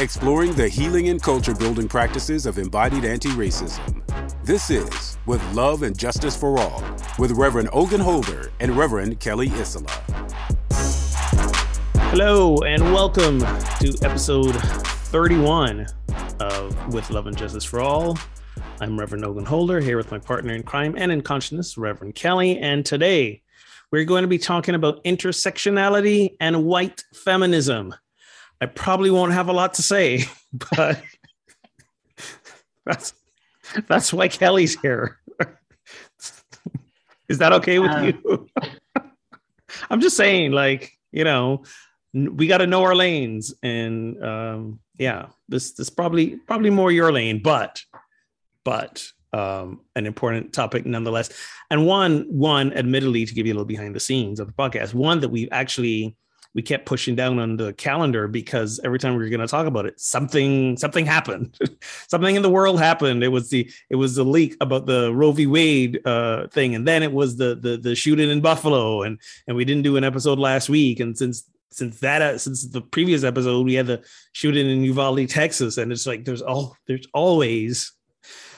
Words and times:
exploring 0.00 0.52
the 0.54 0.68
healing 0.68 1.08
and 1.08 1.22
culture 1.22 1.54
building 1.54 1.86
practices 1.86 2.46
of 2.46 2.58
embodied 2.58 3.04
anti 3.04 3.28
racism. 3.30 4.02
This 4.44 4.68
is 4.68 5.18
With 5.24 5.40
Love 5.54 5.84
and 5.84 5.96
Justice 5.96 6.36
for 6.36 6.58
All 6.58 6.82
with 7.16 7.30
Reverend 7.32 7.68
Ogun 7.72 8.00
Holder 8.00 8.50
and 8.58 8.76
Reverend 8.76 9.20
Kelly 9.20 9.48
Isola. 9.50 9.90
Hello, 12.10 12.58
and 12.58 12.82
welcome 12.92 13.38
to 13.38 13.96
episode 14.02 14.56
31 14.56 15.86
of 16.40 16.92
With 16.92 17.10
Love 17.10 17.28
and 17.28 17.36
Justice 17.36 17.64
for 17.64 17.80
All. 17.80 18.18
I'm 18.80 18.98
Reverend 18.98 19.24
Ogun 19.24 19.44
Holder 19.44 19.80
here 19.80 19.96
with 19.96 20.10
my 20.10 20.18
partner 20.18 20.54
in 20.54 20.64
crime 20.64 20.96
and 20.98 21.12
in 21.12 21.20
consciousness, 21.22 21.78
Reverend 21.78 22.16
Kelly. 22.16 22.58
And 22.58 22.84
today 22.84 23.42
we're 23.92 24.04
going 24.04 24.22
to 24.22 24.28
be 24.28 24.38
talking 24.38 24.74
about 24.74 25.04
intersectionality 25.04 26.34
and 26.40 26.64
white 26.64 27.04
feminism. 27.14 27.94
I 28.64 28.66
probably 28.66 29.10
won't 29.10 29.34
have 29.34 29.50
a 29.50 29.52
lot 29.52 29.74
to 29.74 29.82
say, 29.82 30.24
but 30.76 31.02
that's 32.86 33.12
that's 33.86 34.10
why 34.10 34.28
Kelly's 34.28 34.80
here. 34.80 35.18
Is 37.28 37.36
that 37.38 37.52
okay 37.52 37.78
with 37.78 37.90
uh, 37.90 38.00
you? 38.00 38.48
I'm 39.90 40.00
just 40.00 40.16
saying, 40.16 40.52
like, 40.52 40.92
you 41.12 41.24
know, 41.24 41.64
we 42.14 42.46
got 42.46 42.58
to 42.58 42.66
know 42.66 42.84
our 42.84 42.94
lanes, 42.94 43.52
and 43.62 44.24
um, 44.24 44.80
yeah, 44.98 45.26
this 45.46 45.72
this 45.72 45.90
probably 45.90 46.36
probably 46.46 46.70
more 46.70 46.90
your 46.90 47.12
lane, 47.12 47.42
but 47.42 47.82
but 48.64 49.06
um, 49.34 49.82
an 49.94 50.06
important 50.06 50.54
topic 50.54 50.86
nonetheless, 50.86 51.28
and 51.70 51.84
one 51.84 52.24
one 52.30 52.72
admittedly 52.72 53.26
to 53.26 53.34
give 53.34 53.46
you 53.46 53.52
a 53.52 53.56
little 53.56 53.66
behind 53.66 53.94
the 53.94 54.00
scenes 54.00 54.40
of 54.40 54.46
the 54.46 54.54
podcast, 54.54 54.94
one 54.94 55.20
that 55.20 55.28
we've 55.28 55.50
actually 55.52 56.16
we 56.54 56.62
kept 56.62 56.86
pushing 56.86 57.16
down 57.16 57.38
on 57.40 57.56
the 57.56 57.72
calendar 57.72 58.28
because 58.28 58.80
every 58.84 58.98
time 58.98 59.16
we 59.16 59.24
were 59.24 59.28
going 59.28 59.40
to 59.40 59.46
talk 59.46 59.66
about 59.66 59.86
it, 59.86 60.00
something 60.00 60.76
something 60.76 61.04
happened, 61.04 61.58
something 62.08 62.36
in 62.36 62.42
the 62.42 62.50
world 62.50 62.78
happened. 62.78 63.24
It 63.24 63.28
was 63.28 63.50
the 63.50 63.70
it 63.90 63.96
was 63.96 64.14
the 64.14 64.24
leak 64.24 64.56
about 64.60 64.86
the 64.86 65.12
Roe 65.12 65.32
v. 65.32 65.46
Wade 65.46 66.00
uh, 66.06 66.46
thing, 66.48 66.74
and 66.74 66.86
then 66.86 67.02
it 67.02 67.12
was 67.12 67.36
the 67.36 67.56
the 67.56 67.76
the 67.76 67.94
shooting 67.96 68.30
in 68.30 68.40
Buffalo, 68.40 69.02
and 69.02 69.18
and 69.48 69.56
we 69.56 69.64
didn't 69.64 69.82
do 69.82 69.96
an 69.96 70.04
episode 70.04 70.38
last 70.38 70.68
week, 70.68 71.00
and 71.00 71.18
since 71.18 71.44
since 71.70 71.98
that 72.00 72.22
uh, 72.22 72.38
since 72.38 72.64
the 72.68 72.80
previous 72.80 73.24
episode 73.24 73.66
we 73.66 73.74
had 73.74 73.88
the 73.88 74.04
shooting 74.32 74.70
in 74.70 74.84
Uvalde, 74.84 75.28
Texas, 75.28 75.76
and 75.76 75.90
it's 75.90 76.06
like 76.06 76.24
there's 76.24 76.42
all 76.42 76.76
there's 76.86 77.06
always 77.12 77.92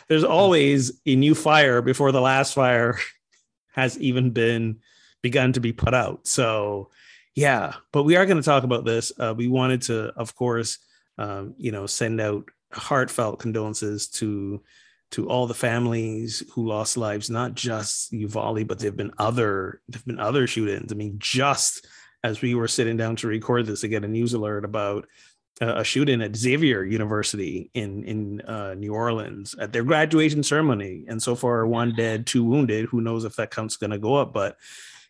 there's 0.09 0.25
always 0.25 1.01
a 1.07 1.17
new 1.17 1.35
fire 1.35 1.81
before 1.81 2.13
the 2.13 2.21
last 2.21 2.53
fire 2.53 2.99
has 3.73 3.99
even 3.99 4.31
been 4.31 4.81
begun 5.23 5.53
to 5.55 5.61
be 5.61 5.73
put 5.73 5.95
out. 5.95 6.27
So 6.27 6.91
yeah, 7.37 7.75
but 7.93 8.05
we 8.05 8.17
are 8.17 8.25
going 8.25 8.39
to 8.39 8.43
talk 8.43 8.65
about 8.65 8.87
this. 8.87 9.13
Uh, 9.19 9.35
we 9.37 9.47
wanted 9.47 9.83
to, 9.83 10.07
of 10.17 10.35
course, 10.35 10.79
um, 11.19 11.55
you 11.59 11.71
know, 11.71 11.87
send 11.87 12.21
out 12.21 12.49
heartfelt 12.73 13.39
condolences 13.39 14.09
to 14.09 14.63
to 15.13 15.29
all 15.29 15.47
the 15.47 15.55
families 15.55 16.43
who 16.53 16.67
lost 16.67 16.97
lives, 16.97 17.31
not 17.31 17.55
just 17.55 18.13
Uvalde, 18.13 18.67
but 18.67 18.79
there've 18.79 18.97
been 18.97 19.13
other 19.19 19.83
there've 19.87 20.05
been 20.07 20.19
other 20.19 20.47
shootings. 20.47 20.91
I 20.91 20.97
mean, 20.97 21.17
just 21.19 21.87
as 22.25 22.41
we 22.41 22.55
were 22.55 22.69
sitting 22.69 22.97
down 22.97 23.17
to 23.17 23.29
record 23.29 23.67
this, 23.67 23.83
to 23.83 23.89
get 23.89 24.05
a 24.05 24.09
news 24.09 24.33
alert 24.33 24.65
about 24.65 25.07
a 25.61 25.85
shooting 25.85 26.21
at 26.23 26.37
Xavier 26.37 26.85
University 26.85 27.71
in 27.75 28.03
in 28.05 28.41
uh, 28.43 28.75
New 28.75 28.95
Orleans 28.95 29.55
at 29.59 29.73
their 29.75 29.85
graduation 29.85 30.43
ceremony, 30.43 31.05
and 31.07 31.23
so 31.23 31.35
far 31.35 31.67
one 31.67 31.95
dead, 31.95 32.27
two 32.27 32.45
wounded. 32.45 32.87
Who 32.87 33.03
knows 33.03 33.25
if 33.25 33.37
that 33.37 33.51
count's 33.51 33.77
going 33.77 33.91
to 33.91 33.99
go 33.99 34.15
up? 34.15 34.33
But 34.33 34.57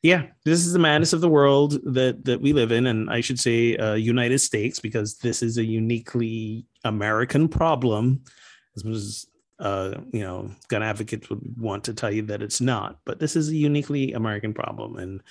yeah, 0.02 0.26
this 0.44 0.66
is 0.66 0.72
the 0.72 0.78
madness 0.78 1.12
of 1.12 1.20
the 1.20 1.28
world 1.28 1.78
that 1.94 2.24
that 2.24 2.40
we 2.40 2.52
live 2.52 2.72
in, 2.72 2.86
and 2.86 3.10
I 3.10 3.20
should 3.20 3.40
say 3.40 3.76
uh, 3.76 3.94
United 3.94 4.38
States 4.38 4.78
because 4.80 5.18
this 5.18 5.42
is 5.42 5.58
a 5.58 5.64
uniquely 5.64 6.66
American 6.84 7.48
problem. 7.48 8.22
As 8.76 8.84
much 8.84 8.94
as 8.94 9.26
uh, 9.58 9.94
you 10.12 10.20
know, 10.20 10.50
gun 10.68 10.82
advocates 10.82 11.30
would 11.30 11.40
want 11.58 11.84
to 11.84 11.94
tell 11.94 12.10
you 12.10 12.22
that 12.22 12.42
it's 12.42 12.60
not, 12.60 12.98
but 13.04 13.18
this 13.18 13.36
is 13.36 13.48
a 13.48 13.56
uniquely 13.56 14.12
American 14.12 14.52
problem, 14.52 14.96
and 14.96 15.22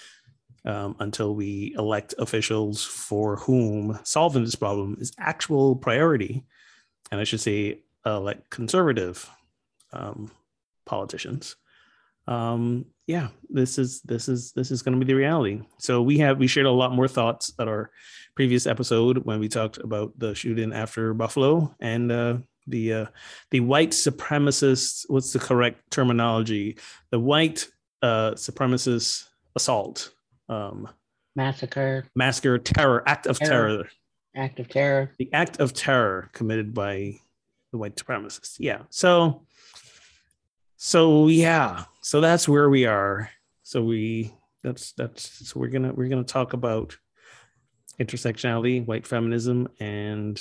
um, 0.66 0.96
until 1.00 1.36
we 1.36 1.76
elect 1.78 2.16
officials 2.18 2.84
for 2.84 3.36
whom 3.38 4.00
solving 4.04 4.44
this 4.44 4.56
problem 4.56 4.98
is 5.00 5.12
actual 5.20 5.76
priority, 5.76 6.44
and 7.12 7.22
I 7.22 7.24
should 7.24 7.42
say, 7.42 7.82
like 8.04 8.50
conservative 8.50 9.30
um, 9.94 10.32
politicians 10.86 11.56
um, 12.28 12.86
yeah, 13.08 13.28
this 13.50 13.78
is 13.78 14.02
this 14.02 14.28
is 14.28 14.52
this 14.54 14.72
is 14.72 14.82
going 14.82 15.00
to 15.00 15.06
be 15.06 15.12
the 15.12 15.18
reality. 15.18 15.62
So 15.78 16.02
we 16.02 16.18
have 16.20 16.40
we 16.40 16.48
shared 16.48 16.66
a 16.66 16.72
lot 16.72 16.92
more 16.92 17.08
thoughts 17.08 17.54
at 17.60 17.68
our 17.68 17.92
previous 18.36 18.66
episode 18.66 19.20
when 19.26 19.40
we 19.40 19.48
talked 19.48 19.78
about 19.78 20.18
the 20.18 20.34
shooting 20.34 20.74
after 20.74 21.14
Buffalo 21.14 21.76
and 21.80 22.12
uh, 22.12 22.38
the 22.68 22.94
uh, 22.94 23.06
the 23.52 23.60
white 23.60 23.92
supremacist. 23.92 25.06
What's 25.08 25.34
the 25.34 25.40
correct 25.40 25.92
terminology? 25.92 26.78
The 27.12 27.20
white 27.20 27.68
uh, 28.02 28.32
supremacist 28.32 29.26
assault, 29.56 30.12
um, 30.50 30.90
massacre, 31.36 32.06
massacre, 32.16 32.58
terror, 32.58 33.04
act 33.08 33.28
of 33.28 33.38
terror. 33.38 33.68
terror, 33.68 33.90
act 34.36 34.60
of 34.60 34.68
terror, 34.68 35.12
the 35.20 35.32
act 35.32 35.60
of 35.60 35.74
terror 35.74 36.32
committed 36.34 36.74
by 36.74 37.20
the 37.72 37.78
white 37.78 37.96
supremacists. 37.98 38.56
Yeah, 38.58 38.82
so 38.90 39.46
so 40.76 41.28
yeah 41.28 41.86
so 42.06 42.22
that's 42.22 42.48
where 42.48 42.70
we 42.70 42.86
are. 42.86 43.32
So 43.64 43.82
we 43.82 44.32
that's 44.62 44.92
that's 44.92 45.50
so 45.50 45.60
we're 45.60 45.70
gonna 45.70 45.92
we're 45.92 46.08
gonna 46.08 46.24
talk 46.24 46.54
about 46.54 46.96
intersectionality 48.00 48.86
white 48.86 49.08
feminism 49.08 49.68
and 49.80 50.40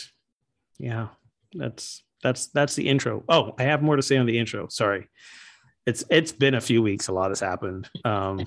yeah 0.78 1.08
that's 1.54 2.02
that's 2.22 2.48
that's 2.48 2.74
the 2.74 2.86
intro. 2.86 3.24
Oh 3.30 3.54
i 3.58 3.62
have 3.62 3.82
more 3.82 3.96
to 3.96 4.02
say 4.02 4.18
on 4.18 4.26
the 4.26 4.38
intro. 4.38 4.68
Sorry. 4.68 5.08
It's 5.86 6.04
it's 6.10 6.32
been 6.32 6.54
a 6.54 6.60
few 6.60 6.82
weeks. 6.82 7.08
A 7.08 7.12
lot 7.12 7.30
has 7.30 7.40
happened 7.40 7.88
um 8.04 8.44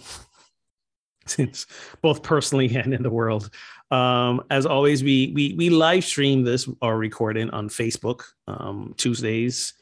since 1.25 1.65
both 2.03 2.21
personally 2.21 2.75
and 2.75 2.93
in 2.93 3.01
the 3.01 3.09
world. 3.09 3.49
Um 3.89 4.43
as 4.51 4.67
always 4.67 5.01
we 5.01 5.31
we 5.33 5.55
we 5.55 5.71
live 5.71 6.05
stream 6.05 6.43
this 6.43 6.69
our 6.83 6.95
recording 6.95 7.49
on 7.49 7.67
facebook 7.67 8.25
um 8.47 8.93
tuesdays 8.95 9.73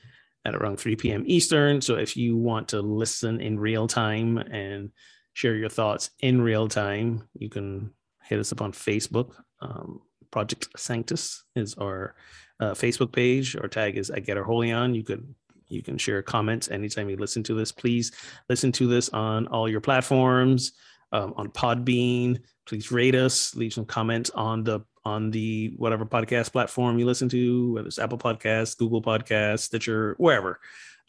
at 0.46 0.56
around 0.56 0.78
3 0.78 0.96
p.m. 0.96 1.24
Eastern. 1.26 1.82
So 1.82 1.96
if 1.96 2.16
you 2.16 2.38
want 2.38 2.70
to 2.70 2.82
listen 2.82 3.42
in 3.42 3.60
real 3.60 3.88
time 3.88 4.38
and 4.38 4.92
share 5.34 5.56
your 5.56 5.70
thoughts 5.70 6.12
in 6.20 6.42
real 6.42 6.68
time, 6.68 7.28
you 7.34 7.50
can 7.50 7.92
hit 8.24 8.40
us 8.40 8.52
up 8.52 8.62
on 8.62 8.72
Facebook. 8.72 9.34
Um, 9.62 10.02
Project 10.32 10.68
Sanctus 10.78 11.44
is 11.56 11.76
our 11.76 12.16
uh, 12.60 12.72
Facebook 12.72 13.12
page. 13.12 13.56
Our 13.56 13.68
tag 13.68 13.98
is 13.98 14.12
I 14.12 14.20
Get 14.20 14.38
Our 14.38 14.44
Holy 14.44 14.72
On. 14.72 14.94
You 14.94 15.04
could 15.04 15.34
you 15.68 15.82
can 15.82 15.98
share 15.98 16.22
comments 16.22 16.70
anytime 16.70 17.10
you 17.10 17.18
listen 17.18 17.42
to 17.44 17.56
this. 17.56 17.72
Please 17.72 18.12
listen 18.50 18.72
to 18.74 18.88
this 18.88 19.10
on 19.10 19.48
all 19.48 19.68
your 19.68 19.82
platforms, 19.82 20.74
um, 21.16 21.34
on 21.38 21.50
Podbean. 21.50 22.42
Please 22.66 22.92
rate 22.92 23.16
us, 23.16 23.56
leave 23.56 23.74
some 23.74 23.86
comments 23.86 24.30
on 24.32 24.64
the 24.64 24.82
on 25.06 25.30
the 25.30 25.72
whatever 25.78 26.04
podcast 26.04 26.52
platform 26.52 26.98
you 26.98 27.06
listen 27.06 27.30
to, 27.30 27.74
whether 27.74 27.88
it's 27.88 28.00
Apple 28.00 28.18
Podcasts, 28.18 28.76
Google 28.76 29.04
Podcasts, 29.04 29.60
Stitcher, 29.60 30.16
wherever. 30.18 30.60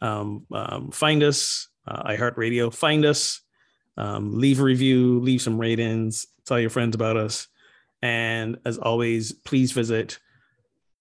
Um, 0.01 0.45
um, 0.51 0.91
find 0.91 1.23
us, 1.23 1.69
uh, 1.87 2.03
iHeartRadio. 2.03 2.71
Find 2.71 3.05
us, 3.05 3.41
um, 3.97 4.37
leave 4.39 4.59
a 4.59 4.63
review, 4.63 5.19
leave 5.19 5.41
some 5.41 5.57
ratings, 5.57 6.27
tell 6.45 6.59
your 6.59 6.69
friends 6.69 6.93
about 6.93 7.17
us, 7.17 7.47
and 8.03 8.59
as 8.65 8.77
always, 8.77 9.31
please 9.31 9.71
visit 9.71 10.19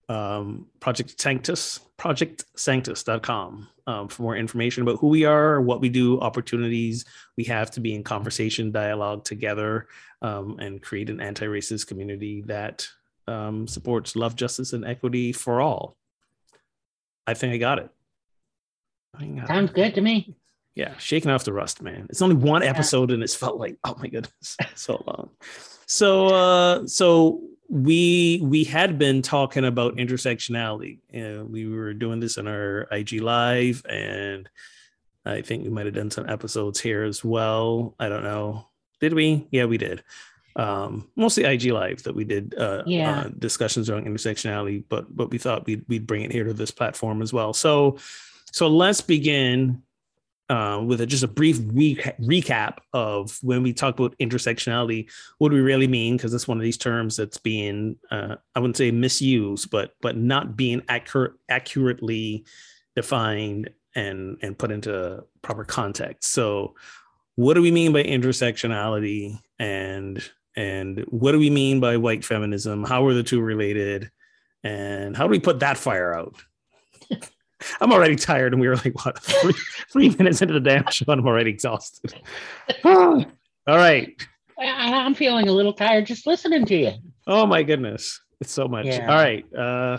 um, 0.08 0.66
Project 0.80 1.20
Sanctus, 1.20 1.80
projectsanctus.com 1.98 3.68
um, 3.86 4.08
for 4.08 4.22
more 4.22 4.36
information 4.36 4.82
about 4.82 4.98
who 4.98 5.08
we 5.08 5.24
are, 5.24 5.60
what 5.60 5.80
we 5.80 5.88
do, 5.88 6.20
opportunities 6.20 7.04
we 7.36 7.44
have 7.44 7.70
to 7.72 7.80
be 7.80 7.94
in 7.94 8.02
conversation, 8.02 8.72
dialogue 8.72 9.24
together, 9.24 9.88
um, 10.22 10.58
and 10.58 10.82
create 10.82 11.10
an 11.10 11.20
anti 11.20 11.46
racist 11.46 11.86
community 11.86 12.42
that 12.42 12.88
um, 13.28 13.66
supports 13.66 14.16
love, 14.16 14.36
justice, 14.36 14.72
and 14.72 14.84
equity 14.84 15.32
for 15.32 15.60
all. 15.60 15.96
I 17.26 17.34
think 17.34 17.52
I 17.52 17.56
got 17.56 17.78
it. 17.78 17.90
I 19.18 19.26
got 19.26 19.48
Sounds 19.48 19.70
it. 19.70 19.74
good 19.74 19.94
to 19.96 20.00
me. 20.00 20.36
Yeah, 20.74 20.96
shaking 20.98 21.30
off 21.30 21.44
the 21.44 21.54
rust, 21.54 21.80
man. 21.80 22.06
It's 22.10 22.20
only 22.20 22.36
one 22.36 22.62
episode 22.62 23.10
and 23.10 23.22
it's 23.22 23.34
felt 23.34 23.58
like, 23.58 23.78
oh 23.82 23.96
my 23.98 24.08
goodness, 24.08 24.56
so 24.74 25.02
long. 25.06 25.30
So, 25.86 26.26
uh, 26.26 26.86
so 26.86 27.40
we 27.68 28.40
we 28.42 28.64
had 28.64 28.98
been 28.98 29.22
talking 29.22 29.64
about 29.64 29.96
intersectionality 29.96 30.98
and 31.10 31.50
we 31.50 31.68
were 31.68 31.92
doing 31.92 32.20
this 32.20 32.36
in 32.36 32.46
our 32.46 32.86
ig 32.92 33.20
live 33.20 33.84
and 33.88 34.48
i 35.24 35.42
think 35.42 35.64
we 35.64 35.70
might 35.70 35.86
have 35.86 35.94
done 35.94 36.10
some 36.10 36.28
episodes 36.28 36.80
here 36.80 37.02
as 37.02 37.24
well. 37.24 37.94
I 37.98 38.08
don't 38.08 38.22
know. 38.22 38.68
Did 39.00 39.14
we? 39.14 39.48
Yeah 39.50 39.64
we 39.64 39.78
did. 39.78 40.04
Um 40.54 41.10
mostly 41.16 41.44
ig 41.44 41.64
live 41.64 42.02
that 42.04 42.14
we 42.14 42.24
did 42.24 42.54
uh, 42.54 42.82
yeah. 42.86 43.20
uh 43.20 43.28
discussions 43.38 43.90
around 43.90 44.06
intersectionality 44.06 44.84
but 44.88 45.14
but 45.14 45.30
we 45.30 45.38
thought 45.38 45.66
we'd, 45.66 45.84
we'd 45.88 46.06
bring 46.06 46.22
it 46.22 46.32
here 46.32 46.44
to 46.44 46.54
this 46.54 46.70
platform 46.70 47.20
as 47.20 47.32
well. 47.32 47.52
So 47.52 47.98
so 48.52 48.68
let's 48.68 49.00
begin 49.00 49.82
uh, 50.48 50.82
with 50.84 51.00
a, 51.00 51.06
just 51.06 51.24
a 51.24 51.28
brief 51.28 51.58
re- 51.72 51.96
recap 52.20 52.78
of 52.92 53.38
when 53.42 53.62
we 53.62 53.72
talk 53.72 53.98
about 53.98 54.16
intersectionality, 54.18 55.10
what 55.38 55.48
do 55.48 55.56
we 55.56 55.60
really 55.60 55.88
mean? 55.88 56.16
Because 56.16 56.32
it's 56.32 56.46
one 56.46 56.58
of 56.58 56.62
these 56.62 56.76
terms 56.76 57.16
that's 57.16 57.38
being, 57.38 57.96
uh, 58.10 58.36
I 58.54 58.60
wouldn't 58.60 58.76
say 58.76 58.90
misused, 58.90 59.70
but 59.70 59.92
but 60.00 60.16
not 60.16 60.56
being 60.56 60.82
accurate, 60.88 61.32
accurately 61.48 62.44
defined 62.94 63.70
and 63.94 64.38
and 64.42 64.56
put 64.56 64.70
into 64.70 65.24
proper 65.42 65.64
context. 65.64 66.30
So, 66.32 66.74
what 67.34 67.54
do 67.54 67.62
we 67.62 67.72
mean 67.72 67.92
by 67.92 68.04
intersectionality, 68.04 69.38
and 69.58 70.22
and 70.54 71.00
what 71.08 71.32
do 71.32 71.38
we 71.38 71.50
mean 71.50 71.80
by 71.80 71.96
white 71.96 72.24
feminism? 72.24 72.84
How 72.84 73.04
are 73.06 73.14
the 73.14 73.24
two 73.24 73.40
related, 73.40 74.10
and 74.62 75.16
how 75.16 75.24
do 75.24 75.30
we 75.30 75.40
put 75.40 75.60
that 75.60 75.76
fire 75.76 76.14
out? 76.14 76.36
I'm 77.80 77.92
already 77.92 78.16
tired, 78.16 78.52
and 78.52 78.60
we 78.60 78.68
were 78.68 78.76
like, 78.76 79.04
what, 79.04 79.18
three, 79.22 79.54
three 79.90 80.08
minutes 80.10 80.42
into 80.42 80.54
the 80.54 80.60
damn 80.60 80.90
show, 80.90 81.04
and 81.08 81.20
I'm 81.20 81.26
already 81.26 81.50
exhausted. 81.50 82.14
All 82.84 83.26
right. 83.66 84.10
I'm 84.58 85.14
feeling 85.14 85.48
a 85.48 85.52
little 85.52 85.72
tired 85.72 86.06
just 86.06 86.26
listening 86.26 86.64
to 86.66 86.76
you. 86.76 86.92
Oh 87.26 87.46
my 87.46 87.62
goodness, 87.62 88.20
it's 88.40 88.52
so 88.52 88.68
much. 88.68 88.86
Yeah. 88.86 89.10
All 89.10 89.16
right. 89.16 89.44
Uh, 89.54 89.98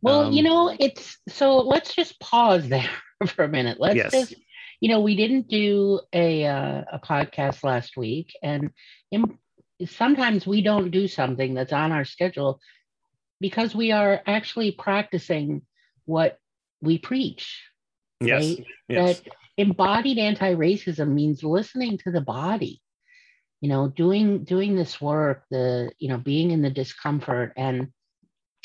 well, 0.00 0.24
um, 0.24 0.32
you 0.32 0.42
know, 0.42 0.74
it's 0.78 1.18
so. 1.28 1.58
Let's 1.58 1.94
just 1.94 2.18
pause 2.20 2.68
there 2.68 2.90
for 3.26 3.44
a 3.44 3.48
minute. 3.48 3.78
Let's 3.80 3.96
yes. 3.96 4.12
just, 4.12 4.34
you 4.80 4.88
know, 4.88 5.00
we 5.00 5.16
didn't 5.16 5.48
do 5.48 6.00
a 6.12 6.46
uh, 6.46 6.84
a 6.92 6.98
podcast 6.98 7.64
last 7.64 7.96
week, 7.96 8.32
and 8.42 8.70
in, 9.10 9.38
sometimes 9.86 10.46
we 10.46 10.62
don't 10.62 10.90
do 10.90 11.08
something 11.08 11.54
that's 11.54 11.72
on 11.72 11.92
our 11.92 12.04
schedule 12.04 12.60
because 13.40 13.74
we 13.74 13.92
are 13.92 14.22
actually 14.26 14.70
practicing 14.70 15.62
what 16.04 16.38
we 16.82 16.98
preach. 16.98 17.62
Yes. 18.20 18.44
Right? 18.44 18.66
yes. 18.88 19.20
That 19.20 19.32
embodied 19.56 20.18
anti-racism 20.18 21.08
means 21.08 21.42
listening 21.42 21.98
to 21.98 22.10
the 22.10 22.20
body. 22.20 22.80
You 23.60 23.68
know, 23.68 23.88
doing 23.88 24.44
doing 24.44 24.74
this 24.74 25.00
work, 25.00 25.44
the 25.50 25.92
you 25.98 26.08
know, 26.08 26.18
being 26.18 26.50
in 26.50 26.62
the 26.62 26.70
discomfort 26.70 27.52
and 27.56 27.88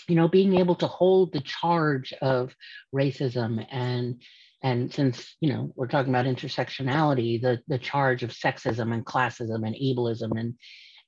you 0.07 0.15
know, 0.15 0.27
being 0.27 0.57
able 0.57 0.75
to 0.75 0.87
hold 0.87 1.33
the 1.33 1.41
charge 1.41 2.13
of 2.21 2.55
racism 2.95 3.65
and 3.69 4.21
and 4.63 4.91
since 4.91 5.35
you 5.39 5.53
know 5.53 5.71
we're 5.75 5.87
talking 5.87 6.11
about 6.11 6.25
intersectionality, 6.25 7.39
the 7.39 7.61
the 7.67 7.77
charge 7.77 8.23
of 8.23 8.31
sexism 8.31 8.93
and 8.93 9.05
classism 9.05 9.65
and 9.67 9.75
ableism 9.75 10.39
and 10.39 10.55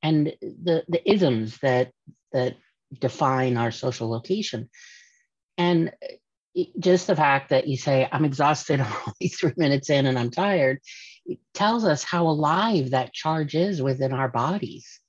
and 0.03 0.33
the 0.41 0.83
the 0.87 1.09
isms 1.09 1.57
that 1.63 1.91
that 2.31 2.55
define 2.99 3.57
our 3.57 3.71
social 3.71 4.09
location. 4.09 4.69
And 5.57 5.91
just 6.79 7.07
the 7.07 7.15
fact 7.15 7.49
that 7.49 7.67
you 7.67 7.77
say, 7.77 8.07
I'm 8.11 8.25
exhausted, 8.25 8.79
I'm 8.81 8.93
only 9.07 9.29
three 9.29 9.53
minutes 9.57 9.89
in 9.89 10.05
and 10.05 10.17
I'm 10.17 10.31
tired, 10.31 10.79
it 11.25 11.39
tells 11.53 11.85
us 11.85 12.03
how 12.03 12.27
alive 12.27 12.91
that 12.91 13.13
charge 13.13 13.55
is 13.55 13.81
within 13.81 14.13
our 14.13 14.29
bodies. 14.29 14.99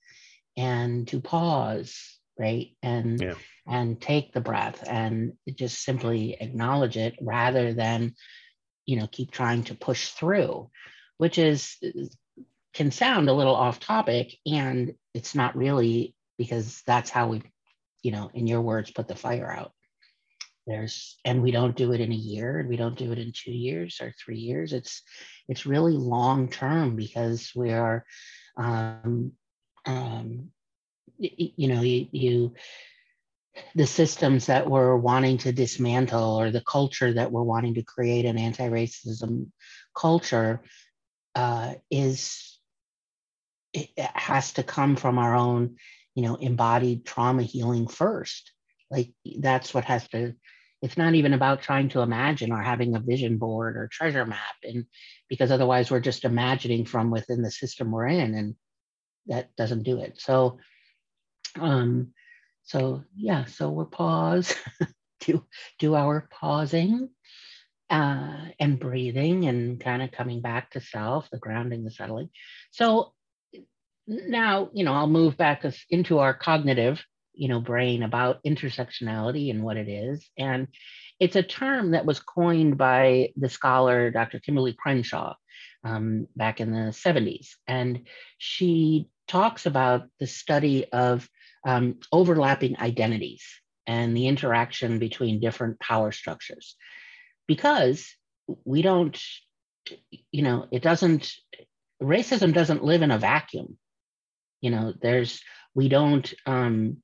And 0.56 1.06
to 1.08 1.20
pause, 1.20 2.18
right? 2.38 2.68
And 2.82 3.20
yeah. 3.20 3.34
and 3.66 4.00
take 4.00 4.32
the 4.32 4.40
breath 4.40 4.84
and 4.86 5.34
just 5.54 5.82
simply 5.82 6.36
acknowledge 6.38 6.96
it 6.96 7.16
rather 7.20 7.72
than, 7.72 8.14
you 8.84 8.96
know, 8.96 9.06
keep 9.10 9.30
trying 9.30 9.64
to 9.64 9.74
push 9.74 10.08
through, 10.08 10.68
which 11.18 11.38
is 11.38 11.76
can 12.74 12.90
sound 12.90 13.28
a 13.28 13.32
little 13.32 13.54
off 13.54 13.80
topic 13.80 14.36
and 14.46 14.94
it's 15.14 15.34
not 15.34 15.56
really 15.56 16.14
because 16.36 16.82
that's 16.86 17.10
how 17.10 17.28
we, 17.28 17.42
you 18.02 18.10
know, 18.10 18.30
in 18.34 18.46
your 18.46 18.60
words, 18.60 18.90
put 18.90 19.08
the 19.08 19.14
fire 19.14 19.50
out 19.50 19.72
there's 20.66 21.18
and 21.24 21.42
we 21.42 21.50
don't 21.50 21.76
do 21.76 21.92
it 21.92 22.00
in 22.00 22.12
a 22.12 22.16
year 22.16 22.58
and 22.58 22.68
we 22.68 22.76
don't 22.76 22.98
do 22.98 23.12
it 23.12 23.18
in 23.18 23.32
two 23.34 23.52
years 23.52 24.00
or 24.00 24.12
three 24.12 24.38
years. 24.38 24.72
It's 24.72 25.02
it's 25.48 25.66
really 25.66 25.94
long 25.94 26.48
term 26.48 26.96
because 26.96 27.52
we 27.54 27.72
are 27.72 28.04
um, 28.56 29.32
um, 29.86 30.50
you 31.18 31.68
know 31.68 31.82
you, 31.82 32.06
you 32.12 32.54
the 33.74 33.86
systems 33.86 34.46
that 34.46 34.68
we're 34.68 34.96
wanting 34.96 35.38
to 35.38 35.52
dismantle 35.52 36.40
or 36.40 36.50
the 36.50 36.62
culture 36.62 37.12
that 37.14 37.32
we're 37.32 37.42
wanting 37.42 37.74
to 37.74 37.82
create 37.82 38.24
an 38.24 38.38
anti-racism 38.38 39.50
culture 39.96 40.62
uh, 41.34 41.74
is 41.90 42.58
it 43.72 43.90
has 43.96 44.52
to 44.54 44.62
come 44.62 44.96
from 44.96 45.18
our 45.18 45.34
own 45.34 45.76
you 46.14 46.22
know 46.22 46.36
embodied 46.36 47.04
trauma 47.04 47.42
healing 47.42 47.86
first 47.86 48.52
like 48.90 49.12
that's 49.38 49.72
what 49.72 49.84
has 49.84 50.06
to 50.08 50.34
it's 50.82 50.96
not 50.96 51.14
even 51.14 51.34
about 51.34 51.60
trying 51.60 51.90
to 51.90 52.00
imagine 52.00 52.52
or 52.52 52.62
having 52.62 52.94
a 52.94 53.00
vision 53.00 53.36
board 53.36 53.76
or 53.76 53.88
treasure 53.88 54.24
map 54.24 54.56
and 54.64 54.86
because 55.28 55.50
otherwise 55.50 55.90
we're 55.90 56.00
just 56.00 56.24
imagining 56.24 56.84
from 56.84 57.10
within 57.10 57.42
the 57.42 57.50
system 57.50 57.90
we're 57.90 58.06
in 58.06 58.34
and 58.34 58.54
that 59.26 59.54
doesn't 59.56 59.82
do 59.82 60.00
it. 60.00 60.20
So 60.20 60.58
um 61.58 62.12
so 62.62 63.02
yeah 63.16 63.44
so 63.46 63.70
we'll 63.70 63.86
pause 63.86 64.54
do 65.20 65.44
do 65.78 65.94
our 65.94 66.28
pausing 66.30 67.10
uh 67.90 68.46
and 68.58 68.78
breathing 68.78 69.46
and 69.46 69.80
kind 69.80 70.02
of 70.02 70.12
coming 70.12 70.40
back 70.40 70.70
to 70.70 70.80
self 70.80 71.28
the 71.30 71.38
grounding 71.38 71.84
the 71.84 71.90
settling. 71.90 72.30
So 72.70 73.12
now 74.06 74.70
you 74.72 74.82
know 74.82 74.92
i'll 74.92 75.06
move 75.06 75.36
back 75.36 75.64
us 75.64 75.84
into 75.88 76.18
our 76.18 76.34
cognitive 76.34 77.04
you 77.34 77.48
know 77.48 77.60
brain 77.60 78.02
about 78.02 78.42
intersectionality 78.44 79.50
and 79.50 79.62
what 79.62 79.76
it 79.76 79.88
is. 79.88 80.28
And 80.38 80.68
it's 81.18 81.36
a 81.36 81.42
term 81.42 81.92
that 81.92 82.06
was 82.06 82.20
coined 82.20 82.78
by 82.78 83.32
the 83.36 83.48
scholar 83.48 84.10
dr 84.10 84.40
Kimberlé 84.40 84.74
Crenshaw 84.76 85.34
um, 85.84 86.26
back 86.34 86.60
in 86.60 86.72
the 86.72 86.92
70s 86.92 87.48
and 87.68 88.06
she 88.38 89.08
talks 89.30 89.64
about 89.64 90.08
the 90.18 90.26
study 90.26 90.86
of 90.92 91.28
um, 91.64 92.00
overlapping 92.10 92.78
identities 92.80 93.44
and 93.86 94.16
the 94.16 94.26
interaction 94.26 94.98
between 94.98 95.40
different 95.40 95.78
power 95.78 96.10
structures. 96.10 96.76
Because 97.46 98.06
we 98.64 98.82
don't 98.82 99.20
you 100.30 100.42
know 100.42 100.66
it 100.70 100.82
doesn't 100.82 101.32
racism 102.02 102.52
doesn't 102.52 102.84
live 102.84 103.02
in 103.02 103.10
a 103.10 103.18
vacuum. 103.18 103.78
You 104.60 104.70
know 104.70 104.94
there's 105.00 105.40
we 105.74 105.88
don't 105.88 106.32
um, 106.46 106.98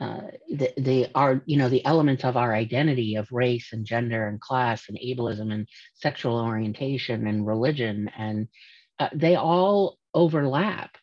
uh, 0.00 0.22
the, 0.48 0.72
the 0.76 1.06
are 1.14 1.42
you 1.46 1.56
know 1.56 1.68
the 1.68 1.84
elements 1.84 2.24
of 2.24 2.36
our 2.36 2.54
identity 2.54 3.16
of 3.16 3.30
race 3.30 3.72
and 3.72 3.84
gender 3.86 4.26
and 4.26 4.40
class 4.40 4.88
and 4.88 4.98
ableism 4.98 5.52
and 5.52 5.68
sexual 5.94 6.40
orientation 6.40 7.26
and 7.26 7.46
religion 7.46 8.10
and 8.16 8.48
uh, 8.98 9.08
they 9.14 9.36
all 9.36 9.98
overlap. 10.14 10.96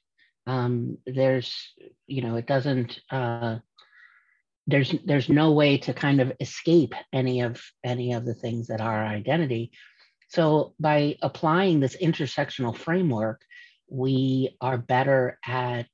Um, 0.47 0.97
there's 1.05 1.73
you 2.07 2.21
know 2.21 2.35
it 2.35 2.47
doesn't 2.47 2.99
uh, 3.11 3.59
there's 4.67 4.93
there's 5.05 5.29
no 5.29 5.51
way 5.51 5.77
to 5.79 5.93
kind 5.93 6.19
of 6.19 6.33
escape 6.39 6.93
any 7.13 7.41
of 7.41 7.61
any 7.83 8.13
of 8.13 8.25
the 8.25 8.35
things 8.35 8.67
that 8.67 8.81
are 8.81 9.05
identity. 9.05 9.71
So 10.29 10.73
by 10.79 11.17
applying 11.21 11.79
this 11.79 11.95
intersectional 11.95 12.75
framework 12.75 13.41
we 13.89 14.55
are 14.61 14.77
better 14.77 15.39
at 15.45 15.87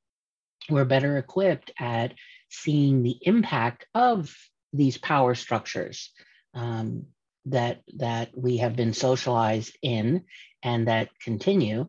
we're 0.69 0.85
better 0.85 1.17
equipped 1.17 1.71
at 1.79 2.13
seeing 2.49 3.03
the 3.03 3.17
impact 3.21 3.85
of 3.93 4.35
these 4.73 4.97
power 4.97 5.35
structures 5.35 6.11
um, 6.53 7.05
that 7.45 7.81
that 7.97 8.29
we 8.35 8.57
have 8.57 8.75
been 8.75 8.93
socialized 8.93 9.77
in 9.81 10.23
and 10.63 10.87
that 10.87 11.09
continue, 11.21 11.87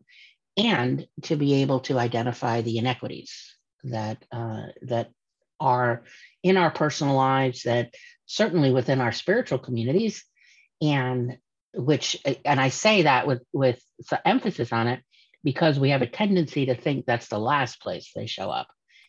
and 0.55 1.07
to 1.23 1.35
be 1.35 1.55
able 1.55 1.79
to 1.81 1.97
identify 1.97 2.61
the 2.61 2.77
inequities 2.77 3.55
that 3.83 4.23
uh, 4.31 4.67
that 4.83 5.09
are 5.59 6.03
in 6.43 6.57
our 6.57 6.69
personal 6.69 7.15
lives, 7.15 7.63
that 7.63 7.93
certainly 8.25 8.71
within 8.71 9.01
our 9.01 9.11
spiritual 9.11 9.57
communities, 9.57 10.23
and 10.81 11.37
which 11.73 12.17
and 12.45 12.59
I 12.59 12.69
say 12.69 13.03
that 13.03 13.25
with 13.25 13.43
with 13.53 13.81
emphasis 14.25 14.71
on 14.71 14.87
it 14.87 15.01
because 15.47 15.79
we 15.79 15.91
have 15.91 16.01
a 16.01 16.07
tendency 16.07 16.65
to 16.65 16.75
think 16.75 17.05
that's 17.05 17.29
the 17.29 17.39
last 17.39 17.79
place 17.79 18.11
they 18.13 18.25
show 18.25 18.49
up. 18.49 18.67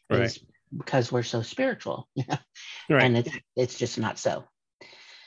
Right 0.09 0.39
because 0.77 1.11
we're 1.11 1.23
so 1.23 1.43
spiritual 1.43 2.09
right. 2.29 3.03
and 3.03 3.17
it's 3.17 3.31
it's 3.57 3.79
just 3.79 3.99
not 3.99 4.19
so 4.19 4.45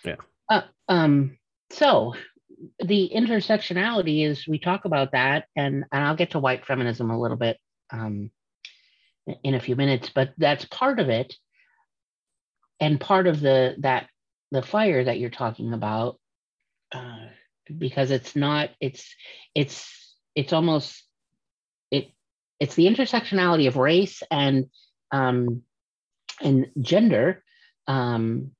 yeah 0.05 0.15
uh, 0.49 0.61
um 0.87 1.37
so 1.71 2.13
the 2.85 3.11
intersectionality 3.15 4.23
is 4.23 4.47
we 4.47 4.59
talk 4.59 4.85
about 4.85 5.13
that 5.13 5.45
and 5.55 5.83
and 5.91 6.03
i'll 6.03 6.15
get 6.15 6.31
to 6.31 6.39
white 6.39 6.65
feminism 6.65 7.09
a 7.09 7.19
little 7.19 7.37
bit 7.37 7.57
um 7.91 8.29
in 9.43 9.55
a 9.55 9.59
few 9.59 9.75
minutes 9.75 10.11
but 10.13 10.31
that's 10.37 10.65
part 10.65 10.99
of 10.99 11.09
it 11.09 11.33
and 12.79 12.99
part 12.99 13.25
of 13.25 13.39
the 13.39 13.75
that 13.79 14.07
the 14.51 14.61
fire 14.61 15.03
that 15.03 15.19
you're 15.19 15.29
talking 15.29 15.73
about 15.73 16.19
uh, 16.91 17.27
because 17.77 18.11
it's 18.11 18.35
not 18.35 18.69
it's 18.79 19.15
it's 19.55 20.00
it's 20.35 20.53
almost 20.53 21.03
it 21.89 22.11
it's 22.59 22.75
the 22.75 22.87
intersectionality 22.87 23.67
of 23.67 23.77
race 23.77 24.23
and 24.31 24.67
um, 25.11 25.63
and 26.41 26.71
gender, 26.79 27.43
um, 27.87 28.51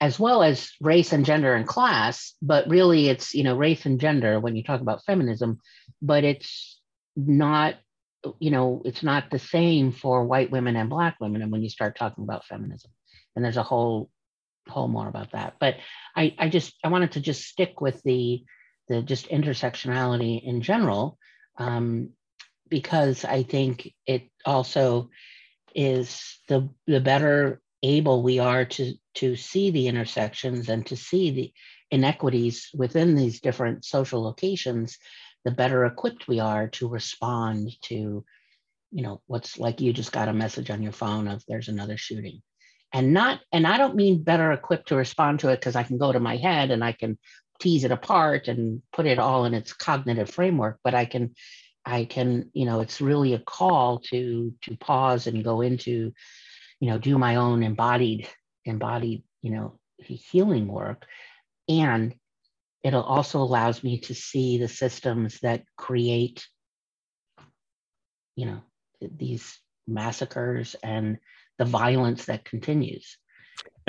as 0.00 0.18
well 0.18 0.42
as 0.42 0.70
race 0.80 1.12
and 1.12 1.24
gender 1.24 1.54
and 1.54 1.66
class. 1.66 2.34
But 2.40 2.68
really, 2.68 3.08
it's 3.08 3.34
you 3.34 3.44
know 3.44 3.56
race 3.56 3.86
and 3.86 4.00
gender 4.00 4.40
when 4.40 4.56
you 4.56 4.62
talk 4.62 4.80
about 4.80 5.04
feminism, 5.04 5.60
but 6.00 6.24
it's 6.24 6.80
not 7.16 7.76
you 8.38 8.50
know 8.50 8.82
it's 8.84 9.02
not 9.02 9.30
the 9.30 9.38
same 9.38 9.92
for 9.92 10.24
white 10.24 10.50
women 10.50 10.76
and 10.76 10.90
black 10.90 11.16
women. 11.20 11.42
And 11.42 11.50
when 11.50 11.62
you 11.62 11.70
start 11.70 11.96
talking 11.96 12.24
about 12.24 12.46
feminism, 12.46 12.90
and 13.34 13.44
there's 13.44 13.56
a 13.56 13.62
whole 13.62 14.10
whole 14.68 14.88
more 14.88 15.08
about 15.08 15.32
that. 15.32 15.54
But 15.58 15.76
I 16.16 16.34
I 16.38 16.48
just 16.48 16.74
I 16.84 16.88
wanted 16.88 17.12
to 17.12 17.20
just 17.20 17.44
stick 17.44 17.80
with 17.80 18.02
the 18.02 18.44
the 18.90 19.00
just 19.00 19.28
intersectionality 19.28 20.42
in 20.42 20.60
general. 20.60 21.16
Um, 21.56 22.10
because 22.68 23.24
I 23.24 23.42
think 23.42 23.92
it 24.06 24.28
also 24.44 25.10
is 25.74 26.38
the 26.48 26.68
the 26.86 27.00
better 27.00 27.60
able 27.82 28.22
we 28.22 28.38
are 28.38 28.64
to 28.64 28.94
to 29.14 29.36
see 29.36 29.70
the 29.70 29.88
intersections 29.88 30.68
and 30.68 30.84
to 30.86 30.96
see 30.96 31.30
the 31.30 31.52
inequities 31.90 32.68
within 32.74 33.14
these 33.14 33.40
different 33.40 33.84
social 33.84 34.22
locations 34.22 34.98
the 35.44 35.50
better 35.50 35.84
equipped 35.84 36.28
we 36.28 36.40
are 36.40 36.68
to 36.68 36.88
respond 36.88 37.70
to 37.82 38.24
you 38.92 39.02
know 39.02 39.20
what's 39.26 39.58
like 39.58 39.80
you 39.80 39.92
just 39.92 40.12
got 40.12 40.28
a 40.28 40.32
message 40.32 40.70
on 40.70 40.82
your 40.82 40.92
phone 40.92 41.28
of 41.28 41.42
there's 41.48 41.68
another 41.68 41.96
shooting 41.96 42.42
and 42.92 43.12
not 43.12 43.40
and 43.52 43.66
i 43.66 43.78
don't 43.78 43.96
mean 43.96 44.22
better 44.22 44.52
equipped 44.52 44.88
to 44.88 44.96
respond 44.96 45.40
to 45.40 45.48
it 45.48 45.56
because 45.56 45.76
i 45.76 45.82
can 45.82 45.98
go 45.98 46.12
to 46.12 46.20
my 46.20 46.36
head 46.36 46.70
and 46.70 46.84
i 46.84 46.92
can 46.92 47.18
tease 47.60 47.84
it 47.84 47.90
apart 47.90 48.48
and 48.48 48.82
put 48.92 49.06
it 49.06 49.18
all 49.18 49.44
in 49.44 49.54
its 49.54 49.72
cognitive 49.72 50.30
framework 50.30 50.78
but 50.82 50.94
i 50.94 51.04
can 51.04 51.30
I 51.84 52.04
can, 52.04 52.50
you 52.52 52.66
know, 52.66 52.80
it's 52.80 53.00
really 53.00 53.34
a 53.34 53.38
call 53.38 54.00
to 54.10 54.54
to 54.62 54.76
pause 54.76 55.26
and 55.26 55.44
go 55.44 55.60
into, 55.60 56.12
you 56.78 56.90
know, 56.90 56.98
do 56.98 57.18
my 57.18 57.36
own 57.36 57.62
embodied 57.62 58.28
embodied, 58.64 59.22
you 59.42 59.50
know, 59.50 59.78
healing 59.98 60.68
work, 60.68 61.06
and 61.68 62.14
it 62.82 62.94
also 62.94 63.40
allows 63.40 63.82
me 63.82 64.00
to 64.00 64.14
see 64.14 64.58
the 64.58 64.68
systems 64.68 65.38
that 65.40 65.64
create, 65.76 66.46
you 68.36 68.46
know, 68.46 68.60
these 69.00 69.58
massacres 69.86 70.76
and 70.82 71.18
the 71.58 71.64
violence 71.64 72.26
that 72.26 72.44
continues 72.44 73.18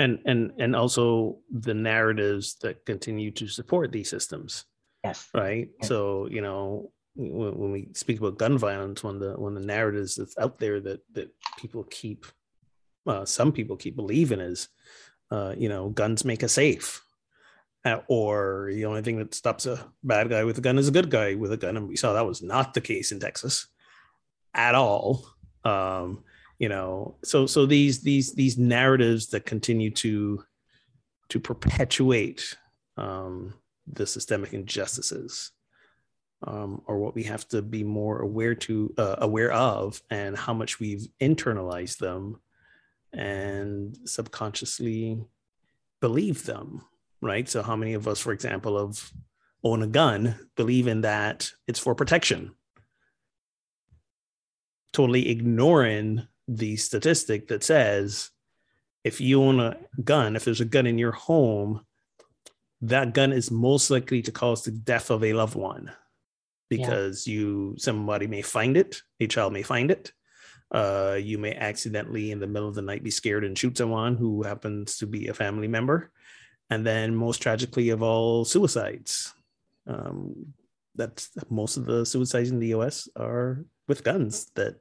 and 0.02 0.18
and 0.24 0.52
and 0.58 0.76
also 0.76 1.38
the 1.50 1.74
narratives 1.74 2.56
that 2.62 2.84
continue 2.84 3.30
to 3.30 3.46
support 3.46 3.92
these 3.92 4.10
systems 4.10 4.64
yes 5.04 5.28
right 5.34 5.70
yes. 5.80 5.88
so 5.88 6.28
you 6.30 6.40
know 6.40 6.90
when, 7.14 7.58
when 7.58 7.72
we 7.72 7.88
speak 7.94 8.18
about 8.18 8.38
gun 8.38 8.58
violence, 8.58 9.04
when 9.04 9.18
the 9.18 9.32
when 9.32 9.54
the 9.54 9.60
narratives 9.60 10.16
that's 10.16 10.36
out 10.38 10.58
there 10.58 10.80
that 10.80 11.00
that 11.12 11.30
people 11.58 11.84
keep, 11.84 12.26
uh, 13.06 13.24
some 13.24 13.52
people 13.52 13.76
keep 13.76 13.96
believing 13.96 14.40
is, 14.40 14.68
uh, 15.30 15.54
you 15.56 15.68
know, 15.68 15.90
guns 15.90 16.24
make 16.24 16.42
us 16.42 16.52
safe, 16.52 17.02
uh, 17.84 17.98
or 18.08 18.70
the 18.72 18.86
only 18.86 19.02
thing 19.02 19.18
that 19.18 19.34
stops 19.34 19.66
a 19.66 19.92
bad 20.02 20.30
guy 20.30 20.44
with 20.44 20.58
a 20.58 20.62
gun 20.62 20.78
is 20.78 20.88
a 20.88 20.92
good 20.92 21.10
guy 21.10 21.34
with 21.34 21.52
a 21.52 21.56
gun, 21.56 21.76
and 21.76 21.88
we 21.88 21.96
saw 21.96 22.12
that 22.12 22.26
was 22.26 22.42
not 22.42 22.74
the 22.74 22.80
case 22.80 23.12
in 23.12 23.20
Texas, 23.20 23.66
at 24.54 24.74
all. 24.74 25.26
Um, 25.64 26.24
you 26.62 26.68
know, 26.68 27.16
so 27.24 27.44
so 27.44 27.66
these 27.66 28.02
these 28.02 28.34
these 28.34 28.56
narratives 28.56 29.26
that 29.30 29.44
continue 29.44 29.90
to 29.90 30.44
to 31.30 31.40
perpetuate 31.40 32.56
um, 32.96 33.54
the 33.92 34.06
systemic 34.06 34.52
injustices 34.52 35.50
um, 36.46 36.80
or 36.86 37.00
what 37.00 37.16
we 37.16 37.24
have 37.24 37.48
to 37.48 37.62
be 37.62 37.82
more 37.82 38.20
aware 38.20 38.54
to 38.54 38.94
uh, 38.96 39.16
aware 39.18 39.50
of 39.50 40.00
and 40.08 40.38
how 40.38 40.54
much 40.54 40.78
we've 40.78 41.08
internalized 41.20 41.98
them 41.98 42.40
and 43.12 43.98
subconsciously 44.04 45.20
believe 46.00 46.44
them 46.44 46.82
right? 47.20 47.48
So 47.48 47.62
how 47.62 47.76
many 47.76 47.94
of 47.94 48.06
us 48.06 48.20
for 48.20 48.32
example 48.32 48.78
of 48.78 49.10
own 49.64 49.82
a 49.82 49.88
gun 49.88 50.36
believe 50.56 50.86
in 50.86 51.00
that 51.00 51.50
it's 51.66 51.80
for 51.80 51.96
protection? 51.96 52.54
Totally 54.92 55.28
ignoring 55.28 56.28
the 56.48 56.76
statistic 56.76 57.48
that 57.48 57.62
says 57.62 58.30
if 59.04 59.20
you 59.20 59.42
own 59.42 59.60
a 59.60 59.76
gun 60.04 60.36
if 60.36 60.44
there's 60.44 60.60
a 60.60 60.66
gun 60.66 60.86
in 60.86 60.98
your 60.98 61.12
home 61.12 61.84
that 62.82 63.14
gun 63.14 63.32
is 63.32 63.50
most 63.50 63.90
likely 63.90 64.22
to 64.22 64.32
cause 64.32 64.62
the 64.62 64.72
death 64.72 65.10
of 65.10 65.22
a 65.22 65.32
loved 65.32 65.54
one 65.54 65.92
because 66.68 67.26
yeah. 67.26 67.34
you 67.34 67.74
somebody 67.78 68.26
may 68.26 68.40
find 68.40 68.78
it, 68.78 69.02
a 69.20 69.26
child 69.26 69.52
may 69.52 69.62
find 69.62 69.90
it. 69.90 70.10
Uh, 70.70 71.18
you 71.20 71.36
may 71.36 71.54
accidentally 71.54 72.32
in 72.32 72.40
the 72.40 72.46
middle 72.46 72.68
of 72.68 72.74
the 72.74 72.80
night 72.80 73.04
be 73.04 73.10
scared 73.10 73.44
and 73.44 73.58
shoot 73.58 73.76
someone 73.76 74.16
who 74.16 74.42
happens 74.42 74.96
to 74.96 75.06
be 75.06 75.28
a 75.28 75.34
family 75.34 75.68
member. 75.68 76.10
And 76.70 76.84
then 76.86 77.14
most 77.14 77.42
tragically 77.42 77.90
of 77.90 78.02
all 78.02 78.46
suicides. 78.46 79.34
Um, 79.86 80.54
that's 80.94 81.28
most 81.50 81.76
of 81.76 81.84
the 81.84 82.06
suicides 82.06 82.50
in 82.50 82.58
the 82.58 82.68
US 82.68 83.06
are 83.16 83.66
with 83.86 84.02
guns 84.02 84.46
that 84.54 84.76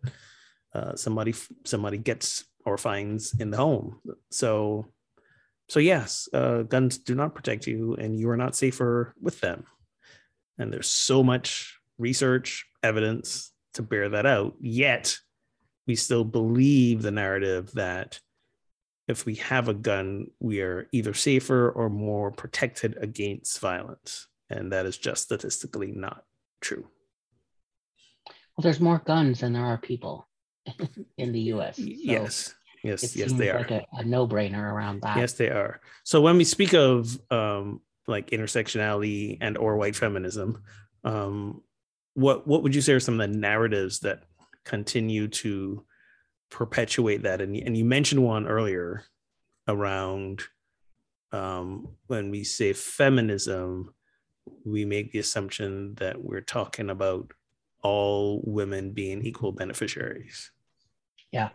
uh, 0.73 0.95
somebody 0.95 1.33
somebody 1.65 1.97
gets 1.97 2.45
or 2.65 2.77
finds 2.77 3.33
in 3.39 3.51
the 3.51 3.57
home. 3.57 3.99
So 4.29 4.87
so 5.71 5.79
yes, 5.79 6.27
uh, 6.33 6.63
guns 6.63 6.97
do 6.97 7.15
not 7.15 7.33
protect 7.33 7.65
you, 7.65 7.95
and 7.95 8.19
you 8.19 8.29
are 8.29 8.35
not 8.35 8.57
safer 8.57 9.15
with 9.21 9.39
them. 9.39 9.63
And 10.57 10.71
there's 10.71 10.89
so 10.89 11.23
much 11.23 11.79
research, 11.97 12.65
evidence 12.83 13.53
to 13.75 13.81
bear 13.81 14.09
that 14.09 14.25
out. 14.25 14.55
Yet 14.59 15.17
we 15.87 15.95
still 15.95 16.25
believe 16.25 17.01
the 17.01 17.11
narrative 17.11 17.71
that 17.75 18.19
if 19.07 19.25
we 19.25 19.35
have 19.35 19.69
a 19.69 19.73
gun, 19.73 20.27
we 20.41 20.61
are 20.61 20.89
either 20.91 21.13
safer 21.13 21.69
or 21.71 21.89
more 21.89 22.31
protected 22.31 22.97
against 22.99 23.59
violence. 23.59 24.27
And 24.49 24.73
that 24.73 24.85
is 24.85 24.97
just 24.97 25.23
statistically 25.23 25.93
not 25.93 26.25
true. 26.59 26.87
Well, 28.27 28.63
there's 28.63 28.81
more 28.81 29.01
guns 29.05 29.39
than 29.39 29.53
there 29.53 29.65
are 29.65 29.77
people 29.77 30.27
in 31.17 31.31
the 31.31 31.41
US. 31.53 31.77
So 31.77 31.83
yes. 31.85 32.53
Yes, 32.83 33.15
yes, 33.15 33.31
they 33.33 33.53
like 33.53 33.71
are. 33.71 33.75
A, 33.75 33.99
a 33.99 34.03
no-brainer 34.03 34.59
around 34.59 35.01
that. 35.03 35.15
Yes, 35.15 35.33
they 35.33 35.49
are. 35.49 35.79
So 36.03 36.19
when 36.19 36.37
we 36.37 36.43
speak 36.43 36.73
of 36.73 37.15
um, 37.29 37.79
like 38.07 38.31
intersectionality 38.31 39.37
and 39.39 39.55
or 39.55 39.77
white 39.77 39.95
feminism, 39.95 40.63
um, 41.03 41.61
what 42.13 42.47
what 42.47 42.63
would 42.63 42.75
you 42.75 42.81
say 42.81 42.93
are 42.93 42.99
some 42.99 43.19
of 43.19 43.29
the 43.29 43.37
narratives 43.37 43.99
that 43.99 44.23
continue 44.65 45.27
to 45.27 45.85
perpetuate 46.49 47.23
that 47.23 47.41
and, 47.41 47.55
and 47.55 47.77
you 47.77 47.85
mentioned 47.85 48.21
one 48.21 48.47
earlier 48.47 49.03
around 49.67 50.43
um, 51.31 51.87
when 52.07 52.29
we 52.29 52.43
say 52.43 52.73
feminism 52.73 53.93
we 54.65 54.83
make 54.83 55.11
the 55.11 55.19
assumption 55.19 55.95
that 55.95 56.21
we're 56.21 56.41
talking 56.41 56.89
about 56.89 57.31
all 57.83 58.41
women 58.43 58.91
being 58.91 59.25
equal 59.25 59.51
beneficiaries. 59.51 60.51
Yeah. 61.31 61.49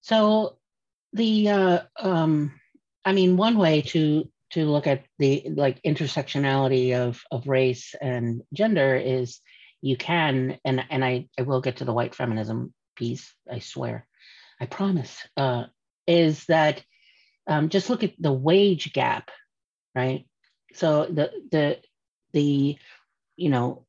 So 0.00 0.58
the 1.12 1.48
uh, 1.48 1.80
um, 1.98 2.52
i 3.04 3.12
mean 3.12 3.36
one 3.36 3.56
way 3.56 3.80
to 3.80 4.28
to 4.50 4.64
look 4.66 4.86
at 4.86 5.04
the 5.18 5.46
like 5.54 5.82
intersectionality 5.82 6.94
of 6.94 7.22
of 7.30 7.48
race 7.48 7.94
and 8.00 8.42
gender 8.52 8.96
is 8.96 9.40
you 9.80 9.96
can 9.96 10.58
and 10.64 10.84
and 10.90 11.04
i 11.04 11.26
i 11.38 11.42
will 11.42 11.60
get 11.60 11.76
to 11.76 11.84
the 11.84 11.92
white 11.92 12.14
feminism 12.14 12.72
piece 12.96 13.32
i 13.50 13.58
swear. 13.58 14.06
I 14.60 14.66
promise. 14.66 15.16
Uh, 15.36 15.66
is 16.08 16.44
that 16.46 16.82
um, 17.46 17.68
just 17.68 17.88
look 17.88 18.02
at 18.02 18.14
the 18.18 18.32
wage 18.32 18.92
gap 18.92 19.30
right? 19.98 20.26
So 20.74 21.06
the 21.06 21.30
the 21.50 21.78
the 22.32 22.76
you 23.36 23.50
know 23.50 23.86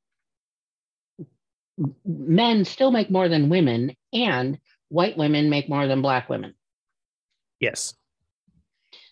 men 2.05 2.65
still 2.65 2.91
make 2.91 3.09
more 3.09 3.29
than 3.29 3.49
women 3.49 3.95
and 4.13 4.59
white 4.89 5.17
women 5.17 5.49
make 5.49 5.69
more 5.69 5.87
than 5.87 6.01
black 6.01 6.29
women. 6.29 6.55
Yes. 7.59 7.93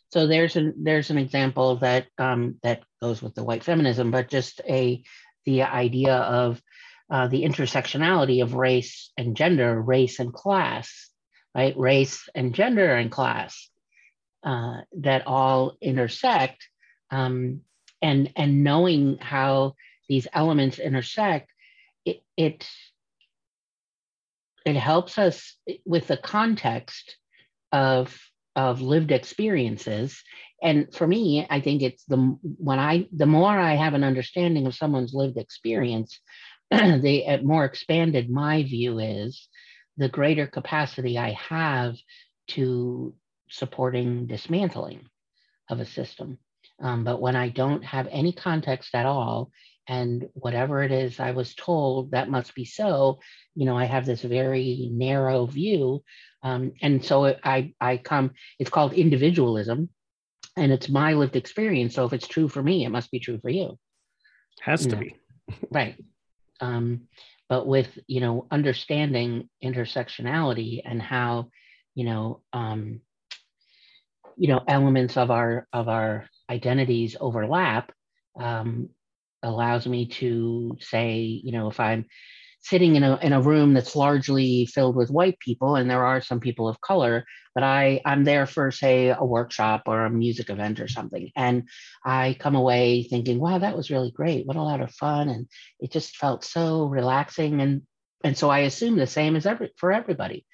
So 0.09 0.27
there's 0.27 0.55
an 0.55 0.73
there's 0.83 1.09
an 1.09 1.17
example 1.17 1.77
that 1.77 2.07
um, 2.17 2.59
that 2.63 2.83
goes 3.01 3.21
with 3.21 3.35
the 3.35 3.43
white 3.43 3.63
feminism 3.63 4.09
but 4.11 4.29
just 4.29 4.61
a 4.67 5.03
the 5.45 5.63
idea 5.63 6.15
of 6.15 6.61
uh, 7.09 7.27
the 7.27 7.43
intersectionality 7.43 8.41
of 8.41 8.53
race 8.53 9.11
and 9.17 9.35
gender 9.35 9.79
race 9.79 10.19
and 10.19 10.33
class 10.33 11.09
right? 11.57 11.75
Race 11.75 12.29
and 12.35 12.53
gender 12.53 12.93
and 12.93 13.11
class 13.11 13.69
uh, 14.43 14.81
that 14.99 15.25
all 15.25 15.75
intersect 15.81 16.67
um, 17.09 17.61
and 18.01 18.31
and 18.35 18.63
knowing 18.63 19.17
how 19.17 19.73
these 20.07 20.27
elements 20.31 20.77
intersect 20.77 21.49
it, 22.35 22.67
it 24.65 24.75
helps 24.75 25.17
us 25.17 25.55
with 25.85 26.07
the 26.07 26.17
context 26.17 27.17
of 27.71 28.17
of 28.55 28.81
lived 28.81 29.11
experiences. 29.11 30.21
And 30.61 30.93
for 30.93 31.05
me 31.05 31.45
i 31.49 31.61
think 31.61 31.83
it's 31.83 32.03
the 32.05 32.17
when 32.41 32.79
i 32.79 33.07
the 33.15 33.27
more 33.27 33.57
i 33.59 33.75
have 33.75 33.93
an 33.93 34.03
understanding 34.03 34.65
of 34.65 34.75
someone's 34.75 35.13
lived 35.13 35.37
experience 35.37 36.19
the 36.71 37.39
more 37.43 37.65
expanded 37.65 38.29
my 38.29 38.63
view 38.63 38.97
is 38.97 39.47
the 39.97 40.09
greater 40.09 40.47
capacity 40.47 41.17
i 41.19 41.31
have 41.33 41.95
to 42.47 43.13
supporting 43.49 44.25
dismantling 44.27 45.01
of 45.69 45.79
a 45.79 45.85
system. 45.85 46.39
Um, 46.81 47.03
but 47.03 47.21
when 47.21 47.35
i 47.35 47.49
don't 47.49 47.83
have 47.83 48.07
any 48.09 48.33
context 48.33 48.95
at 48.95 49.05
all 49.05 49.51
and 49.87 50.27
whatever 50.33 50.83
it 50.83 50.91
is 50.91 51.19
i 51.19 51.31
was 51.31 51.55
told 51.55 52.11
that 52.11 52.29
must 52.29 52.53
be 52.55 52.65
so 52.65 53.19
you 53.55 53.65
know 53.65 53.77
i 53.77 53.85
have 53.85 54.05
this 54.05 54.21
very 54.21 54.89
narrow 54.91 55.45
view 55.45 56.03
um, 56.43 56.73
and 56.81 57.03
so 57.03 57.35
I, 57.43 57.73
I 57.81 57.97
come, 57.97 58.31
it's 58.59 58.69
called 58.69 58.93
individualism 58.93 59.89
and 60.55 60.71
it's 60.71 60.89
my 60.89 61.13
lived 61.13 61.35
experience. 61.35 61.95
So 61.95 62.05
if 62.05 62.13
it's 62.13 62.27
true 62.27 62.47
for 62.47 62.61
me, 62.61 62.85
it 62.85 62.89
must 62.89 63.11
be 63.11 63.19
true 63.19 63.39
for 63.39 63.49
you. 63.49 63.77
Has 64.61 64.85
to 64.87 64.95
be. 64.95 65.15
right. 65.71 65.95
Um, 66.59 67.07
but 67.49 67.67
with, 67.67 67.97
you 68.07 68.21
know, 68.21 68.47
understanding 68.51 69.49
intersectionality 69.63 70.81
and 70.83 71.01
how, 71.01 71.49
you 71.95 72.05
know, 72.05 72.41
um, 72.53 73.01
you 74.35 74.47
know, 74.47 74.63
elements 74.67 75.17
of 75.17 75.31
our, 75.31 75.67
of 75.73 75.87
our 75.89 76.29
identities 76.49 77.15
overlap, 77.19 77.91
um, 78.39 78.89
allows 79.43 79.87
me 79.87 80.07
to 80.07 80.77
say, 80.79 81.17
you 81.17 81.51
know, 81.51 81.67
if 81.69 81.79
I'm 81.79 82.05
sitting 82.61 82.95
in 82.95 83.03
a 83.03 83.17
in 83.21 83.33
a 83.33 83.41
room 83.41 83.73
that's 83.73 83.95
largely 83.95 84.65
filled 84.65 84.95
with 84.95 85.09
white 85.09 85.39
people 85.39 85.75
and 85.75 85.89
there 85.89 86.05
are 86.05 86.19
some 86.19 86.39
people 86.39 86.67
of 86.67 86.81
color 86.81 87.23
but 87.55 87.63
i 87.63 88.01
i'm 88.03 88.23
there 88.23 88.45
for 88.45 88.71
say 88.71 89.09
a 89.09 89.23
workshop 89.23 89.83
or 89.85 90.05
a 90.05 90.09
music 90.09 90.49
event 90.49 90.79
or 90.79 90.87
something 90.87 91.31
and 91.35 91.63
i 92.03 92.35
come 92.39 92.55
away 92.55 93.03
thinking 93.03 93.39
wow 93.39 93.57
that 93.57 93.77
was 93.77 93.91
really 93.91 94.11
great. 94.11 94.45
What 94.45 94.57
a 94.57 94.61
lot 94.61 94.81
of 94.81 94.91
fun 94.91 95.29
and 95.29 95.47
it 95.79 95.91
just 95.91 96.17
felt 96.17 96.43
so 96.43 96.85
relaxing 96.85 97.61
and 97.61 97.83
and 98.23 98.37
so 98.37 98.49
i 98.49 98.59
assume 98.59 98.97
the 98.97 99.07
same 99.07 99.35
as 99.35 99.45
every 99.45 99.71
for 99.77 99.93
everybody 99.93 100.45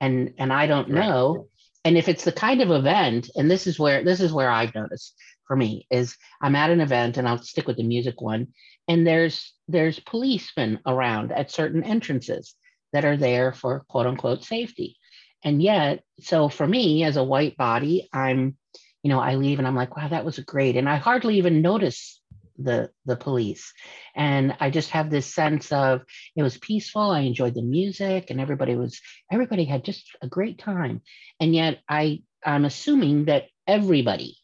and 0.00 0.34
and 0.38 0.52
i 0.52 0.66
don't 0.66 0.90
know 0.90 1.48
and 1.84 1.96
if 1.96 2.08
it's 2.08 2.24
the 2.24 2.32
kind 2.32 2.60
of 2.60 2.70
event 2.70 3.30
and 3.36 3.50
this 3.50 3.66
is 3.66 3.78
where 3.78 4.04
this 4.04 4.20
is 4.20 4.32
where 4.32 4.50
i've 4.50 4.74
noticed 4.74 5.14
for 5.46 5.56
me 5.56 5.86
is 5.90 6.16
i'm 6.40 6.56
at 6.56 6.70
an 6.70 6.80
event 6.80 7.16
and 7.16 7.28
i'll 7.28 7.38
stick 7.38 7.66
with 7.66 7.76
the 7.76 7.82
music 7.82 8.20
one. 8.20 8.48
And 8.88 9.06
there's 9.06 9.54
there's 9.68 9.98
policemen 10.00 10.80
around 10.86 11.32
at 11.32 11.50
certain 11.50 11.84
entrances 11.84 12.54
that 12.92 13.04
are 13.04 13.16
there 13.16 13.52
for 13.52 13.84
quote 13.88 14.06
unquote 14.06 14.44
safety. 14.44 14.96
And 15.42 15.62
yet 15.62 16.02
so 16.20 16.48
for 16.48 16.66
me 16.66 17.04
as 17.04 17.16
a 17.16 17.24
white 17.24 17.56
body 17.56 18.08
i'm 18.12 18.56
you 19.02 19.10
know 19.10 19.20
i 19.20 19.34
leave 19.34 19.58
and 19.58 19.68
i'm 19.68 19.76
like 19.76 19.96
wow 19.96 20.08
that 20.08 20.24
was 20.24 20.38
great. 20.40 20.76
And 20.76 20.88
i 20.88 20.96
hardly 20.96 21.38
even 21.38 21.62
notice 21.62 22.20
the 22.58 22.90
the 23.04 23.16
police. 23.16 23.72
And 24.14 24.56
i 24.60 24.70
just 24.70 24.90
have 24.90 25.10
this 25.10 25.32
sense 25.34 25.72
of 25.72 26.02
it 26.36 26.42
was 26.42 26.58
peaceful. 26.58 27.10
I 27.10 27.20
enjoyed 27.20 27.54
the 27.54 27.62
music 27.62 28.30
and 28.30 28.40
everybody 28.40 28.76
was 28.76 29.00
everybody 29.30 29.64
had 29.64 29.84
just 29.84 30.08
a 30.22 30.28
great 30.28 30.58
time. 30.58 31.02
And 31.40 31.54
yet 31.54 31.80
i 31.88 32.22
i'm 32.44 32.64
assuming 32.64 33.26
that 33.26 33.44
everybody 33.66 34.36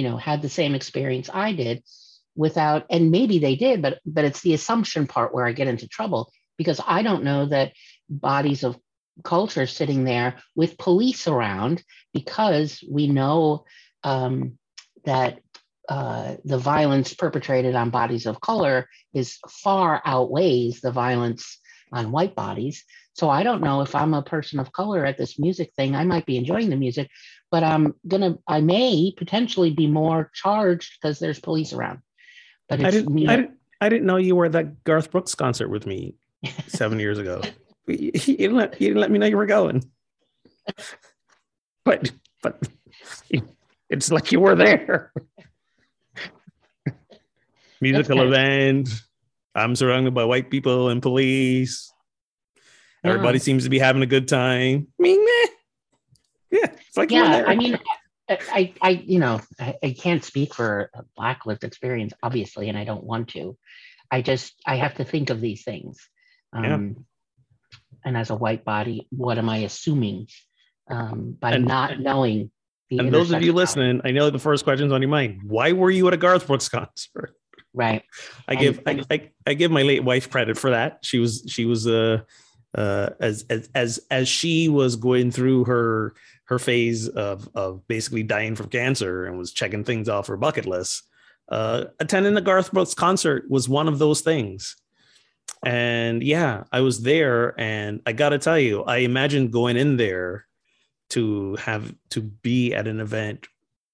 you 0.00 0.08
know 0.08 0.16
had 0.16 0.40
the 0.40 0.48
same 0.48 0.74
experience 0.74 1.28
i 1.34 1.52
did 1.52 1.82
without 2.34 2.86
and 2.88 3.10
maybe 3.10 3.38
they 3.38 3.54
did 3.54 3.82
but 3.82 3.98
but 4.06 4.24
it's 4.24 4.40
the 4.40 4.54
assumption 4.54 5.06
part 5.06 5.34
where 5.34 5.46
i 5.46 5.52
get 5.52 5.68
into 5.68 5.86
trouble 5.86 6.32
because 6.56 6.80
i 6.86 7.02
don't 7.02 7.22
know 7.22 7.44
that 7.44 7.72
bodies 8.08 8.64
of 8.64 8.78
culture 9.22 9.66
sitting 9.66 10.04
there 10.04 10.38
with 10.56 10.78
police 10.78 11.28
around 11.28 11.84
because 12.14 12.82
we 12.90 13.08
know 13.08 13.66
um, 14.02 14.56
that 15.04 15.40
uh, 15.90 16.36
the 16.44 16.56
violence 16.56 17.12
perpetrated 17.12 17.74
on 17.74 17.90
bodies 17.90 18.24
of 18.24 18.40
color 18.40 18.88
is 19.12 19.36
far 19.50 20.00
outweighs 20.06 20.80
the 20.80 20.92
violence 20.92 21.58
on 21.92 22.10
white 22.10 22.34
bodies. 22.34 22.84
So 23.12 23.28
i 23.28 23.42
don't 23.42 23.62
know 23.62 23.82
if 23.82 23.94
i'm 23.94 24.14
a 24.14 24.22
person 24.22 24.60
of 24.60 24.72
color 24.72 25.04
at 25.04 25.18
this 25.18 25.38
music 25.38 25.72
thing 25.76 25.94
i 25.94 26.04
might 26.04 26.24
be 26.24 26.38
enjoying 26.38 26.70
the 26.70 26.84
music 26.86 27.10
but 27.50 27.62
i'm 27.62 27.94
gonna 28.06 28.38
i 28.46 28.60
may 28.60 29.12
potentially 29.16 29.70
be 29.70 29.86
more 29.86 30.30
charged 30.34 30.98
because 31.00 31.18
there's 31.18 31.40
police 31.40 31.72
around 31.72 32.00
but 32.70 32.84
I 32.84 32.90
didn't, 32.92 33.28
I 33.28 33.36
didn't, 33.36 33.58
I 33.80 33.88
didn't 33.88 34.06
know 34.06 34.16
you 34.16 34.36
were 34.36 34.44
at 34.44 34.52
that 34.52 34.84
Garth 34.84 35.10
Brooks 35.10 35.34
concert 35.34 35.68
with 35.68 35.86
me 35.86 36.14
seven 36.68 37.00
years 37.00 37.18
ago. 37.18 37.42
You 37.86 38.12
didn't, 38.12 38.54
let, 38.54 38.80
you 38.80 38.88
didn't 38.88 39.00
let 39.00 39.10
me 39.10 39.18
know 39.18 39.26
you 39.26 39.36
were 39.36 39.46
going. 39.46 39.84
But 41.82 42.12
but 42.42 42.68
it's 43.88 44.12
like 44.12 44.30
you 44.30 44.38
were 44.38 44.54
there. 44.54 45.14
Musical 47.80 48.20
event. 48.20 48.90
I'm 49.54 49.74
surrounded 49.74 50.12
by 50.12 50.24
white 50.24 50.50
people 50.50 50.90
and 50.90 51.00
police. 51.00 51.90
Everybody 53.02 53.38
seems 53.38 53.64
to 53.64 53.70
be 53.70 53.78
having 53.78 54.02
a 54.02 54.06
good 54.06 54.28
time. 54.28 54.88
I 55.00 55.02
mean, 55.02 55.26
yeah, 56.50 56.66
it's 56.66 56.96
like 56.96 57.10
yeah. 57.10 57.44
I 57.46 57.54
mean, 57.54 57.78
I, 58.30 58.72
I, 58.80 58.90
you 58.90 59.18
know, 59.18 59.40
I, 59.58 59.74
I 59.82 59.90
can't 59.92 60.24
speak 60.24 60.54
for 60.54 60.90
a 60.94 61.02
black 61.16 61.46
lived 61.46 61.64
experience, 61.64 62.12
obviously, 62.22 62.68
and 62.68 62.78
I 62.78 62.84
don't 62.84 63.04
want 63.04 63.28
to. 63.30 63.56
I 64.10 64.22
just, 64.22 64.54
I 64.66 64.76
have 64.76 64.94
to 64.96 65.04
think 65.04 65.30
of 65.30 65.40
these 65.40 65.64
things. 65.64 65.98
Um, 66.52 66.64
yeah. 66.64 66.78
And 68.04 68.16
as 68.16 68.30
a 68.30 68.36
white 68.36 68.64
body, 68.64 69.06
what 69.10 69.38
am 69.38 69.48
I 69.48 69.58
assuming 69.58 70.28
um, 70.88 71.36
by 71.38 71.52
and, 71.52 71.66
not 71.66 72.00
knowing? 72.00 72.50
and 72.90 73.12
those 73.12 73.30
of 73.30 73.42
you 73.42 73.52
listening, 73.52 74.00
I 74.04 74.10
know 74.10 74.30
the 74.30 74.38
first 74.38 74.64
question's 74.64 74.92
on 74.92 75.02
your 75.02 75.10
mind. 75.10 75.40
Why 75.44 75.72
were 75.72 75.90
you 75.90 76.08
at 76.08 76.14
a 76.14 76.16
Garth 76.16 76.46
Brooks 76.46 76.68
concert? 76.68 77.34
Right. 77.72 78.02
I 78.48 78.56
give 78.56 78.80
I, 78.84 79.04
I, 79.10 79.30
I, 79.46 79.54
give 79.54 79.70
my 79.70 79.82
late 79.82 80.02
wife 80.02 80.28
credit 80.28 80.58
for 80.58 80.70
that. 80.70 80.98
She 81.02 81.20
was 81.20 81.44
she 81.46 81.66
was 81.66 81.86
uh 81.86 82.22
uh 82.76 83.10
as 83.20 83.44
as 83.48 83.68
as 83.76 84.00
as 84.10 84.28
she 84.28 84.68
was 84.68 84.96
going 84.96 85.30
through 85.30 85.64
her 85.66 86.14
her 86.50 86.58
phase 86.58 87.08
of 87.08 87.48
of 87.54 87.86
basically 87.86 88.24
dying 88.24 88.56
from 88.56 88.68
cancer 88.68 89.24
and 89.24 89.38
was 89.38 89.52
checking 89.52 89.84
things 89.84 90.08
off 90.08 90.26
her 90.26 90.36
bucket 90.36 90.66
list. 90.66 91.04
Uh, 91.48 91.86
attending 91.98 92.34
the 92.34 92.40
Garth 92.40 92.72
Brooks 92.72 92.94
concert 92.94 93.48
was 93.48 93.68
one 93.68 93.88
of 93.88 93.98
those 93.98 94.20
things. 94.20 94.76
And 95.64 96.22
yeah, 96.22 96.64
I 96.70 96.80
was 96.80 97.02
there, 97.02 97.58
and 97.58 98.00
I 98.06 98.12
got 98.12 98.30
to 98.30 98.38
tell 98.38 98.58
you, 98.58 98.82
I 98.82 98.98
imagined 98.98 99.52
going 99.52 99.76
in 99.76 99.96
there 99.96 100.46
to 101.10 101.56
have 101.56 101.92
to 102.10 102.20
be 102.20 102.74
at 102.74 102.86
an 102.86 103.00
event, 103.00 103.46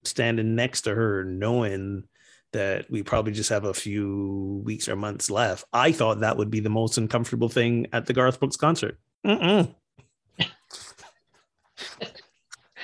standing 0.04 0.54
next 0.54 0.82
to 0.82 0.94
her, 0.94 1.24
knowing 1.24 2.04
that 2.52 2.90
we 2.90 3.02
probably 3.02 3.32
just 3.32 3.50
have 3.50 3.64
a 3.64 3.74
few 3.74 4.62
weeks 4.64 4.88
or 4.88 4.96
months 4.96 5.30
left. 5.30 5.64
I 5.72 5.92
thought 5.92 6.20
that 6.20 6.36
would 6.36 6.50
be 6.50 6.60
the 6.60 6.70
most 6.70 6.98
uncomfortable 6.98 7.48
thing 7.48 7.86
at 7.92 8.06
the 8.06 8.12
Garth 8.12 8.38
Brooks 8.38 8.56
concert. 8.56 8.98
Mm-mm. 9.26 9.74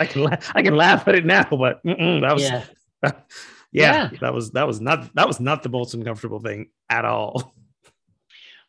I 0.02 0.06
can 0.06 0.22
la- 0.22 0.36
I 0.54 0.62
can 0.62 0.76
laugh 0.76 1.06
at 1.08 1.14
it 1.14 1.24
now, 1.24 1.44
but 1.44 1.80
that 1.84 2.30
was 2.32 2.42
yeah. 2.42 2.64
yeah. 3.02 3.12
yeah, 3.72 4.10
that 4.20 4.34
was 4.34 4.50
that 4.52 4.66
was 4.66 4.80
not 4.80 5.14
that 5.14 5.26
was 5.26 5.40
not 5.40 5.62
the 5.62 5.68
most 5.68 5.94
uncomfortable 5.94 6.40
thing 6.40 6.70
at 6.88 7.04
all. 7.04 7.54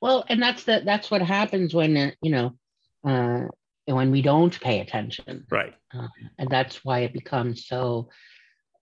Well, 0.01 0.25
and 0.27 0.41
that's 0.43 0.65
the 0.65 0.81
that's 0.83 1.09
what 1.09 1.21
happens 1.21 1.73
when 1.73 1.95
uh, 1.95 2.11
you 2.21 2.31
know 2.31 2.57
uh, 3.05 3.47
when 3.85 4.11
we 4.11 4.21
don't 4.21 4.59
pay 4.59 4.81
attention, 4.81 5.45
right? 5.49 5.73
Uh, 5.97 6.09
and 6.37 6.49
that's 6.49 6.83
why 6.83 6.99
it 6.99 7.13
becomes 7.13 7.67
so 7.67 8.09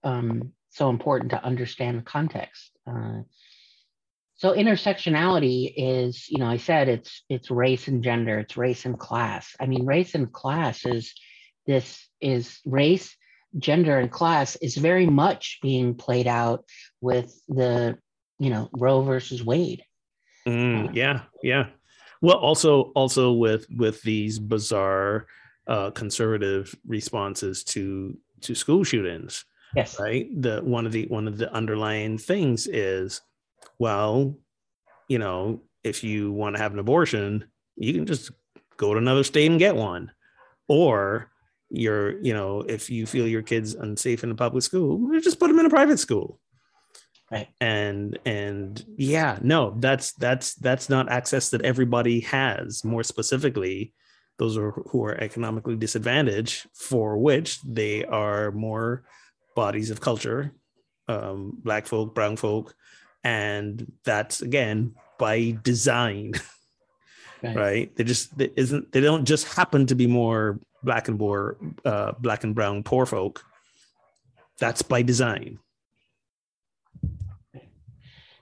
um, 0.02 0.52
so 0.70 0.90
important 0.90 1.30
to 1.30 1.44
understand 1.44 1.98
the 1.98 2.02
context. 2.02 2.72
Uh, 2.90 3.20
so 4.34 4.54
intersectionality 4.54 5.72
is, 5.76 6.28
you 6.28 6.38
know, 6.38 6.46
I 6.46 6.56
said 6.56 6.88
it's 6.88 7.22
it's 7.28 7.52
race 7.52 7.86
and 7.86 8.02
gender, 8.02 8.40
it's 8.40 8.56
race 8.56 8.84
and 8.84 8.98
class. 8.98 9.54
I 9.60 9.66
mean, 9.66 9.86
race 9.86 10.16
and 10.16 10.32
class 10.32 10.84
is 10.84 11.14
this 11.66 12.08
is 12.20 12.58
race, 12.64 13.16
gender, 13.58 13.98
and 13.98 14.10
class 14.10 14.56
is 14.56 14.76
very 14.76 15.06
much 15.06 15.58
being 15.62 15.94
played 15.94 16.26
out 16.26 16.64
with 17.00 17.34
the, 17.48 17.98
you 18.38 18.50
know, 18.50 18.68
Roe 18.72 19.02
versus 19.02 19.44
Wade. 19.44 19.82
Mm, 20.46 20.94
yeah, 20.94 21.22
yeah. 21.42 21.66
Well, 22.20 22.36
also 22.36 22.92
also 22.94 23.32
with 23.32 23.66
with 23.70 24.02
these 24.02 24.38
bizarre 24.38 25.26
uh, 25.66 25.90
conservative 25.90 26.74
responses 26.86 27.64
to 27.64 28.16
to 28.42 28.54
school 28.54 28.84
shootings. 28.84 29.44
Yes. 29.74 29.98
Right. 29.98 30.28
The 30.40 30.60
one 30.60 30.86
of 30.86 30.92
the 30.92 31.06
one 31.06 31.26
of 31.26 31.38
the 31.38 31.52
underlying 31.52 32.18
things 32.18 32.66
is 32.66 33.22
well, 33.78 34.36
you 35.08 35.18
know, 35.18 35.62
if 35.82 36.04
you 36.04 36.32
want 36.32 36.56
to 36.56 36.62
have 36.62 36.72
an 36.72 36.78
abortion, 36.78 37.44
you 37.76 37.92
can 37.92 38.06
just 38.06 38.30
go 38.76 38.92
to 38.92 38.98
another 38.98 39.24
state 39.24 39.50
and 39.50 39.58
get 39.58 39.74
one. 39.74 40.12
Or 40.68 41.31
you're, 41.72 42.20
you 42.22 42.34
know, 42.34 42.60
if 42.60 42.90
you 42.90 43.06
feel 43.06 43.26
your 43.26 43.42
kid's 43.42 43.74
unsafe 43.74 44.22
in 44.22 44.30
a 44.30 44.34
public 44.34 44.62
school, 44.62 45.10
just 45.20 45.40
put 45.40 45.48
them 45.48 45.58
in 45.58 45.66
a 45.66 45.70
private 45.70 45.98
school. 45.98 46.38
Right. 47.30 47.48
And 47.62 48.18
and 48.26 48.84
yeah, 48.98 49.38
no, 49.40 49.74
that's 49.78 50.12
that's 50.12 50.54
that's 50.56 50.90
not 50.90 51.10
access 51.10 51.48
that 51.50 51.62
everybody 51.62 52.20
has. 52.20 52.84
More 52.84 53.02
specifically, 53.02 53.94
those 54.38 54.58
are 54.58 54.72
who 54.72 55.02
are 55.06 55.18
economically 55.18 55.76
disadvantaged, 55.76 56.66
for 56.74 57.16
which 57.16 57.62
they 57.62 58.04
are 58.04 58.52
more 58.52 59.04
bodies 59.56 59.90
of 59.90 60.00
culture, 60.00 60.52
um, 61.08 61.58
black 61.62 61.86
folk, 61.86 62.14
brown 62.14 62.36
folk, 62.36 62.74
and 63.24 63.90
that's 64.04 64.42
again 64.42 64.94
by 65.18 65.56
design 65.62 66.32
right, 67.42 67.56
right? 67.56 67.96
they 67.96 68.04
just 68.04 68.36
they 68.36 68.50
isn't 68.56 68.92
they 68.92 69.00
don't 69.00 69.24
just 69.24 69.46
happen 69.54 69.86
to 69.86 69.94
be 69.94 70.06
more 70.06 70.60
black 70.82 71.08
and 71.08 71.18
more 71.18 71.56
uh, 71.84 72.12
black 72.18 72.44
and 72.44 72.54
brown 72.54 72.82
poor 72.82 73.06
folk. 73.06 73.44
That's 74.58 74.82
by 74.82 75.02
design. 75.02 75.58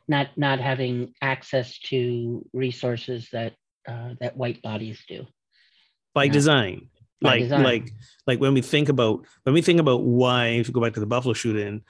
Not 0.08 0.28
not 0.36 0.60
having 0.60 1.14
access 1.22 1.78
to 1.90 2.44
resources 2.52 3.28
that 3.32 3.54
uh, 3.88 4.14
that 4.20 4.36
white 4.36 4.60
bodies 4.62 5.02
do. 5.08 5.26
By 6.14 6.28
design. 6.28 6.88
By 7.22 7.28
like 7.30 7.40
design. 7.42 7.62
like 7.62 7.92
like 8.26 8.40
when 8.40 8.54
we 8.54 8.62
think 8.62 8.88
about 8.88 9.26
when 9.44 9.54
we 9.54 9.62
think 9.62 9.78
about 9.78 10.02
why 10.02 10.48
if 10.48 10.68
you 10.68 10.74
go 10.74 10.80
back 10.80 10.94
to 10.94 11.00
the 11.00 11.06
buffalo 11.06 11.34
shooting 11.34 11.82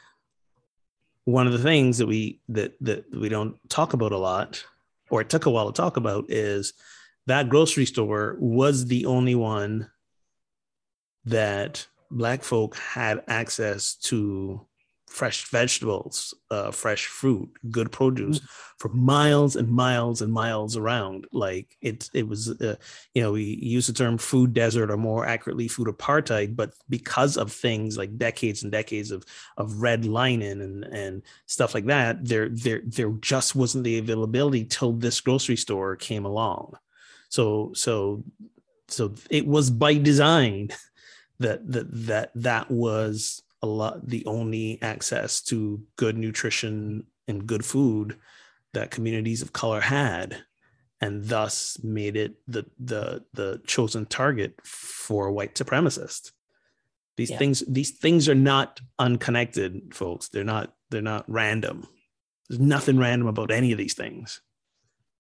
one 1.24 1.46
of 1.46 1.52
the 1.52 1.58
things 1.58 1.98
that 1.98 2.06
we 2.06 2.40
that 2.48 2.74
that 2.80 3.04
we 3.14 3.28
don't 3.28 3.56
talk 3.68 3.92
about 3.92 4.12
a 4.12 4.18
lot 4.18 4.64
or 5.10 5.20
it 5.20 5.28
took 5.28 5.46
a 5.46 5.50
while 5.50 5.70
to 5.70 5.76
talk 5.76 5.96
about 5.96 6.24
is 6.28 6.72
that 7.30 7.48
grocery 7.48 7.86
store 7.86 8.36
was 8.40 8.86
the 8.86 9.06
only 9.06 9.36
one 9.36 9.88
that 11.24 11.86
black 12.10 12.42
folk 12.42 12.76
had 12.76 13.22
access 13.28 13.94
to 13.94 14.66
fresh 15.06 15.48
vegetables, 15.48 16.34
uh, 16.50 16.72
fresh 16.72 17.06
fruit, 17.06 17.48
good 17.70 17.92
produce 17.92 18.38
mm-hmm. 18.38 18.46
for 18.78 18.88
miles 18.88 19.54
and 19.54 19.68
miles 19.68 20.22
and 20.22 20.32
miles 20.32 20.76
around. 20.76 21.28
Like 21.30 21.76
it, 21.80 22.10
it 22.14 22.26
was, 22.26 22.48
uh, 22.60 22.74
you 23.14 23.22
know, 23.22 23.32
we 23.32 23.44
use 23.62 23.86
the 23.86 23.92
term 23.92 24.18
food 24.18 24.52
desert 24.52 24.90
or 24.90 24.96
more 24.96 25.24
accurately 25.24 25.68
food 25.68 25.86
apartheid, 25.86 26.56
but 26.56 26.74
because 26.88 27.36
of 27.36 27.52
things 27.52 27.96
like 27.96 28.18
decades 28.18 28.64
and 28.64 28.72
decades 28.72 29.12
of 29.12 29.24
of 29.56 29.70
redlining 29.74 30.62
and 30.62 30.84
and 30.84 31.22
stuff 31.46 31.74
like 31.74 31.86
that, 31.86 32.24
there 32.24 32.48
there 32.48 32.82
there 32.84 33.10
just 33.20 33.54
wasn't 33.54 33.84
the 33.84 33.98
availability 33.98 34.64
till 34.64 34.92
this 34.92 35.20
grocery 35.20 35.56
store 35.56 35.94
came 35.94 36.24
along. 36.24 36.74
So 37.30 37.72
so 37.74 38.24
so 38.88 39.14
it 39.30 39.46
was 39.46 39.70
by 39.70 39.94
design 39.94 40.70
that 41.38 41.66
that 41.72 41.86
that 42.06 42.32
that 42.34 42.70
was 42.70 43.42
a 43.62 43.66
lot 43.66 44.06
the 44.06 44.24
only 44.26 44.80
access 44.82 45.40
to 45.42 45.82
good 45.96 46.16
nutrition 46.18 47.06
and 47.28 47.46
good 47.46 47.64
food 47.64 48.16
that 48.72 48.90
communities 48.90 49.42
of 49.42 49.52
color 49.52 49.80
had 49.80 50.44
and 51.00 51.24
thus 51.24 51.78
made 51.82 52.16
it 52.16 52.34
the 52.46 52.64
the 52.78 53.24
the 53.32 53.60
chosen 53.66 54.06
target 54.06 54.54
for 54.64 55.30
white 55.30 55.54
supremacists. 55.54 56.32
These 57.16 57.30
yeah. 57.30 57.38
things 57.38 57.62
these 57.66 57.92
things 57.92 58.28
are 58.28 58.34
not 58.34 58.80
unconnected 58.98 59.94
folks. 59.94 60.28
They're 60.28 60.44
not 60.44 60.74
they're 60.90 61.00
not 61.00 61.24
random. 61.28 61.86
There's 62.48 62.60
nothing 62.60 62.98
random 62.98 63.28
about 63.28 63.50
any 63.50 63.72
of 63.72 63.78
these 63.78 63.94
things. 63.94 64.40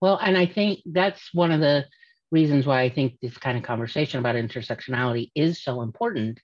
Well 0.00 0.18
and 0.20 0.36
i 0.36 0.46
think 0.46 0.80
that's 0.86 1.32
one 1.34 1.52
of 1.52 1.60
the 1.60 1.84
reasons 2.30 2.66
why 2.66 2.82
i 2.82 2.88
think 2.88 3.18
this 3.20 3.36
kind 3.36 3.56
of 3.56 3.64
conversation 3.64 4.20
about 4.20 4.36
intersectionality 4.36 5.30
is 5.34 5.62
so 5.62 5.82
important 5.82 6.40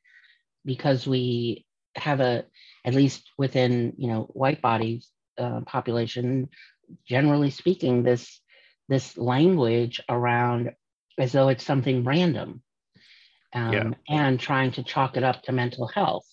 because 0.65 1.07
we 1.07 1.65
have 1.97 2.21
a 2.21 2.45
at 2.85 2.95
least 2.95 3.31
within 3.39 3.93
you 3.97 4.09
know 4.09 4.23
white 4.33 4.61
bodies 4.61 5.11
uh, 5.39 5.61
population 5.67 6.49
generally 7.07 7.51
speaking 7.51 8.03
this 8.03 8.41
this 8.89 9.17
language 9.17 10.01
around 10.09 10.71
as 11.19 11.33
though 11.33 11.49
it's 11.49 11.65
something 11.65 12.05
random 12.05 12.63
um, 13.57 13.73
yeah. 13.73 13.91
and 14.09 14.39
trying 14.39 14.71
to 14.73 14.83
chalk 14.83 15.17
it 15.17 15.25
up 15.25 15.43
to 15.45 15.53
mental 15.53 15.87
health. 15.89 16.27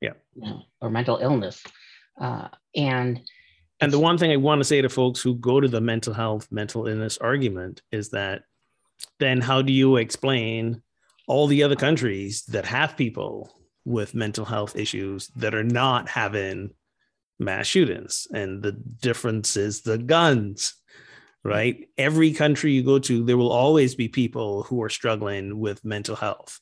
Yeah. 0.00 0.12
You 0.34 0.42
know, 0.42 0.62
or 0.80 0.90
mental 0.90 1.18
illness. 1.18 1.62
Uh, 2.20 2.48
and 2.74 3.20
and 3.80 3.92
the 3.92 3.98
one 3.98 4.18
thing 4.18 4.32
i 4.32 4.36
want 4.36 4.58
to 4.58 4.64
say 4.64 4.82
to 4.82 4.88
folks 4.88 5.20
who 5.20 5.36
go 5.36 5.60
to 5.60 5.68
the 5.68 5.80
mental 5.80 6.12
health 6.12 6.48
mental 6.50 6.88
illness 6.88 7.16
argument 7.18 7.80
is 7.92 8.10
that 8.10 8.42
then 9.18 9.40
how 9.40 9.62
do 9.62 9.72
you 9.72 9.96
explain 9.96 10.82
all 11.26 11.46
the 11.46 11.62
other 11.62 11.76
countries 11.76 12.42
that 12.46 12.64
have 12.64 12.96
people 12.96 13.52
with 13.84 14.14
mental 14.14 14.44
health 14.44 14.76
issues 14.76 15.28
that 15.36 15.54
are 15.54 15.64
not 15.64 16.08
having 16.08 16.70
mass 17.38 17.66
shootings. 17.66 18.26
And 18.32 18.62
the 18.62 18.72
difference 18.72 19.56
is 19.56 19.82
the 19.82 19.98
guns, 19.98 20.74
right? 21.42 21.88
Every 21.96 22.32
country 22.32 22.72
you 22.72 22.82
go 22.82 22.98
to, 23.00 23.24
there 23.24 23.36
will 23.36 23.52
always 23.52 23.94
be 23.94 24.08
people 24.08 24.64
who 24.64 24.82
are 24.82 24.90
struggling 24.90 25.58
with 25.58 25.84
mental 25.84 26.16
health 26.16 26.60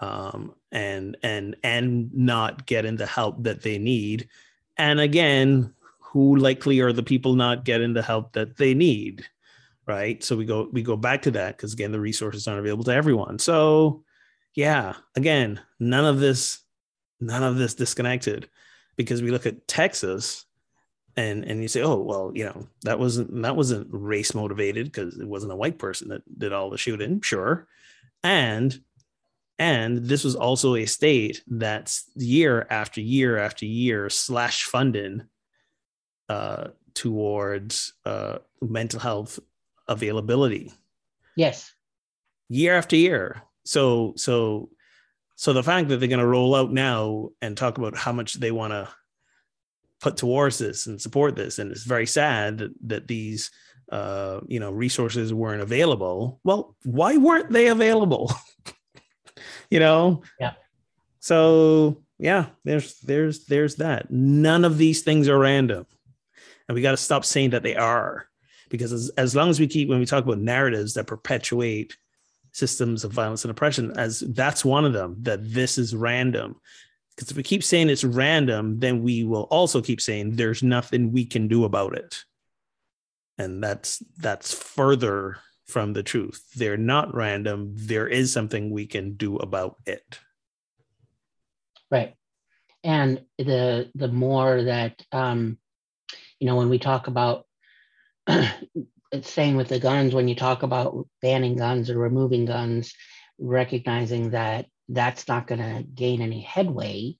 um, 0.00 0.54
and 0.70 1.16
and 1.22 1.56
and 1.64 2.14
not 2.14 2.66
getting 2.66 2.96
the 2.96 3.06
help 3.06 3.42
that 3.42 3.62
they 3.62 3.78
need. 3.78 4.28
And 4.76 5.00
again, 5.00 5.74
who 5.98 6.36
likely 6.36 6.80
are 6.80 6.92
the 6.92 7.02
people 7.02 7.34
not 7.34 7.64
getting 7.64 7.94
the 7.94 8.02
help 8.02 8.32
that 8.34 8.56
they 8.56 8.74
need? 8.74 9.26
Right. 9.88 10.22
So 10.22 10.36
we 10.36 10.44
go 10.44 10.68
we 10.70 10.82
go 10.82 10.96
back 10.96 11.22
to 11.22 11.30
that 11.30 11.56
because 11.56 11.72
again, 11.72 11.92
the 11.92 12.00
resources 12.00 12.46
aren't 12.46 12.60
available 12.60 12.84
to 12.84 12.94
everyone. 12.94 13.38
So 13.38 14.04
yeah, 14.54 14.94
again, 15.16 15.60
none 15.80 16.04
of 16.04 16.20
this 16.20 16.60
none 17.20 17.42
of 17.42 17.56
this 17.56 17.74
disconnected 17.74 18.50
because 18.96 19.22
we 19.22 19.30
look 19.30 19.46
at 19.46 19.66
Texas 19.66 20.44
and 21.16 21.42
and 21.44 21.62
you 21.62 21.68
say, 21.68 21.80
oh 21.80 21.96
well, 21.96 22.32
you 22.34 22.44
know 22.44 22.68
that 22.82 22.98
wasn't 22.98 23.42
that 23.42 23.56
wasn't 23.56 23.88
race 23.90 24.34
motivated 24.34 24.86
because 24.86 25.18
it 25.18 25.26
wasn't 25.26 25.52
a 25.52 25.56
white 25.56 25.78
person 25.78 26.08
that 26.08 26.38
did 26.38 26.52
all 26.52 26.68
the 26.68 26.76
shooting, 26.76 27.22
sure, 27.22 27.66
and 28.22 28.78
and 29.58 30.04
this 30.04 30.22
was 30.22 30.36
also 30.36 30.74
a 30.74 30.84
state 30.84 31.42
that's 31.46 32.10
year 32.14 32.66
after 32.68 33.00
year 33.00 33.38
after 33.38 33.64
year 33.64 34.10
slash 34.10 34.64
funding 34.64 35.22
uh, 36.28 36.68
towards 36.94 37.94
uh, 38.04 38.38
mental 38.60 39.00
health 39.00 39.40
availability. 39.88 40.72
Yes. 41.36 41.72
Year 42.48 42.76
after 42.76 42.96
year. 42.96 43.42
So 43.64 44.14
so 44.16 44.70
so 45.36 45.52
the 45.52 45.62
fact 45.62 45.88
that 45.88 45.98
they're 45.98 46.08
going 46.08 46.18
to 46.18 46.26
roll 46.26 46.54
out 46.54 46.72
now 46.72 47.30
and 47.40 47.56
talk 47.56 47.78
about 47.78 47.96
how 47.96 48.12
much 48.12 48.34
they 48.34 48.50
want 48.50 48.72
to 48.72 48.88
put 50.00 50.16
towards 50.16 50.58
this 50.58 50.86
and 50.86 51.00
support 51.00 51.36
this, 51.36 51.58
and 51.58 51.70
it's 51.70 51.84
very 51.84 52.06
sad 52.06 52.58
that 52.58 52.72
that 52.86 53.08
these 53.08 53.50
uh, 53.90 54.40
you 54.46 54.60
know 54.60 54.70
resources 54.70 55.32
weren't 55.32 55.62
available. 55.62 56.40
Well, 56.44 56.76
why 56.84 57.16
weren't 57.16 57.50
they 57.50 57.68
available? 57.68 58.32
you 59.70 59.80
know. 59.80 60.22
Yeah. 60.40 60.52
So 61.20 62.02
yeah, 62.18 62.46
there's 62.64 62.98
there's 63.00 63.44
there's 63.46 63.76
that. 63.76 64.10
None 64.10 64.64
of 64.64 64.78
these 64.78 65.02
things 65.02 65.28
are 65.28 65.38
random, 65.38 65.86
and 66.68 66.74
we 66.74 66.82
got 66.82 66.92
to 66.92 66.96
stop 66.96 67.24
saying 67.24 67.50
that 67.50 67.62
they 67.62 67.76
are, 67.76 68.27
because 68.68 68.92
as, 68.92 69.10
as 69.16 69.34
long 69.34 69.50
as 69.50 69.60
we 69.60 69.66
keep 69.66 69.88
when 69.88 69.98
we 69.98 70.06
talk 70.06 70.24
about 70.24 70.38
narratives 70.38 70.94
that 70.94 71.06
perpetuate 71.06 71.96
systems 72.52 73.04
of 73.04 73.12
violence 73.12 73.44
and 73.44 73.50
oppression 73.50 73.92
as 73.98 74.20
that's 74.20 74.64
one 74.64 74.84
of 74.84 74.92
them 74.92 75.16
that 75.20 75.52
this 75.52 75.78
is 75.78 75.94
random. 75.94 76.56
Because 77.14 77.30
if 77.30 77.36
we 77.36 77.42
keep 77.42 77.64
saying 77.64 77.90
it's 77.90 78.04
random 78.04 78.78
then 78.78 79.02
we 79.02 79.24
will 79.24 79.44
also 79.44 79.80
keep 79.80 80.00
saying 80.00 80.32
there's 80.32 80.62
nothing 80.62 81.12
we 81.12 81.24
can 81.24 81.48
do 81.48 81.64
about 81.64 81.96
it. 81.96 82.24
And 83.38 83.62
that's 83.62 84.02
that's 84.16 84.52
further 84.52 85.38
from 85.66 85.92
the 85.92 86.02
truth. 86.02 86.42
They're 86.56 86.76
not 86.76 87.14
random. 87.14 87.72
There 87.74 88.08
is 88.08 88.32
something 88.32 88.70
we 88.70 88.86
can 88.86 89.14
do 89.14 89.36
about 89.36 89.76
it. 89.86 90.18
Right. 91.90 92.14
And 92.82 93.24
the 93.38 93.90
the 93.94 94.08
more 94.08 94.62
that 94.64 95.02
um 95.12 95.58
you 96.40 96.46
know 96.46 96.56
when 96.56 96.68
we 96.68 96.78
talk 96.78 97.06
about 97.06 97.46
it's 99.12 99.30
saying 99.30 99.56
with 99.56 99.68
the 99.68 99.80
guns 99.80 100.14
when 100.14 100.28
you 100.28 100.34
talk 100.34 100.62
about 100.62 101.06
banning 101.22 101.56
guns 101.56 101.90
or 101.90 101.98
removing 101.98 102.44
guns 102.44 102.94
recognizing 103.38 104.30
that 104.30 104.66
that's 104.88 105.28
not 105.28 105.46
going 105.46 105.60
to 105.60 105.82
gain 105.82 106.20
any 106.20 106.40
headway 106.40 107.14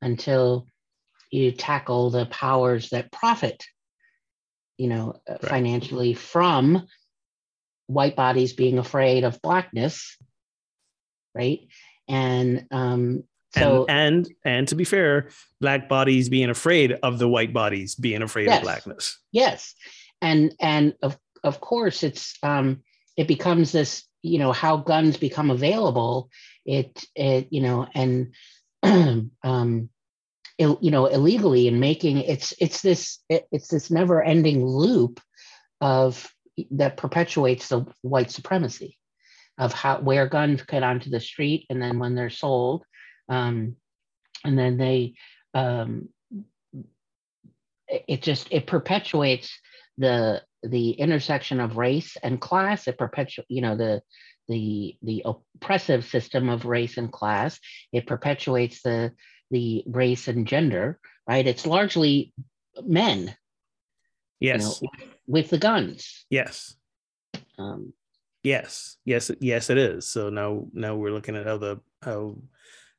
until 0.00 0.66
you 1.30 1.50
tackle 1.52 2.10
the 2.10 2.26
powers 2.26 2.90
that 2.90 3.10
profit 3.10 3.64
you 4.76 4.88
know 4.88 5.14
uh, 5.28 5.32
right. 5.32 5.44
financially 5.44 6.14
from 6.14 6.86
white 7.86 8.16
bodies 8.16 8.52
being 8.52 8.78
afraid 8.78 9.24
of 9.24 9.40
blackness 9.42 10.16
right? 11.34 11.60
And 12.08 12.66
um 12.70 13.24
so 13.54 13.86
and, 13.88 14.26
and 14.26 14.28
and 14.44 14.68
to 14.68 14.74
be 14.74 14.84
fair 14.84 15.28
black 15.60 15.88
bodies 15.88 16.28
being 16.28 16.50
afraid 16.50 16.92
of 17.02 17.18
the 17.18 17.28
white 17.28 17.52
bodies 17.52 17.94
being 17.94 18.22
afraid 18.22 18.46
yes, 18.46 18.58
of 18.58 18.62
blackness. 18.62 19.18
Yes 19.30 19.74
and 20.22 20.54
and 20.60 20.94
of 21.02 21.18
of 21.44 21.60
course 21.60 22.02
it's 22.02 22.38
um 22.42 22.82
it 23.16 23.28
becomes 23.28 23.72
this 23.72 24.04
you 24.22 24.38
know 24.38 24.52
how 24.52 24.78
guns 24.78 25.16
become 25.16 25.50
available. 25.50 26.30
It 26.64 27.04
it 27.14 27.48
you 27.50 27.60
know 27.60 27.86
and 27.94 28.32
um 29.42 29.90
Ill, 30.58 30.78
you 30.80 30.90
know 30.90 31.06
illegally 31.06 31.66
and 31.66 31.80
making 31.80 32.18
it's 32.18 32.54
it's 32.60 32.82
this 32.82 33.18
it, 33.28 33.46
it's 33.50 33.68
this 33.68 33.90
never 33.90 34.22
ending 34.22 34.64
loop 34.64 35.20
of 35.80 36.30
that 36.72 36.96
perpetuates 36.96 37.68
the 37.68 37.84
white 38.02 38.30
supremacy 38.30 38.98
of 39.58 39.72
how 39.72 40.00
where 40.00 40.28
guns 40.28 40.62
get 40.62 40.82
onto 40.82 41.10
the 41.10 41.20
street 41.20 41.66
and 41.68 41.82
then 41.82 41.98
when 41.98 42.14
they're 42.14 42.30
sold 42.30 42.84
um, 43.28 43.76
and 44.44 44.58
then 44.58 44.76
they 44.76 45.14
um, 45.54 46.08
it, 47.88 48.22
just 48.22 48.48
it 48.50 48.66
perpetuates 48.66 49.58
the 49.98 50.42
the 50.62 50.90
intersection 50.90 51.60
of 51.60 51.76
race 51.76 52.16
and 52.22 52.40
class 52.40 52.86
it 52.86 52.96
perpetuates 52.96 53.46
you 53.48 53.60
know 53.60 53.76
the 53.76 54.02
the 54.48 54.96
the 55.02 55.24
oppressive 55.24 56.04
system 56.04 56.48
of 56.48 56.64
race 56.64 56.96
and 56.96 57.12
class 57.12 57.58
it 57.92 58.06
perpetuates 58.06 58.82
the 58.82 59.12
the 59.50 59.84
race 59.86 60.28
and 60.28 60.46
gender 60.46 60.98
right? 61.28 61.46
It's 61.46 61.66
largely 61.66 62.32
men 62.84 63.34
yes 64.40 64.80
you 64.82 64.88
know, 64.92 65.04
with 65.26 65.50
the 65.50 65.58
guns. 65.58 66.24
Yes. 66.30 66.74
Um, 67.58 67.92
yes. 68.42 68.96
Yes 69.04 69.30
yes 69.40 69.70
it 69.70 69.78
is. 69.78 70.06
So 70.06 70.30
now 70.30 70.66
now 70.72 70.96
we're 70.96 71.12
looking 71.12 71.36
at 71.36 71.46
how 71.46 71.58
the 71.58 71.80
how 72.02 72.38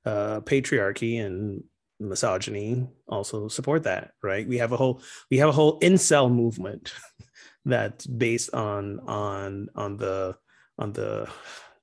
uh 0.06 0.42
patriarchy 0.42 1.24
and 1.24 1.64
misogyny 2.00 2.88
also 3.08 3.48
support 3.48 3.84
that 3.84 4.12
right? 4.22 4.48
We 4.48 4.58
have 4.58 4.72
a 4.72 4.78
whole 4.78 5.02
we 5.30 5.38
have 5.38 5.50
a 5.50 5.54
whole 5.54 5.80
incel 5.80 6.32
movement 6.32 6.94
that's 7.66 8.06
based 8.06 8.54
on 8.54 9.00
on 9.02 9.70
on 9.76 9.98
the 9.98 10.36
on 10.78 10.94
the 10.94 11.30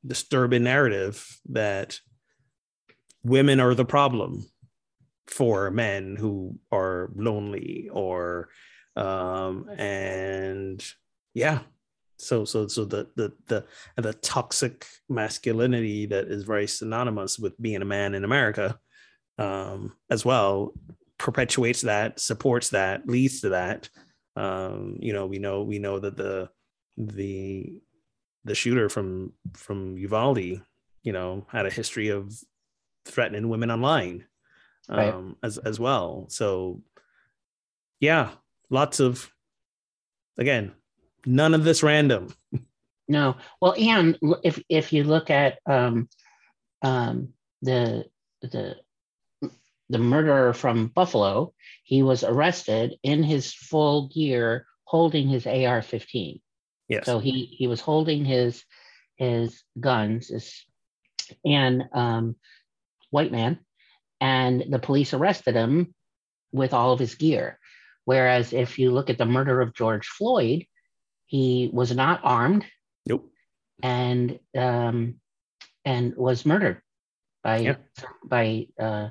disturbing 0.07 0.64
narrative 0.64 1.27
that 1.51 1.99
women 3.23 3.61
are 3.61 3.75
the 3.75 3.85
problem 3.85 4.46
for 5.27 5.70
men 5.70 6.16
who 6.16 6.59
are 6.73 7.11
lonely 7.14 7.88
or 7.92 8.49
um 8.96 9.68
and 9.77 10.85
yeah. 11.35 11.61
So 12.16 12.44
so 12.44 12.66
so 12.66 12.85
the 12.85 13.09
the 13.16 13.33
the 13.46 13.64
the 13.96 14.12
toxic 14.12 14.87
masculinity 15.09 16.07
that 16.07 16.27
is 16.27 16.44
very 16.44 16.66
synonymous 16.66 17.38
with 17.38 17.61
being 17.61 17.81
a 17.81 17.87
man 17.87 18.14
in 18.14 18.25
america 18.25 18.79
um 19.40 19.92
as 20.11 20.24
well 20.24 20.72
perpetuates 21.18 21.83
that 21.83 22.20
supports 22.20 22.70
that 22.70 23.07
leads 23.07 23.40
to 23.40 23.50
that 23.50 23.88
um 24.37 24.96
you 25.00 25.12
know 25.12 25.26
we 25.26 25.38
know 25.38 25.62
we 25.62 25.79
know 25.79 25.98
that 25.98 26.16
the 26.16 26.48
the 26.96 27.81
the 28.44 28.55
shooter 28.55 28.88
from 28.88 29.33
from 29.55 29.96
Uvalde, 29.96 30.62
you 31.03 31.12
know, 31.12 31.46
had 31.48 31.66
a 31.66 31.70
history 31.70 32.09
of 32.09 32.33
threatening 33.05 33.48
women 33.48 33.70
online 33.70 34.24
um, 34.88 34.98
right. 34.98 35.35
as 35.42 35.59
as 35.59 35.79
well. 35.79 36.26
So 36.29 36.83
yeah, 38.00 38.31
lots 38.70 39.00
of 39.00 39.31
again, 40.38 40.72
none 41.26 41.55
of 41.55 41.64
this 41.64 41.83
random. 41.83 42.35
No, 43.09 43.37
well, 43.61 43.74
and 43.79 44.18
if 44.42 44.62
if 44.68 44.92
you 44.92 45.05
look 45.05 45.31
at 45.31 45.59
um, 45.66 46.09
um, 46.83 47.31
the 47.61 48.07
the 48.40 48.76
the 49.90 49.98
murderer 49.98 50.55
from 50.55 50.87
Buffalo, 50.87 51.53
he 51.83 52.03
was 52.03 52.22
arrested 52.22 52.94
in 53.03 53.22
his 53.22 53.53
full 53.53 54.09
gear 54.09 54.66
holding 54.85 55.29
his 55.29 55.46
AR-15. 55.46 56.40
Yes. 56.88 57.07
So 57.07 57.18
he 57.18 57.44
he 57.44 57.66
was 57.66 57.81
holding 57.81 58.24
his 58.24 58.64
his 59.16 59.62
guns, 59.79 60.29
his, 60.29 60.64
and 61.44 61.85
um, 61.92 62.37
white 63.11 63.31
man, 63.31 63.59
and 64.20 64.64
the 64.70 64.79
police 64.79 65.12
arrested 65.12 65.55
him 65.55 65.94
with 66.53 66.72
all 66.72 66.92
of 66.92 66.98
his 66.98 67.14
gear. 67.14 67.59
Whereas 68.05 68.53
if 68.53 68.79
you 68.79 68.90
look 68.90 69.11
at 69.11 69.18
the 69.18 69.26
murder 69.26 69.61
of 69.61 69.74
George 69.74 70.07
Floyd, 70.07 70.64
he 71.26 71.70
was 71.72 71.94
not 71.94 72.20
armed. 72.24 72.64
Nope. 73.07 73.31
And 73.83 74.38
um, 74.57 75.20
and 75.85 76.16
was 76.16 76.44
murdered 76.44 76.83
by 77.42 77.59
yeah. 77.59 77.76
by 78.24 78.66
uh, 78.79 79.09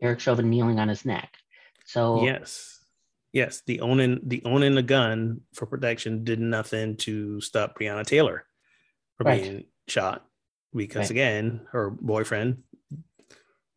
Derek 0.00 0.20
Chauvin 0.20 0.50
kneeling 0.50 0.78
on 0.78 0.88
his 0.88 1.04
neck. 1.04 1.34
So 1.86 2.24
yes, 2.24 2.80
yes, 3.32 3.62
the 3.66 3.80
owning 3.80 4.20
the 4.24 4.42
owning 4.44 4.76
a 4.76 4.82
gun 4.82 5.42
for 5.54 5.66
protection 5.66 6.24
did 6.24 6.40
nothing 6.40 6.96
to 6.98 7.40
stop 7.40 7.78
Breonna 7.78 8.04
Taylor 8.04 8.44
from 9.16 9.26
right. 9.26 9.42
being 9.42 9.64
shot 9.88 10.26
because 10.74 11.02
right. 11.02 11.10
again, 11.10 11.60
her 11.72 11.90
boyfriend 11.90 12.62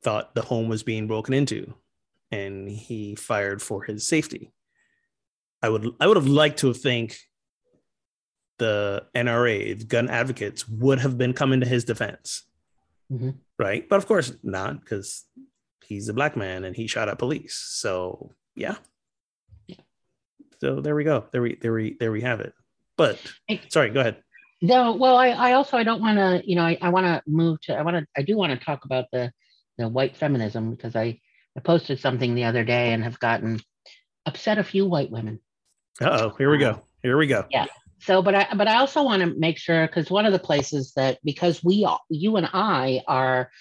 thought 0.04 0.36
the 0.36 0.42
home 0.42 0.70
was 0.70 0.84
being 0.84 1.08
broken 1.08 1.34
into 1.34 1.74
and 2.32 2.70
he 2.70 3.16
fired 3.16 3.62
for 3.62 3.84
his 3.84 4.08
safety. 4.08 4.52
I 5.62 5.70
would 5.70 5.88
I 6.00 6.08
would 6.08 6.18
have 6.18 6.28
liked 6.28 6.60
to 6.60 6.74
think 6.74 7.18
the 8.58 9.06
NRA, 9.16 9.78
the 9.78 9.86
gun 9.86 10.10
advocates, 10.10 10.68
would 10.68 11.00
have 11.00 11.18
been 11.18 11.34
coming 11.34 11.60
to 11.60 11.68
his 11.68 11.84
defense. 11.84 12.44
Mm-hmm. 13.12 13.32
Right. 13.58 13.88
But 13.88 13.98
of 13.98 14.08
course 14.08 14.34
not, 14.44 14.82
because 14.82 15.26
he's 15.88 16.10
a 16.10 16.14
black 16.14 16.36
man 16.36 16.64
and 16.64 16.76
he 16.76 16.88
shot 16.88 17.10
at 17.10 17.20
police. 17.20 17.56
So 17.56 18.34
yeah, 18.56 18.76
so 20.60 20.82
there 20.82 20.96
we 20.96 21.04
go. 21.04 21.26
There 21.32 21.42
we 21.42 21.56
there 21.56 21.74
we 21.74 21.98
there 22.00 22.12
we 22.12 22.22
have 22.22 22.40
it. 22.40 22.54
But 22.98 23.20
sorry, 23.70 23.90
go 23.90 24.00
ahead. 24.00 24.18
No, 24.62 24.94
well, 24.94 25.18
I, 25.18 25.30
I 25.30 25.54
also 25.54 25.78
I 25.78 25.84
don't 25.84 26.02
want 26.02 26.18
to, 26.18 26.42
you 26.44 26.56
know, 26.56 26.64
I, 26.64 26.78
I 26.82 26.90
want 26.90 27.06
to 27.06 27.22
move 27.28 27.62
to 27.62 27.76
I 27.76 27.84
want 27.84 27.98
to 27.98 28.08
I 28.18 28.24
do 28.24 28.36
want 28.36 28.58
to 28.58 28.66
talk 28.66 28.86
about 28.86 29.06
the 29.12 29.32
the 29.78 29.88
white 29.88 30.18
feminism 30.18 30.72
because 30.72 30.96
I 30.96 31.20
I 31.56 31.60
posted 31.60 32.00
something 32.00 32.34
the 32.34 32.46
other 32.46 32.64
day 32.64 32.94
and 32.94 33.04
have 33.04 33.20
gotten 33.20 33.60
upset 34.26 34.58
a 34.58 34.64
few 34.64 34.86
white 34.86 35.12
women. 35.12 35.40
oh, 36.02 36.30
here 36.38 36.50
we 36.50 36.58
go. 36.58 36.82
Here 37.04 37.18
we 37.18 37.28
go. 37.28 37.46
Yeah. 37.52 37.68
So, 38.00 38.22
but 38.22 38.36
I 38.36 38.48
but 38.56 38.68
I 38.68 38.78
also 38.78 39.04
want 39.04 39.22
to 39.22 39.40
make 39.40 39.58
sure 39.58 39.86
because 39.86 40.10
one 40.10 40.26
of 40.26 40.34
the 40.34 40.40
places 40.40 40.94
that 40.96 41.20
because 41.24 41.64
we 41.64 41.86
all, 41.86 42.02
you 42.10 42.38
and 42.38 42.48
I 42.52 43.02
are 43.08 43.52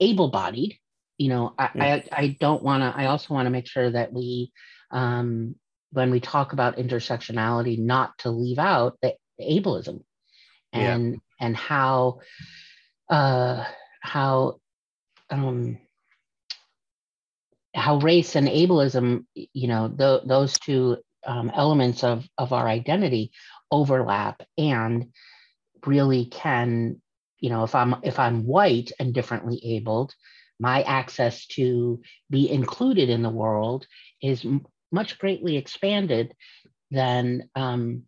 able-bodied, 0.00 0.78
you 1.18 1.28
know, 1.28 1.54
I 1.58 1.70
yeah. 1.74 1.84
I, 2.12 2.22
I 2.22 2.36
don't 2.40 2.62
want 2.62 2.82
to. 2.82 2.98
I 2.98 3.06
also 3.06 3.34
want 3.34 3.46
to 3.46 3.50
make 3.50 3.66
sure 3.66 3.90
that 3.90 4.12
we 4.12 4.52
um 4.90 5.56
when 5.92 6.10
we 6.10 6.20
talk 6.20 6.52
about 6.52 6.76
intersectionality 6.76 7.78
not 7.78 8.16
to 8.18 8.30
leave 8.30 8.58
out 8.58 8.98
the, 9.02 9.14
ableism 9.40 10.02
and 10.72 11.12
yeah. 11.12 11.18
and 11.40 11.54
how 11.54 12.20
uh 13.10 13.64
how 14.00 14.58
um 15.28 15.78
how 17.74 17.98
race 17.98 18.34
and 18.34 18.48
ableism 18.48 19.26
you 19.34 19.68
know 19.68 19.88
th- 19.88 20.22
those 20.24 20.58
two 20.58 20.96
um, 21.26 21.50
elements 21.54 22.02
of 22.02 22.26
of 22.38 22.54
our 22.54 22.66
identity 22.66 23.30
overlap 23.70 24.42
and 24.56 25.08
really 25.84 26.24
can 26.24 27.00
you 27.38 27.50
know 27.50 27.62
if 27.64 27.74
i'm 27.74 27.96
if 28.02 28.18
i'm 28.18 28.46
white 28.46 28.90
and 28.98 29.12
differently 29.12 29.60
abled 29.62 30.14
my 30.58 30.82
access 30.82 31.46
to 31.46 32.00
be 32.30 32.50
included 32.50 33.08
in 33.10 33.22
the 33.22 33.30
world 33.30 33.86
is 34.22 34.44
much 34.90 35.18
greatly 35.18 35.56
expanded 35.56 36.34
than 36.90 37.48
um, 37.54 38.02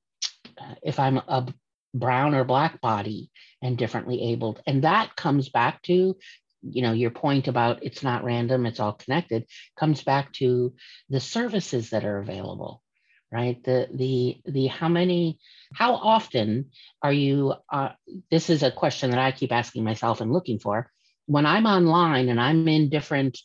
if 0.82 0.98
I'm 0.98 1.18
a 1.18 1.46
brown 1.94 2.34
or 2.34 2.44
black 2.44 2.80
body 2.80 3.30
and 3.62 3.76
differently 3.76 4.32
abled. 4.32 4.62
And 4.66 4.84
that 4.84 5.16
comes 5.16 5.48
back 5.48 5.82
to 5.82 6.16
you 6.60 6.82
know 6.82 6.92
your 6.92 7.10
point 7.10 7.46
about 7.46 7.84
it's 7.84 8.02
not 8.02 8.24
random 8.24 8.66
it's 8.66 8.80
all 8.80 8.92
connected 8.92 9.46
comes 9.78 10.02
back 10.02 10.32
to 10.32 10.74
the 11.08 11.20
services 11.20 11.90
that 11.90 12.04
are 12.04 12.18
available 12.18 12.82
right? 13.30 13.62
The 13.62 13.88
the 13.92 14.40
the 14.46 14.66
how 14.66 14.88
many 14.88 15.38
how 15.74 15.94
often 15.94 16.70
are 17.02 17.12
you 17.12 17.54
uh, 17.70 17.90
this 18.30 18.50
is 18.50 18.62
a 18.62 18.70
question 18.70 19.10
that 19.10 19.20
i 19.20 19.32
keep 19.32 19.52
asking 19.52 19.84
myself 19.84 20.20
and 20.20 20.32
looking 20.32 20.58
for 20.58 20.90
when 21.28 21.46
i'm 21.46 21.66
online 21.66 22.28
and 22.30 22.40
i'm 22.40 22.68
in 22.68 22.90
different 22.90 23.38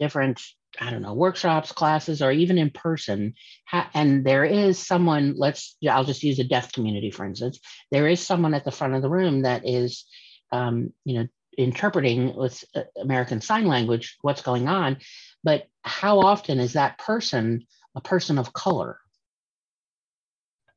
different 0.00 0.42
i 0.80 0.90
don't 0.90 1.02
know 1.02 1.14
workshops 1.14 1.72
classes 1.72 2.22
or 2.22 2.32
even 2.32 2.58
in 2.58 2.70
person 2.70 3.34
ha- 3.66 3.90
and 3.94 4.24
there 4.24 4.44
is 4.44 4.78
someone 4.78 5.34
let's 5.36 5.76
i'll 5.90 6.04
just 6.04 6.22
use 6.24 6.38
a 6.40 6.44
deaf 6.44 6.72
community 6.72 7.10
for 7.10 7.24
instance 7.24 7.60
there 7.92 8.08
is 8.08 8.20
someone 8.20 8.54
at 8.54 8.64
the 8.64 8.72
front 8.72 8.94
of 8.94 9.02
the 9.02 9.10
room 9.10 9.42
that 9.42 9.68
is 9.68 10.06
um, 10.52 10.92
you 11.04 11.18
know 11.18 11.26
interpreting 11.58 12.34
with 12.36 12.64
uh, 12.74 12.82
american 13.00 13.40
sign 13.40 13.66
language 13.66 14.16
what's 14.22 14.42
going 14.42 14.68
on 14.68 14.98
but 15.44 15.66
how 15.82 16.20
often 16.20 16.58
is 16.60 16.74
that 16.74 16.98
person 16.98 17.66
a 17.94 18.00
person 18.00 18.38
of 18.38 18.52
color 18.52 18.98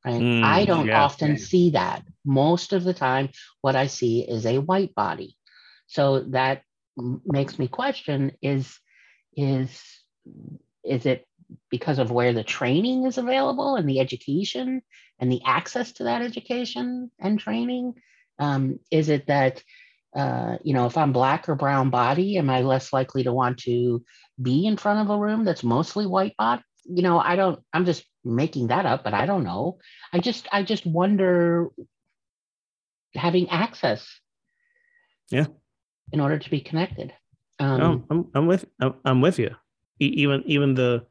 Right? 0.05 0.21
Mm, 0.21 0.43
I 0.43 0.65
don't 0.65 0.87
yeah, 0.87 1.01
often 1.01 1.31
yeah. 1.31 1.35
see 1.35 1.71
that. 1.71 2.03
Most 2.25 2.73
of 2.73 2.83
the 2.83 2.93
time, 2.93 3.29
what 3.61 3.75
I 3.75 3.87
see 3.87 4.21
is 4.21 4.45
a 4.45 4.59
white 4.59 4.95
body. 4.95 5.35
So 5.89 6.21
that 6.29 6.61
makes 7.25 7.57
me 7.57 7.67
question 7.67 8.31
is 8.41 8.79
is 9.35 9.83
is 10.83 11.05
it 11.05 11.25
because 11.71 11.97
of 11.97 12.11
where 12.11 12.31
the 12.31 12.43
training 12.43 13.05
is 13.05 13.17
available 13.17 13.75
and 13.75 13.89
the 13.89 13.99
education 13.99 14.83
and 15.19 15.31
the 15.31 15.41
access 15.45 15.91
to 15.93 16.03
that 16.03 16.21
education 16.21 17.11
and 17.19 17.39
training? 17.39 17.95
Um, 18.37 18.79
is 18.91 19.09
it 19.09 19.27
that 19.27 19.63
uh, 20.15 20.57
you 20.63 20.73
know 20.73 20.85
if 20.85 20.97
i'm 20.97 21.13
black 21.13 21.47
or 21.49 21.55
brown 21.55 21.91
body 21.91 22.37
am 22.37 22.49
i 22.49 22.61
less 22.61 22.91
likely 22.91 23.23
to 23.23 23.31
want 23.31 23.59
to 23.59 24.03
be 24.41 24.65
in 24.65 24.75
front 24.75 24.99
of 25.01 25.15
a 25.15 25.19
room 25.19 25.43
that's 25.43 25.63
mostly 25.63 26.05
white 26.05 26.35
body? 26.37 26.63
You 26.85 27.01
know 27.01 27.19
i 27.19 27.35
don't 27.35 27.59
i'm 27.73 27.85
just 27.85 28.05
making 28.23 28.67
that 28.67 28.85
up 28.85 29.03
but 29.03 29.13
i 29.15 29.25
don't 29.25 29.43
know. 29.43 29.79
I 30.13 30.19
just 30.19 30.47
i 30.51 30.61
just 30.61 30.85
wonder 30.85 31.69
having 33.15 33.49
access. 33.49 34.07
Yeah 35.31 35.45
in 36.11 36.19
order 36.19 36.37
to 36.39 36.49
be 36.49 36.61
connected. 36.61 37.13
Um 37.59 37.79
no, 37.79 38.03
I'm, 38.09 38.27
I'm 38.33 38.47
with 38.47 38.65
I'm, 38.79 38.93
I'm 39.05 39.21
with 39.21 39.39
you. 39.39 39.55
Even 39.99 40.43
even 40.45 40.73
the 40.75 41.05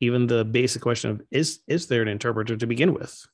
even 0.00 0.26
the 0.26 0.44
basic 0.44 0.82
question 0.82 1.10
of 1.10 1.22
is 1.30 1.60
is 1.66 1.86
there 1.86 2.02
an 2.02 2.08
interpreter 2.08 2.56
to 2.56 2.66
begin 2.66 2.92
with? 2.92 3.26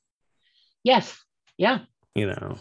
Yes. 0.83 1.23
Yeah. 1.57 1.79
You 2.15 2.27
know 2.27 2.57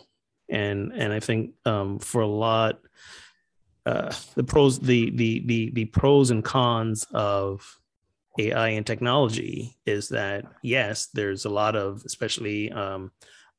and 0.53 0.93
and 0.93 1.13
i 1.13 1.21
think 1.21 1.53
um 1.65 2.01
for 2.01 2.23
a 2.23 2.27
lot 2.27 2.81
uh 3.87 4.13
the 4.35 4.43
pros 4.43 4.81
the 4.81 5.11
the 5.11 5.43
the 5.47 5.71
the 5.71 5.85
pros 5.85 6.33
and 6.33 6.45
cons 6.45 7.07
of 7.13 7.81
AI 8.39 8.69
and 8.69 8.87
technology 8.87 9.77
is 9.87 10.09
that 10.11 10.45
yes, 10.63 11.09
there's 11.13 11.45
a 11.45 11.51
lot 11.51 11.77
of 11.77 12.03
especially 12.07 12.71
um, 12.71 13.11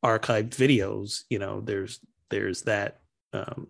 archived 0.04 0.56
videos. 0.56 1.24
You 1.30 1.40
know, 1.40 1.62
there's 1.62 2.00
there's 2.30 2.64
that 2.64 3.02
um, 3.34 3.68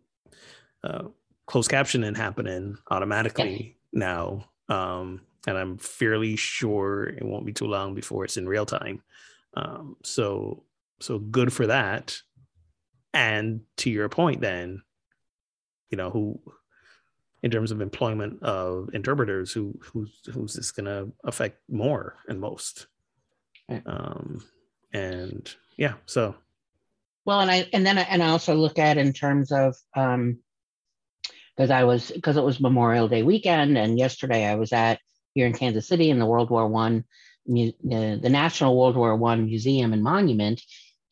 uh, 0.83 1.05
closed 1.51 1.69
captioning 1.69 2.15
happening 2.15 2.77
automatically 2.89 3.75
now, 3.91 4.45
um, 4.69 5.19
and 5.45 5.57
I'm 5.57 5.77
fairly 5.77 6.37
sure 6.37 7.03
it 7.03 7.25
won't 7.25 7.45
be 7.45 7.51
too 7.51 7.67
long 7.67 7.93
before 7.93 8.23
it's 8.23 8.37
in 8.37 8.47
real 8.47 8.65
time. 8.65 9.03
Um, 9.55 9.97
so 10.01 10.63
so 11.01 11.19
good 11.19 11.51
for 11.51 11.67
that. 11.67 12.17
And 13.13 13.61
to 13.77 13.89
your 13.89 14.07
point, 14.07 14.39
then, 14.39 14.81
you 15.89 15.97
know 15.97 16.09
who 16.09 16.39
in 17.43 17.51
terms 17.51 17.71
of 17.71 17.81
employment 17.81 18.41
of 18.43 18.89
interpreters 18.93 19.51
who 19.51 19.77
who's 19.83 20.21
who's 20.33 20.53
this 20.53 20.71
going 20.71 20.85
to 20.85 21.11
affect 21.25 21.57
more 21.69 22.15
and 22.29 22.39
most 22.39 22.87
um 23.85 24.41
and 24.93 25.55
yeah 25.75 25.95
so 26.05 26.33
well 27.25 27.41
and 27.41 27.51
i 27.51 27.67
and 27.73 27.85
then 27.85 27.97
I, 27.97 28.01
and 28.03 28.21
i 28.21 28.29
also 28.29 28.53
look 28.55 28.77
at 28.77 28.97
in 28.97 29.11
terms 29.11 29.51
of 29.51 29.75
um 29.95 30.37
because 31.55 31.69
i 31.69 31.83
was 31.83 32.11
because 32.11 32.37
it 32.37 32.43
was 32.43 32.59
memorial 32.59 33.07
day 33.07 33.23
weekend 33.23 33.77
and 33.77 33.97
yesterday 33.97 34.45
i 34.45 34.55
was 34.55 34.73
at 34.73 34.99
here 35.33 35.45
in 35.45 35.53
kansas 35.53 35.87
city 35.87 36.09
in 36.09 36.19
the 36.19 36.25
world 36.25 36.49
war 36.49 36.67
one 36.67 37.03
the, 37.45 37.73
the 37.83 38.29
national 38.29 38.77
world 38.77 38.95
war 38.95 39.15
one 39.15 39.45
museum 39.45 39.93
and 39.93 40.03
monument 40.03 40.61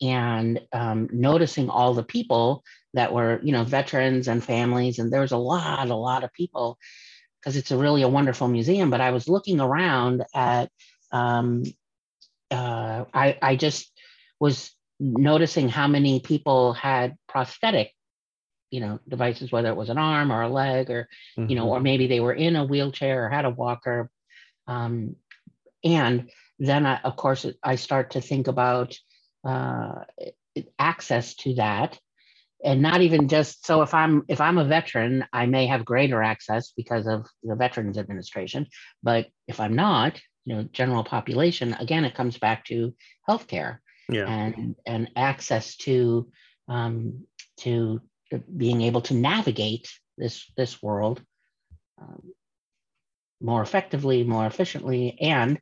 and 0.00 0.60
um, 0.72 1.08
noticing 1.12 1.68
all 1.68 1.92
the 1.92 2.02
people 2.02 2.64
that 2.94 3.12
were 3.12 3.40
you 3.42 3.52
know 3.52 3.64
veterans 3.64 4.28
and 4.28 4.42
families 4.42 4.98
and 4.98 5.12
there 5.12 5.20
was 5.20 5.32
a 5.32 5.36
lot 5.36 5.88
a 5.88 5.94
lot 5.94 6.24
of 6.24 6.32
people 6.32 6.78
because 7.40 7.56
it's 7.56 7.70
a 7.70 7.76
really 7.76 8.02
a 8.02 8.08
wonderful 8.08 8.48
museum 8.48 8.90
but 8.90 9.00
i 9.00 9.10
was 9.10 9.28
looking 9.28 9.60
around 9.60 10.24
at 10.34 10.70
um, 11.12 11.64
uh, 12.50 13.04
I, 13.12 13.38
I 13.40 13.56
just 13.56 13.90
was 14.38 14.70
noticing 14.98 15.68
how 15.68 15.86
many 15.88 16.20
people 16.20 16.72
had 16.72 17.16
prosthetic 17.28 17.92
you 18.70 18.80
know 18.80 18.98
devices 19.08 19.52
whether 19.52 19.68
it 19.68 19.76
was 19.76 19.90
an 19.90 19.98
arm 19.98 20.30
or 20.30 20.42
a 20.42 20.48
leg 20.48 20.90
or 20.90 21.08
mm-hmm. 21.36 21.48
you 21.50 21.56
know 21.56 21.64
mm-hmm. 21.64 21.72
or 21.72 21.80
maybe 21.80 22.06
they 22.06 22.20
were 22.20 22.32
in 22.32 22.56
a 22.56 22.64
wheelchair 22.64 23.26
or 23.26 23.28
had 23.28 23.44
a 23.44 23.50
walker 23.50 24.10
um, 24.66 25.16
and 25.84 26.30
then 26.58 26.86
I, 26.86 27.00
of 27.00 27.16
course 27.16 27.46
i 27.62 27.76
start 27.76 28.12
to 28.12 28.20
think 28.20 28.48
about 28.48 28.96
uh, 29.44 30.04
access 30.78 31.34
to 31.36 31.54
that 31.54 31.98
and 32.62 32.82
not 32.82 33.00
even 33.00 33.28
just 33.28 33.66
so 33.66 33.82
if 33.82 33.94
i'm 33.94 34.24
if 34.28 34.40
i'm 34.40 34.58
a 34.58 34.64
veteran 34.64 35.24
i 35.32 35.46
may 35.46 35.66
have 35.66 35.84
greater 35.84 36.22
access 36.22 36.72
because 36.76 37.06
of 37.06 37.26
the 37.42 37.56
veterans 37.56 37.98
administration 37.98 38.66
but 39.02 39.26
if 39.48 39.60
i'm 39.60 39.74
not 39.74 40.20
you 40.44 40.54
know 40.54 40.62
general 40.72 41.04
population 41.04 41.74
again 41.74 42.04
it 42.04 42.14
comes 42.14 42.38
back 42.38 42.64
to 42.66 42.94
healthcare 43.28 43.78
yeah. 44.10 44.26
and 44.26 44.76
and 44.86 45.10
access 45.16 45.76
to 45.76 46.30
um, 46.68 47.24
to 47.58 48.00
being 48.56 48.82
able 48.82 49.00
to 49.02 49.14
navigate 49.14 49.88
this 50.18 50.50
this 50.56 50.82
world 50.82 51.22
um, 52.00 52.22
more 53.40 53.62
effectively 53.62 54.24
more 54.24 54.46
efficiently 54.46 55.18
and 55.20 55.60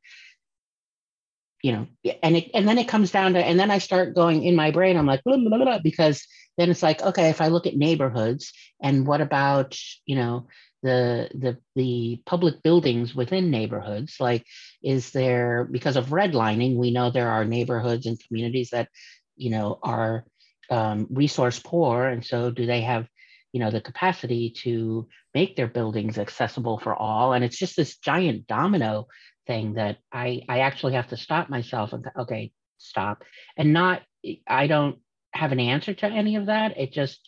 you 1.63 1.73
know, 1.73 1.87
and 2.23 2.37
it, 2.37 2.51
and 2.55 2.69
then 2.69 2.79
it 2.79 2.89
comes 2.89 3.11
down 3.11 3.35
to, 3.35 3.45
and 3.45 3.59
then 3.59 3.71
I 3.71 3.79
start 3.79 4.15
going 4.15 4.45
in 4.45 4.55
my 4.55 4.71
brain. 4.71 4.97
I'm 4.97 5.07
like, 5.07 5.25
blah, 5.25 5.37
blah, 5.37 5.59
blah, 5.59 5.79
because 5.83 6.25
then 6.57 6.71
it's 6.71 6.83
like, 6.83 7.03
okay, 7.03 7.31
if 7.31 7.41
I 7.41 7.49
look 7.49 7.67
at 7.67 7.77
neighborhoods, 7.77 8.53
and 8.81 9.07
what 9.07 9.21
about, 9.21 9.77
you 10.07 10.17
know, 10.17 10.47
the 10.83 11.29
the 11.35 11.59
the 11.75 12.23
public 12.25 12.63
buildings 12.63 13.15
within 13.15 13.51
neighborhoods? 13.51 14.17
Like, 14.21 14.47
is 14.83 15.11
there 15.11 15.69
because 15.71 15.97
of 15.97 16.07
redlining, 16.07 16.77
we 16.77 16.93
know 16.93 17.11
there 17.11 17.31
are 17.31 17.45
neighborhoods 17.45 18.07
and 18.07 18.23
communities 18.25 18.71
that, 18.71 18.89
you 19.37 19.51
know, 19.51 19.81
are 19.83 20.25
um, 20.71 21.07
resource 21.11 21.59
poor, 21.59 22.07
and 22.07 22.25
so 22.25 22.51
do 22.51 22.67
they 22.67 22.83
have 22.83 23.07
you 23.53 23.61
know 23.61 23.71
the 23.71 23.81
capacity 23.81 24.51
to 24.51 25.09
make 25.35 25.57
their 25.57 25.69
buildings 25.69 26.19
accessible 26.19 26.79
for 26.79 26.95
all 26.95 27.33
and 27.33 27.43
it's 27.43 27.59
just 27.59 27.77
this 27.77 27.97
giant 27.97 28.47
domino 28.47 29.07
thing 29.49 29.75
that 29.75 29.99
I 30.13 30.43
I 30.49 30.61
actually 30.61 30.93
have 30.93 31.09
to 31.09 31.17
stop 31.17 31.49
myself 31.49 31.93
and 31.93 32.09
okay, 32.17 32.53
stop. 32.77 33.25
And 33.57 33.73
not 33.73 34.03
I 34.47 34.69
don't 34.69 34.99
have 35.33 35.51
an 35.51 35.59
answer 35.59 35.95
to 35.95 36.07
any 36.07 36.37
of 36.37 36.47
that. 36.47 36.79
It 36.79 36.93
just 36.93 37.19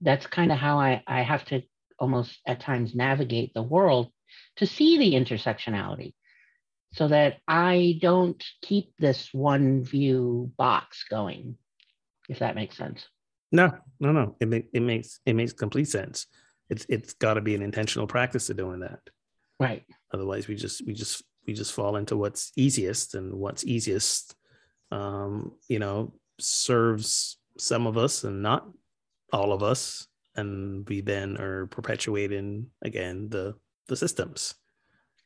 that's 0.00 0.26
kind 0.26 0.52
of 0.52 0.58
how 0.58 0.78
I, 0.78 1.02
I 1.06 1.22
have 1.22 1.44
to 1.46 1.62
almost 1.98 2.38
at 2.46 2.60
times 2.60 2.94
navigate 2.94 3.54
the 3.54 3.62
world 3.62 4.12
to 4.56 4.66
see 4.66 4.98
the 4.98 5.14
intersectionality 5.14 6.12
so 6.92 7.08
that 7.08 7.38
I 7.48 7.98
don't 8.00 8.42
keep 8.62 8.92
this 8.98 9.30
one 9.32 9.82
view 9.82 10.52
box 10.56 11.04
going, 11.10 11.56
if 12.28 12.38
that 12.40 12.54
makes 12.54 12.76
sense. 12.76 13.06
No, 13.52 13.72
no, 14.00 14.12
no. 14.12 14.36
It, 14.40 14.48
make, 14.48 14.68
it 14.72 14.80
makes 14.80 15.20
it 15.24 15.34
makes 15.34 15.52
complete 15.52 15.88
sense. 15.88 16.26
It's 16.68 16.84
it's 16.88 17.12
got 17.14 17.34
to 17.34 17.40
be 17.40 17.54
an 17.54 17.62
intentional 17.62 18.06
practice 18.06 18.50
of 18.50 18.56
doing 18.56 18.80
that. 18.80 19.00
Right. 19.60 19.84
Otherwise, 20.12 20.48
we 20.48 20.56
just 20.56 20.86
we 20.86 20.94
just 20.94 21.22
we 21.46 21.54
just 21.54 21.72
fall 21.72 21.96
into 21.96 22.16
what's 22.16 22.52
easiest 22.56 23.14
and 23.14 23.32
what's 23.34 23.64
easiest 23.64 24.34
um, 24.90 25.52
you 25.68 25.78
know 25.78 26.12
serves 26.38 27.38
some 27.58 27.86
of 27.86 27.96
us 27.96 28.24
and 28.24 28.42
not 28.42 28.68
all 29.32 29.52
of 29.52 29.62
us 29.62 30.06
and 30.36 30.86
we 30.88 31.00
then 31.00 31.36
are 31.38 31.66
perpetuating 31.66 32.66
again 32.82 33.28
the 33.30 33.54
the 33.88 33.96
systems 33.96 34.54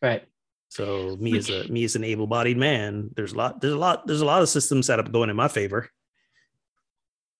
right 0.01 0.24
so 0.68 1.16
me 1.18 1.36
as 1.36 1.51
a 1.51 1.66
me 1.68 1.82
as 1.84 1.96
an 1.96 2.05
able-bodied 2.05 2.57
man 2.57 3.11
there's 3.16 3.32
a 3.32 3.36
lot 3.36 3.61
there's 3.61 3.74
a 3.74 3.78
lot 3.78 4.07
there's 4.07 4.20
a 4.20 4.26
lot 4.26 4.42
of 4.42 4.48
systems 4.48 4.86
set 4.86 5.01
up 5.01 5.11
going 5.11 5.28
in 5.28 5.36
my 5.36 5.48
favor 5.48 5.90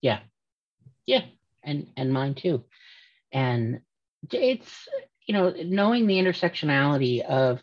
yeah. 0.01 0.21
Yeah. 1.07 1.25
And 1.63 1.89
and 1.97 2.13
mine 2.13 2.35
too. 2.35 2.65
And 3.33 3.81
it's 4.33 4.89
you 5.27 5.35
know 5.35 5.51
knowing 5.65 6.07
the 6.07 6.17
intersectionality 6.17 7.25
of 7.25 7.63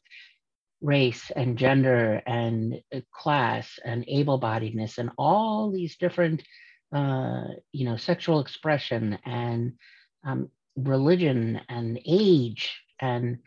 race 0.81 1.31
and 1.35 1.57
gender 1.57 2.21
and 2.27 2.81
uh, 2.95 2.99
class 3.11 3.79
and 3.83 4.05
able-bodiedness 4.07 4.99
and 4.99 5.09
all 5.17 5.71
these 5.71 5.97
different 5.97 6.43
uh, 6.93 7.47
you 7.73 7.85
know, 7.85 7.97
sexual 7.97 8.39
expression 8.39 9.17
and 9.25 9.73
um, 10.25 10.49
religion 10.77 11.59
and 11.67 11.99
age 12.05 12.81
and 13.01 13.39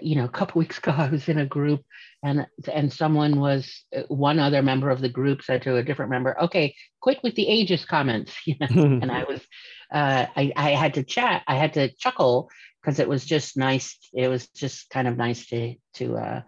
you 0.00 0.16
know, 0.16 0.24
a 0.24 0.28
couple 0.28 0.58
weeks 0.60 0.78
ago, 0.78 0.92
I 0.92 1.08
was 1.08 1.28
in 1.28 1.38
a 1.38 1.46
group, 1.46 1.82
and 2.22 2.46
and 2.72 2.92
someone 2.92 3.38
was 3.38 3.84
uh, 3.96 4.02
one 4.08 4.38
other 4.38 4.62
member 4.62 4.90
of 4.90 5.00
the 5.00 5.08
group 5.08 5.42
said 5.42 5.62
to 5.62 5.76
a 5.76 5.82
different 5.82 6.10
member, 6.10 6.40
"Okay, 6.42 6.74
quit 7.00 7.20
with 7.22 7.34
the 7.34 7.48
ages 7.48 7.84
comments." 7.84 8.34
You 8.46 8.56
know? 8.60 8.66
and 9.02 9.10
I 9.10 9.24
was, 9.24 9.40
uh, 9.92 10.26
I 10.36 10.52
I 10.56 10.70
had 10.70 10.94
to 10.94 11.02
chat, 11.02 11.42
I 11.46 11.56
had 11.56 11.74
to 11.74 11.94
chuckle 11.94 12.50
because 12.82 12.98
it 12.98 13.08
was 13.08 13.24
just 13.24 13.56
nice. 13.56 13.98
It 14.12 14.28
was 14.28 14.48
just 14.48 14.90
kind 14.90 15.08
of 15.08 15.16
nice 15.16 15.46
to 15.46 15.74
to 15.94 16.16
uh, 16.16 16.42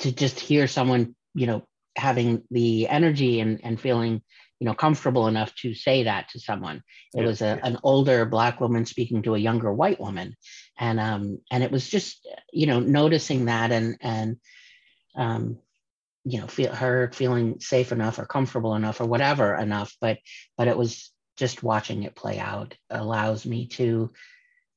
to 0.00 0.12
just 0.12 0.38
hear 0.40 0.66
someone, 0.66 1.14
you 1.34 1.46
know, 1.46 1.66
having 1.96 2.42
the 2.50 2.88
energy 2.88 3.40
and 3.40 3.60
and 3.62 3.80
feeling 3.80 4.22
you 4.64 4.70
know 4.70 4.74
comfortable 4.74 5.26
enough 5.26 5.54
to 5.56 5.74
say 5.74 6.04
that 6.04 6.30
to 6.30 6.40
someone. 6.40 6.82
It 7.14 7.20
yeah, 7.20 7.26
was 7.26 7.42
a, 7.42 7.44
yeah. 7.44 7.58
an 7.64 7.76
older 7.82 8.24
black 8.24 8.62
woman 8.62 8.86
speaking 8.86 9.20
to 9.24 9.34
a 9.34 9.38
younger 9.38 9.70
white 9.70 10.00
woman. 10.00 10.36
And 10.78 10.98
um 10.98 11.40
and 11.50 11.62
it 11.62 11.70
was 11.70 11.86
just 11.86 12.26
you 12.50 12.66
know 12.66 12.80
noticing 12.80 13.44
that 13.44 13.72
and 13.72 13.98
and 14.00 14.38
um 15.16 15.58
you 16.24 16.40
know 16.40 16.46
feel 16.46 16.72
her 16.72 17.10
feeling 17.12 17.60
safe 17.60 17.92
enough 17.92 18.18
or 18.18 18.24
comfortable 18.24 18.74
enough 18.74 19.02
or 19.02 19.04
whatever 19.04 19.54
enough. 19.54 19.94
But 20.00 20.16
but 20.56 20.66
it 20.66 20.78
was 20.78 21.12
just 21.36 21.62
watching 21.62 22.04
it 22.04 22.16
play 22.16 22.38
out 22.38 22.74
allows 22.88 23.44
me 23.44 23.66
to 23.66 24.12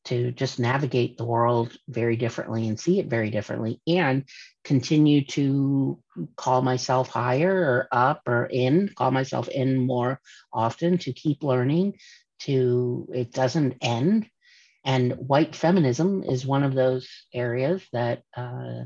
to 0.08 0.32
just 0.32 0.58
navigate 0.60 1.18
the 1.18 1.26
world 1.26 1.76
very 1.90 2.16
differently 2.16 2.68
and 2.68 2.80
see 2.80 3.00
it 3.00 3.08
very 3.08 3.30
differently 3.30 3.82
and 3.88 4.24
continue 4.64 5.26
to 5.26 6.02
call 6.38 6.62
myself 6.62 7.10
higher 7.10 7.54
or 7.54 7.88
up 7.92 8.22
or 8.26 8.46
in 8.46 8.90
call 8.96 9.12
myself 9.12 9.50
in 9.50 9.78
more 9.78 10.20
often 10.54 10.98
to 10.98 11.12
keep 11.12 11.44
learning 11.44 11.94
to 12.40 13.08
it 13.14 13.32
doesn't 13.34 13.76
end. 13.82 14.30
And 14.86 15.14
white 15.14 15.56
feminism 15.56 16.24
is 16.24 16.46
one 16.46 16.64
of 16.64 16.74
those 16.74 17.10
areas 17.34 17.84
that 17.92 18.24
uh, 18.36 18.86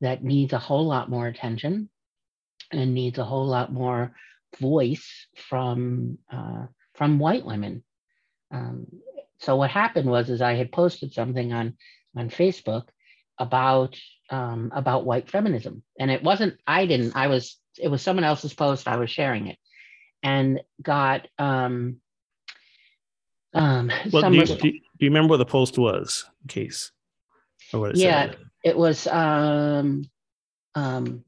that 0.00 0.22
needs 0.22 0.52
a 0.52 0.58
whole 0.58 0.86
lot 0.86 1.10
more 1.10 1.26
attention 1.26 1.90
and 2.70 2.94
needs 2.94 3.18
a 3.18 3.24
whole 3.24 3.46
lot 3.46 3.72
more 3.72 4.14
voice 4.60 5.26
from 5.36 6.18
uh, 6.32 6.66
from 6.94 7.18
white 7.18 7.44
women. 7.44 7.82
Um, 8.52 8.86
so 9.44 9.56
what 9.56 9.70
happened 9.70 10.08
was 10.08 10.30
is 10.30 10.40
I 10.40 10.54
had 10.54 10.72
posted 10.72 11.12
something 11.12 11.52
on 11.52 11.76
on 12.16 12.30
Facebook 12.30 12.84
about 13.38 13.96
um, 14.30 14.72
about 14.74 15.04
white 15.04 15.30
feminism, 15.30 15.82
and 15.98 16.10
it 16.10 16.22
wasn't 16.22 16.58
I 16.66 16.86
didn't 16.86 17.14
I 17.14 17.26
was 17.26 17.56
it 17.78 17.88
was 17.88 18.02
someone 18.02 18.24
else's 18.24 18.54
post 18.54 18.88
I 18.88 18.96
was 18.96 19.10
sharing 19.10 19.48
it, 19.48 19.58
and 20.22 20.60
got 20.82 21.28
um, 21.38 22.00
um, 23.52 23.92
well, 24.12 24.30
do 24.30 24.36
you, 24.36 24.46
do, 24.46 24.68
you, 24.68 24.80
remember 25.02 25.32
what 25.32 25.36
the 25.36 25.44
post 25.44 25.78
was, 25.78 26.28
in 26.42 26.48
case? 26.48 26.90
Or 27.72 27.80
what 27.80 27.90
it 27.90 27.96
yeah, 27.96 28.30
said? 28.30 28.38
it 28.64 28.76
was 28.76 29.06
um, 29.06 30.10
um, 30.74 31.24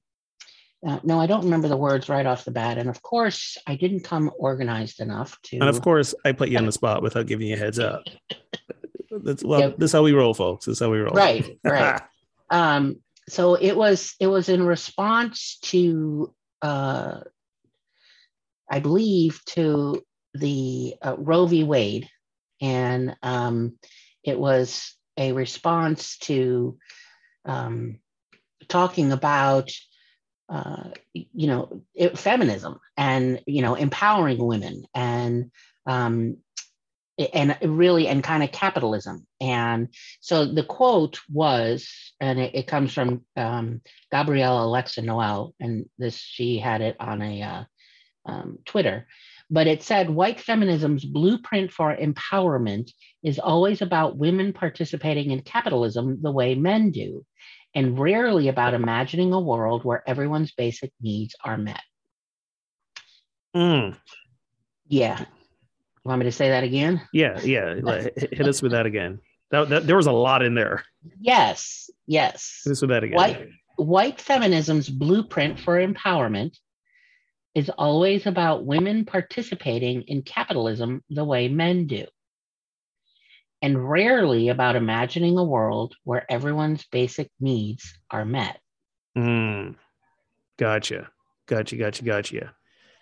uh, 0.87 1.01
no, 1.03 1.21
I 1.21 1.27
don't 1.27 1.45
remember 1.45 1.69
the 1.69 1.77
words 1.77 2.09
right 2.09 2.27
off 2.27 2.45
the 2.45 2.51
bat. 2.51 2.79
And 2.79 2.89
of 2.89 3.03
course, 3.03 3.57
I 3.67 3.77
didn't 3.77 4.01
come 4.01 4.31
organized 4.39 5.01
enough 5.01 5.39
to. 5.45 5.59
And 5.59 5.69
of 5.69 5.81
course, 5.81 6.15
I 6.25 6.33
put 6.33 6.49
you 6.49 6.59
on 6.59 6.67
the 6.67 6.73
spot 6.73 7.03
without 7.03 7.27
giving 7.27 7.49
you 7.49 7.55
a 7.55 7.59
heads 7.59 7.79
up. 7.79 8.05
That's 9.11 9.43
well, 9.43 9.61
yep. 9.61 9.79
this 9.79 9.91
is 9.91 9.93
how 9.93 10.03
we 10.03 10.13
roll, 10.13 10.35
folks. 10.35 10.67
That's 10.67 10.81
how 10.81 10.91
we 10.91 10.99
roll. 10.99 11.15
Right, 11.15 11.59
right. 11.65 12.03
um, 12.51 12.97
so 13.29 13.55
it 13.55 13.75
was 13.77 14.15
it 14.21 14.27
was 14.27 14.49
in 14.49 14.63
response 14.65 15.59
to, 15.63 16.35
uh, 16.61 17.21
I 18.71 18.81
believe, 18.81 19.41
to 19.47 20.05
the 20.35 20.97
uh, 21.03 21.17
Roe 21.17 21.47
v. 21.47 21.65
Wade, 21.65 22.11
and 22.61 23.17
um, 23.23 23.79
it 24.23 24.39
was 24.39 24.95
a 25.17 25.33
response 25.33 26.19
to 26.19 26.77
um, 27.47 28.01
talking 28.69 29.13
about 29.13 29.71
uh, 30.49 30.91
you 31.13 31.47
know, 31.47 31.83
it, 31.95 32.19
feminism 32.19 32.79
and 32.97 33.43
you 33.47 33.63
know, 33.63 33.75
empowering 33.75 34.45
women 34.45 34.85
and 34.95 35.51
um, 35.87 36.37
and 37.19 37.57
really 37.63 38.09
and 38.09 38.23
kind 38.23 38.43
of 38.43 38.53
capitalism. 38.53 39.27
And 39.41 39.89
so 40.21 40.45
the 40.47 40.63
quote 40.63 41.19
was, 41.33 41.89
and 42.21 42.39
it, 42.39 42.55
it 42.55 42.67
comes 42.67 42.93
from 42.93 43.25
um, 43.37 43.81
Gabrielle 44.13 44.65
Alexa 44.65 45.03
Noel, 45.03 45.55
and 45.59 45.87
this 45.99 46.17
she 46.17 46.59
had 46.59 46.81
it 46.81 46.97
on 47.01 47.23
a 47.23 47.43
uh, 47.43 47.65
um, 48.27 48.59
Twitter. 48.65 49.07
But 49.49 49.69
it 49.69 49.83
said 49.83 50.11
white 50.11 50.41
feminism's 50.41 51.05
blueprint 51.05 51.73
for 51.73 51.97
empowerment 51.97 52.91
is 53.23 53.39
always 53.39 53.81
about 53.81 54.17
women 54.17 54.53
participating 54.53 55.31
in 55.31 55.43
capitalism 55.43 56.19
the 56.21 56.33
way 56.33 56.55
men 56.57 56.91
do 56.91 57.25
and 57.77 57.99
rarely 57.99 58.49
about 58.49 58.73
imagining 58.73 59.35
a 59.35 59.41
world 59.41 59.85
where 59.85 60.03
everyone's 60.09 60.51
basic 60.53 60.91
needs 61.01 61.37
are 61.45 61.59
met. 61.59 61.83
Mm. 63.55 63.95
Yeah. 64.89 65.21
You 65.21 65.27
want 66.09 66.21
me 66.21 66.25
to 66.25 66.33
say 66.33 66.49
that 66.49 66.65
again? 66.65 67.03
Yeah, 67.13 67.39
yeah. 67.43 67.75
Hit 68.17 68.49
us 68.49 68.63
with 68.63 68.73
that 68.73 68.87
again. 68.87 69.21
That, 69.51 69.69
that, 69.69 69.87
there 69.87 69.97
was 69.97 70.07
a 70.07 70.13
lot 70.13 70.43
in 70.43 70.55
there. 70.55 70.85
Yes, 71.21 71.91
yes. 72.07 72.63
Hit 72.65 72.73
us 72.73 72.81
with 72.81 72.91
that 72.91 73.05
again. 73.05 73.17
White, 73.17 73.49
white 73.77 74.21
feminism's 74.23 74.89
blueprint 74.89 75.61
for 75.61 75.79
empowerment 75.79 76.57
is 77.55 77.69
always 77.69 78.27
about 78.27 78.65
women 78.65 79.05
participating 79.05 80.03
in 80.03 80.23
capitalism 80.23 81.05
the 81.11 81.25
way 81.25 81.49
men 81.49 81.87
do 81.87 82.07
and 83.67 83.91
rarely 83.91 84.49
about 84.49 84.77
imagining 84.77 85.37
a 85.37 85.43
world 85.43 85.97
where 86.05 86.25
everyone's 86.31 86.85
basic 86.93 87.29
needs 87.41 87.99
are 88.13 88.25
met. 88.25 88.61
Mm. 89.19 89.75
Gotcha. 90.57 91.11
Gotcha. 91.47 91.75
Gotcha. 91.75 92.05
Gotcha. 92.05 92.55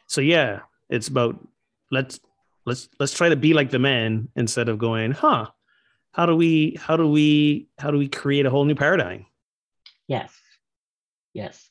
So 0.07 0.23
yeah, 0.23 0.61
it's 0.89 1.09
about 1.09 1.47
let's 1.91 2.19
let's 2.65 2.89
let's 2.99 3.13
try 3.13 3.29
to 3.29 3.37
be 3.37 3.53
like 3.53 3.71
the 3.71 3.79
men 3.79 4.29
instead 4.37 4.71
of 4.71 4.79
going, 4.79 5.13
huh? 5.13 5.49
How 6.13 6.25
do 6.25 6.35
we 6.35 6.79
how 6.81 6.97
do 6.97 7.11
we 7.11 7.69
how 7.77 7.91
do 7.91 7.99
we 7.99 8.09
create 8.09 8.47
a 8.47 8.51
whole 8.51 8.65
new 8.65 8.75
paradigm? 8.75 9.27
Yes. 10.09 10.33
Yes. 11.35 11.69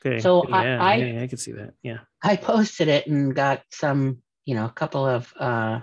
Okay. 0.00 0.20
So 0.20 0.48
yeah, 0.48 0.82
I, 0.82 0.92
I, 0.92 0.96
yeah, 0.96 1.22
I 1.22 1.26
can 1.26 1.36
see 1.36 1.52
that. 1.52 1.74
Yeah. 1.82 1.98
I 2.22 2.36
posted 2.36 2.88
it 2.88 3.06
and 3.06 3.34
got 3.34 3.62
some, 3.70 4.22
you 4.46 4.54
know, 4.54 4.64
a 4.64 4.70
couple 4.72 5.04
of 5.04 5.30
uh 5.38 5.80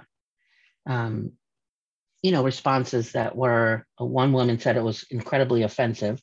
um 0.88 1.34
you 2.22 2.32
know, 2.32 2.44
responses 2.44 3.12
that 3.14 3.36
were 3.36 3.86
uh, 4.00 4.06
one 4.06 4.34
woman 4.34 4.60
said 4.60 4.78
it 4.78 4.84
was 4.84 5.06
incredibly 5.10 5.64
offensive 5.64 6.22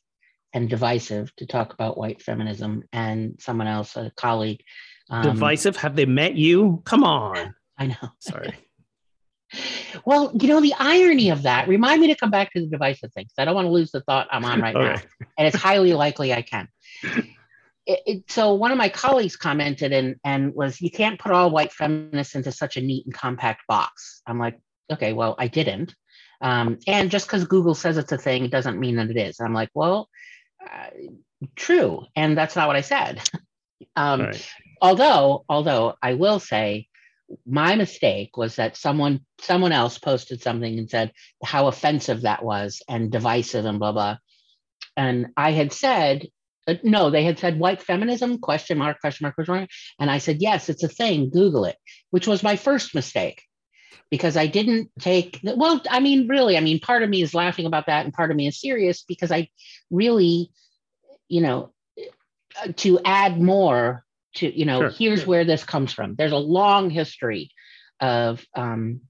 and 0.53 0.69
divisive 0.69 1.35
to 1.35 1.45
talk 1.45 1.73
about 1.73 1.97
white 1.97 2.21
feminism, 2.21 2.83
and 2.91 3.35
someone 3.39 3.67
else, 3.67 3.95
a 3.95 4.11
colleague, 4.15 4.61
um, 5.09 5.23
divisive. 5.23 5.75
Have 5.77 5.95
they 5.95 6.05
met 6.05 6.35
you? 6.35 6.81
Come 6.85 7.03
on. 7.03 7.53
I 7.77 7.87
know. 7.87 8.09
Sorry. 8.19 8.53
well, 10.05 10.31
you 10.39 10.47
know, 10.47 10.61
the 10.61 10.73
irony 10.79 11.29
of 11.29 11.43
that, 11.43 11.67
remind 11.67 12.01
me 12.01 12.07
to 12.07 12.15
come 12.15 12.31
back 12.31 12.51
to 12.53 12.61
the 12.61 12.67
divisive 12.67 13.11
things. 13.13 13.31
I 13.37 13.45
don't 13.45 13.55
want 13.55 13.65
to 13.65 13.71
lose 13.71 13.91
the 13.91 14.01
thought 14.01 14.27
I'm 14.31 14.45
on 14.45 14.61
right 14.61 14.75
now. 14.75 14.95
And 15.37 15.47
it's 15.47 15.55
highly 15.55 15.93
likely 15.93 16.33
I 16.33 16.41
can. 16.41 16.67
It, 17.85 18.01
it, 18.05 18.31
so 18.31 18.53
one 18.53 18.71
of 18.71 18.77
my 18.77 18.89
colleagues 18.89 19.35
commented 19.35 19.91
and, 19.91 20.17
and 20.23 20.53
was, 20.53 20.79
you 20.79 20.91
can't 20.91 21.19
put 21.19 21.31
all 21.31 21.49
white 21.49 21.73
feminists 21.73 22.35
into 22.35 22.51
such 22.51 22.77
a 22.77 22.81
neat 22.81 23.07
and 23.07 23.15
compact 23.15 23.61
box. 23.67 24.21
I'm 24.27 24.37
like, 24.37 24.59
okay, 24.91 25.13
well, 25.13 25.35
I 25.37 25.47
didn't. 25.47 25.95
Um, 26.41 26.79
and 26.87 27.11
just 27.11 27.27
because 27.27 27.45
Google 27.45 27.75
says 27.75 27.97
it's 27.97 28.11
a 28.11 28.17
thing, 28.17 28.45
it 28.45 28.51
doesn't 28.51 28.79
mean 28.79 28.95
that 28.95 29.09
it 29.09 29.17
is. 29.17 29.39
I'm 29.39 29.53
like, 29.53 29.69
well, 29.73 30.09
uh, 30.63 30.89
true. 31.55 32.05
And 32.15 32.37
that's 32.37 32.55
not 32.55 32.67
what 32.67 32.75
I 32.75 32.81
said. 32.81 33.21
um, 33.95 34.21
right. 34.21 34.49
Although, 34.81 35.43
although 35.49 35.95
I 36.01 36.13
will 36.13 36.39
say, 36.39 36.87
my 37.45 37.75
mistake 37.75 38.37
was 38.37 38.55
that 38.55 38.75
someone 38.75 39.19
someone 39.39 39.71
else 39.71 39.99
posted 39.99 40.41
something 40.41 40.79
and 40.79 40.89
said 40.89 41.11
how 41.43 41.67
offensive 41.67 42.21
that 42.21 42.43
was 42.43 42.81
and 42.87 43.11
divisive 43.11 43.65
and 43.65 43.77
blah 43.77 43.91
blah. 43.91 44.17
And 44.97 45.27
I 45.37 45.51
had 45.51 45.71
said 45.71 46.27
uh, 46.67 46.75
no, 46.81 47.11
they 47.11 47.23
had 47.23 47.37
said 47.37 47.59
white 47.59 47.83
feminism 47.83 48.39
question 48.39 48.79
mark 48.79 48.99
question 48.99 49.25
mark 49.25 49.35
question 49.35 49.53
mark, 49.53 49.69
and 49.99 50.09
I 50.09 50.17
said 50.17 50.37
yes, 50.39 50.69
it's 50.69 50.81
a 50.81 50.87
thing. 50.87 51.29
Google 51.29 51.65
it, 51.65 51.77
which 52.09 52.25
was 52.25 52.41
my 52.41 52.55
first 52.55 52.95
mistake 52.95 53.43
because 54.09 54.37
I 54.37 54.47
didn't 54.47 54.91
take 54.99 55.39
well, 55.43 55.81
I 55.89 55.99
mean, 55.99 56.27
really, 56.27 56.57
I 56.57 56.61
mean, 56.61 56.79
part 56.79 57.03
of 57.03 57.09
me 57.09 57.21
is 57.21 57.33
laughing 57.33 57.65
about 57.65 57.87
that 57.87 58.05
and 58.05 58.13
part 58.13 58.31
of 58.31 58.37
me 58.37 58.47
is 58.47 58.59
serious 58.59 59.03
because 59.03 59.31
I 59.31 59.49
really, 59.89 60.51
you 61.27 61.41
know, 61.41 61.71
to 62.77 62.99
add 63.05 63.39
more 63.39 64.03
to, 64.35 64.57
you 64.59 64.65
know, 64.65 64.81
sure. 64.81 64.89
here's 64.89 65.25
where 65.25 65.45
this 65.45 65.63
comes 65.63 65.93
from. 65.93 66.15
There's 66.15 66.31
a 66.31 66.37
long 66.37 66.89
history 66.89 67.51
of 67.99 68.45
um 68.55 69.01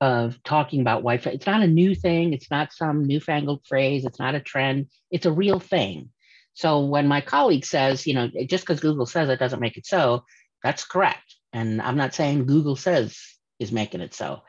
of 0.00 0.42
talking 0.44 0.80
about 0.80 1.02
white 1.02 1.26
it's 1.26 1.46
not 1.46 1.62
a 1.62 1.66
new 1.66 1.94
thing. 1.94 2.32
It's 2.32 2.50
not 2.50 2.72
some 2.72 3.06
newfangled 3.06 3.66
phrase. 3.66 4.04
It's 4.04 4.18
not 4.18 4.34
a 4.34 4.40
trend. 4.40 4.86
It's 5.10 5.26
a 5.26 5.32
real 5.32 5.60
thing. 5.60 6.10
So 6.54 6.84
when 6.86 7.06
my 7.06 7.20
colleague 7.20 7.64
says 7.64 8.06
you 8.06 8.14
know 8.14 8.28
just 8.46 8.64
because 8.64 8.80
google 8.80 9.06
says 9.06 9.28
it 9.28 9.38
doesn't 9.38 9.60
make 9.60 9.76
it 9.76 9.86
so 9.86 10.24
that's 10.62 10.84
correct. 10.84 11.36
And 11.52 11.80
I'm 11.82 11.96
not 11.96 12.14
saying 12.14 12.46
Google 12.46 12.76
says 12.76 13.18
is 13.60 13.70
making 13.70 14.00
it 14.00 14.14
so. 14.14 14.42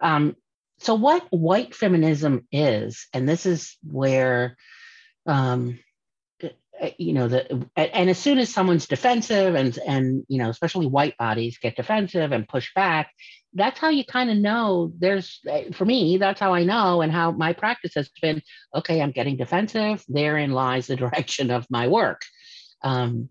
Um, 0.00 0.36
so 0.80 0.94
what 0.94 1.26
white 1.30 1.74
feminism 1.74 2.46
is, 2.52 3.08
and 3.14 3.28
this 3.28 3.46
is 3.46 3.76
where, 3.82 4.56
um, 5.26 5.78
you 6.96 7.12
know, 7.12 7.26
the 7.26 7.66
and 7.74 8.08
as 8.08 8.18
soon 8.18 8.38
as 8.38 8.52
someone's 8.52 8.86
defensive 8.86 9.56
and 9.56 9.76
and 9.78 10.24
you 10.28 10.38
know, 10.38 10.50
especially 10.50 10.86
white 10.86 11.16
bodies 11.16 11.58
get 11.58 11.74
defensive 11.74 12.30
and 12.30 12.46
push 12.46 12.72
back, 12.74 13.10
that's 13.54 13.78
how 13.80 13.88
you 13.88 14.04
kind 14.04 14.30
of 14.30 14.36
know 14.36 14.92
there's 14.98 15.40
for 15.72 15.84
me 15.84 16.18
that's 16.18 16.40
how 16.40 16.52
i 16.52 16.64
know 16.64 17.00
and 17.00 17.12
how 17.12 17.30
my 17.30 17.52
practice 17.52 17.92
has 17.94 18.10
been 18.20 18.42
okay 18.74 19.00
i'm 19.00 19.10
getting 19.10 19.36
defensive 19.36 20.04
therein 20.08 20.52
lies 20.52 20.86
the 20.86 20.96
direction 21.04 21.50
of 21.50 21.66
my 21.70 21.88
work 21.88 22.22
um 22.82 23.28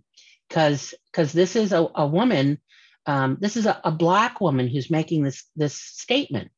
because 0.48 0.94
because 1.12 1.34
this 1.34 1.56
is 1.56 1.72
a, 1.72 1.88
a 1.96 2.08
woman 2.08 2.60
um, 3.08 3.38
this 3.40 3.58
is 3.58 3.66
a, 3.66 3.80
a 3.84 3.92
black 3.92 4.42
woman 4.42 4.68
who's 4.68 4.92
making 4.92 5.24
this 5.24 5.46
this 5.56 5.74
statement. 5.74 6.52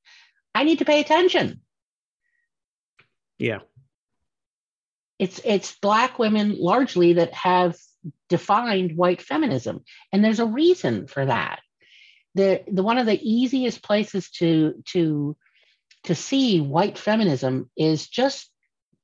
I 0.54 0.64
need 0.64 0.80
to 0.80 0.86
pay 0.86 1.00
attention. 1.00 1.62
Yeah. 3.38 3.60
It's 5.20 5.40
it's 5.46 5.78
black 5.80 6.18
women 6.18 6.58
largely 6.60 7.14
that 7.14 7.34
have 7.34 7.78
defined 8.30 8.98
white 8.98 9.22
feminism. 9.22 9.84
And 10.12 10.24
there's 10.24 10.40
a 10.40 10.46
reason 10.46 11.08
for 11.08 11.26
that. 11.26 11.60
The, 12.36 12.64
the 12.68 12.84
one 12.84 12.98
of 12.98 13.06
the 13.06 13.20
easiest 13.22 13.84
places 13.84 14.30
to 14.32 14.82
to 14.90 15.36
to 16.06 16.16
see 16.16 16.62
white 16.62 16.98
feminism 16.98 17.70
is 17.76 18.08
just 18.08 18.49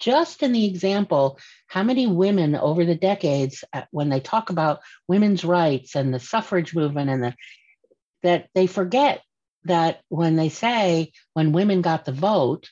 just 0.05 0.43
in 0.43 0.51
the 0.51 0.65
example 0.65 1.39
how 1.65 1.81
many 1.81 2.05
women 2.05 2.55
over 2.55 2.85
the 2.85 2.93
decades 2.93 3.63
uh, 3.73 3.81
when 3.89 4.09
they 4.09 4.19
talk 4.19 4.51
about 4.51 4.81
women's 5.07 5.43
rights 5.43 5.95
and 5.95 6.13
the 6.13 6.19
suffrage 6.19 6.75
movement 6.75 7.09
and 7.09 7.23
the 7.23 7.33
that 8.21 8.47
they 8.53 8.67
forget 8.67 9.21
that 9.63 10.01
when 10.09 10.35
they 10.35 10.49
say 10.49 11.11
when 11.33 11.51
women 11.51 11.81
got 11.81 12.05
the 12.05 12.11
vote 12.11 12.69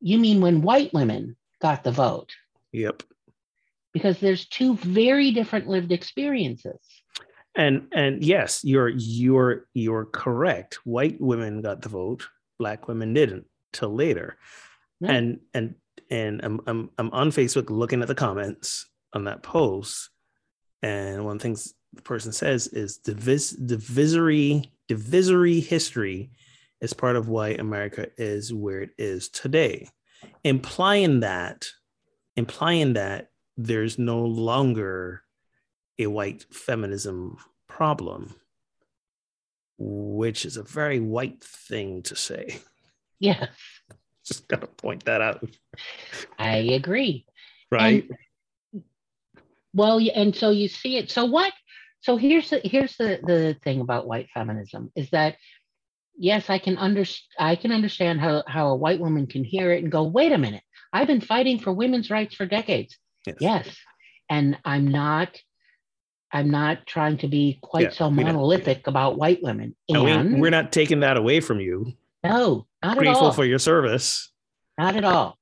you 0.00 0.18
mean 0.18 0.40
when 0.40 0.60
white 0.60 0.92
women 0.92 1.34
got 1.62 1.82
the 1.82 1.92
vote. 1.92 2.34
Yep. 2.72 3.04
Because 3.94 4.18
there's 4.18 4.46
two 4.46 4.76
very 4.76 5.30
different 5.30 5.66
lived 5.66 5.92
experiences. 5.92 6.78
And 7.56 7.86
and 7.92 8.22
yes 8.22 8.64
you're 8.64 8.88
you're 8.88 9.66
you're 9.72 10.06
correct. 10.06 10.80
White 10.84 11.20
women 11.20 11.62
got 11.62 11.82
the 11.82 11.88
vote 11.88 12.28
black 12.58 12.88
women 12.88 13.14
didn't 13.14 13.46
till 13.72 13.94
later. 13.94 14.36
Yeah. 15.00 15.12
and 15.12 15.40
and 15.54 15.74
and 16.10 16.40
I'm, 16.42 16.60
I'm 16.66 16.90
i'm 16.98 17.10
on 17.10 17.30
facebook 17.30 17.70
looking 17.70 18.02
at 18.02 18.08
the 18.08 18.14
comments 18.14 18.86
on 19.12 19.24
that 19.24 19.42
post 19.42 20.10
and 20.82 21.24
one 21.24 21.36
of 21.36 21.38
the 21.38 21.42
things 21.42 21.74
the 21.92 22.02
person 22.02 22.32
says 22.32 22.66
is 22.66 22.98
divis 22.98 23.54
divisory 23.66 24.72
divisory 24.88 25.60
history 25.60 26.30
is 26.80 26.92
part 26.92 27.16
of 27.16 27.28
why 27.28 27.50
america 27.50 28.08
is 28.16 28.52
where 28.52 28.82
it 28.82 28.90
is 28.98 29.28
today 29.28 29.88
implying 30.42 31.20
that 31.20 31.66
implying 32.36 32.94
that 32.94 33.30
there's 33.56 33.98
no 33.98 34.24
longer 34.24 35.22
a 35.98 36.06
white 36.06 36.44
feminism 36.52 37.38
problem, 37.68 38.34
which 39.78 40.44
is 40.44 40.56
a 40.56 40.62
very 40.62 41.00
white 41.00 41.42
thing 41.42 42.02
to 42.02 42.16
say. 42.16 42.58
Yeah. 43.20 43.46
Just 44.24 44.48
got 44.48 44.60
to 44.62 44.66
point 44.66 45.04
that 45.04 45.20
out. 45.20 45.46
I 46.38 46.56
agree. 46.56 47.26
Right. 47.70 48.08
And, 48.72 48.82
well, 49.74 50.00
and 50.14 50.34
so 50.34 50.50
you 50.50 50.68
see 50.68 50.96
it. 50.96 51.10
So 51.10 51.24
what? 51.24 51.52
So 52.00 52.16
here's 52.16 52.50
the 52.50 52.60
here's 52.64 52.96
the 52.96 53.20
the 53.22 53.56
thing 53.64 53.80
about 53.80 54.06
white 54.06 54.28
feminism 54.32 54.92
is 54.94 55.10
that 55.10 55.36
yes, 56.16 56.50
I 56.50 56.58
can 56.58 56.78
under 56.78 57.04
I 57.38 57.56
can 57.56 57.72
understand 57.72 58.20
how 58.20 58.44
how 58.46 58.68
a 58.68 58.76
white 58.76 59.00
woman 59.00 59.26
can 59.26 59.44
hear 59.44 59.72
it 59.72 59.82
and 59.82 59.90
go, 59.90 60.04
wait 60.04 60.32
a 60.32 60.38
minute, 60.38 60.62
I've 60.92 61.06
been 61.06 61.20
fighting 61.20 61.58
for 61.58 61.72
women's 61.72 62.10
rights 62.10 62.34
for 62.34 62.46
decades. 62.46 62.96
Yes, 63.26 63.36
yes. 63.40 63.76
and 64.28 64.58
I'm 64.64 64.88
not 64.88 65.38
I'm 66.34 66.50
not 66.50 66.86
trying 66.86 67.18
to 67.18 67.28
be 67.28 67.58
quite 67.62 67.84
yeah, 67.84 67.90
so 67.90 68.10
monolithic 68.10 68.86
about 68.86 69.16
white 69.16 69.40
women. 69.42 69.74
And 69.88 70.40
we, 70.40 70.48
are 70.48 70.50
not 70.50 70.72
taking 70.72 71.00
that 71.00 71.16
away 71.16 71.40
from 71.40 71.60
you. 71.60 71.94
No, 72.24 72.66
not 72.82 72.96
Grateful 72.96 73.00
at 73.00 73.16
all. 73.16 73.20
Grateful 73.20 73.32
for 73.32 73.44
your 73.44 73.58
service. 73.58 74.32
Not 74.78 74.96
at 74.96 75.04
all. 75.04 75.38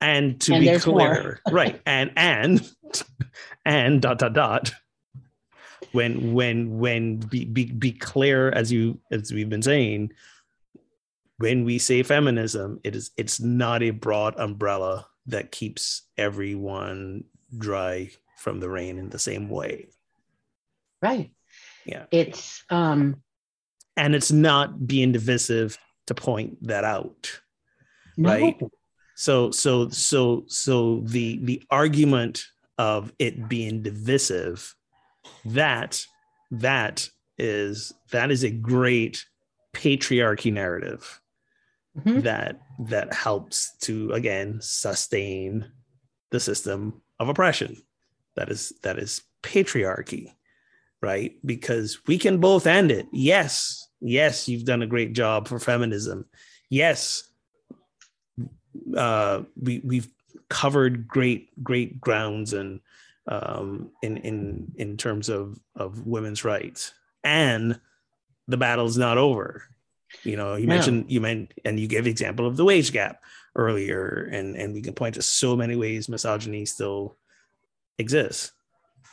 And 0.00 0.40
to 0.42 0.54
and 0.54 0.64
be 0.64 0.78
clear, 0.78 1.40
right? 1.50 1.80
And 1.86 2.12
and 2.16 2.70
and 3.64 4.02
dot 4.02 4.18
dot 4.18 4.34
dot. 4.34 4.72
When 5.92 6.32
when 6.32 6.78
when 6.78 7.16
be, 7.16 7.44
be 7.44 7.66
be 7.66 7.92
clear 7.92 8.50
as 8.50 8.72
you 8.72 8.98
as 9.10 9.32
we've 9.32 9.48
been 9.48 9.62
saying, 9.62 10.12
when 11.38 11.64
we 11.64 11.78
say 11.78 12.02
feminism, 12.02 12.80
it 12.84 12.96
is 12.96 13.10
it's 13.16 13.40
not 13.40 13.82
a 13.82 13.90
broad 13.90 14.34
umbrella 14.38 15.06
that 15.26 15.52
keeps 15.52 16.02
everyone 16.18 17.24
dry 17.56 18.10
from 18.38 18.58
the 18.60 18.68
rain 18.68 18.98
in 18.98 19.10
the 19.10 19.18
same 19.18 19.48
way. 19.48 19.88
Right. 21.00 21.30
Yeah. 21.84 22.06
It's 22.10 22.64
um 22.70 23.22
and 23.96 24.14
it's 24.14 24.32
not 24.32 24.86
being 24.86 25.12
divisive 25.12 25.78
to 26.06 26.14
point 26.14 26.66
that 26.66 26.84
out. 26.84 27.40
No. 28.16 28.30
Right. 28.30 28.60
So 29.14 29.50
so 29.50 29.88
so 29.90 30.44
so 30.46 31.00
the 31.04 31.38
the 31.42 31.62
argument 31.70 32.44
of 32.78 33.12
it 33.18 33.48
being 33.48 33.82
divisive 33.82 34.74
that 35.44 36.04
that 36.50 37.08
is 37.38 37.92
that 38.10 38.30
is 38.30 38.44
a 38.44 38.50
great 38.50 39.24
patriarchy 39.74 40.52
narrative 40.52 41.20
mm-hmm. 41.98 42.20
that 42.20 42.60
that 42.78 43.12
helps 43.12 43.76
to 43.78 44.12
again 44.12 44.58
sustain 44.60 45.70
the 46.30 46.40
system 46.40 47.02
of 47.18 47.28
oppression 47.28 47.76
that 48.36 48.50
is 48.50 48.72
that 48.82 48.98
is 48.98 49.22
patriarchy 49.42 50.32
right? 51.02 51.34
Because 51.44 51.98
we 52.06 52.16
can 52.16 52.38
both 52.38 52.66
end 52.66 52.90
it. 52.90 53.06
Yes 53.12 53.82
yes 54.02 54.48
you've 54.48 54.64
done 54.64 54.82
a 54.82 54.86
great 54.86 55.12
job 55.12 55.48
for 55.48 55.58
feminism. 55.58 56.26
Yes 56.70 57.24
uh 58.96 59.42
we 59.60 59.80
we've 59.84 60.08
covered 60.48 61.06
great 61.06 61.62
great 61.62 62.00
grounds 62.00 62.52
and 62.52 62.80
um 63.28 63.90
in 64.02 64.16
in 64.18 64.72
in 64.76 64.96
terms 64.96 65.28
of 65.28 65.58
of 65.76 66.06
women's 66.06 66.44
rights. 66.44 66.92
And 67.24 67.78
the 68.48 68.56
battle's 68.56 68.98
not 68.98 69.18
over. 69.18 69.62
You 70.24 70.36
know 70.36 70.56
you 70.56 70.66
mentioned 70.66 71.10
you 71.10 71.20
meant 71.20 71.54
and 71.64 71.78
you 71.78 71.86
gave 71.86 72.06
example 72.06 72.46
of 72.46 72.56
the 72.56 72.64
wage 72.64 72.92
gap 72.92 73.22
earlier 73.54 74.28
and 74.32 74.56
and 74.56 74.74
we 74.74 74.82
can 74.82 74.94
point 74.94 75.14
to 75.14 75.22
so 75.22 75.56
many 75.56 75.76
ways 75.76 76.08
misogyny 76.08 76.64
still 76.64 77.16
exists 77.98 78.52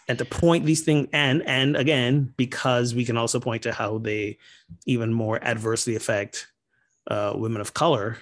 and 0.09 0.17
to 0.17 0.25
point 0.25 0.65
these 0.65 0.81
things 0.81 1.07
and 1.13 1.43
and 1.45 1.77
again 1.77 2.33
because 2.35 2.93
we 2.95 3.05
can 3.05 3.15
also 3.15 3.39
point 3.39 3.63
to 3.63 3.71
how 3.71 3.99
they 3.99 4.37
even 4.85 5.13
more 5.13 5.41
adversely 5.41 5.95
affect 5.95 6.47
uh, 7.07 7.31
women 7.35 7.61
of 7.61 7.73
color 7.73 8.17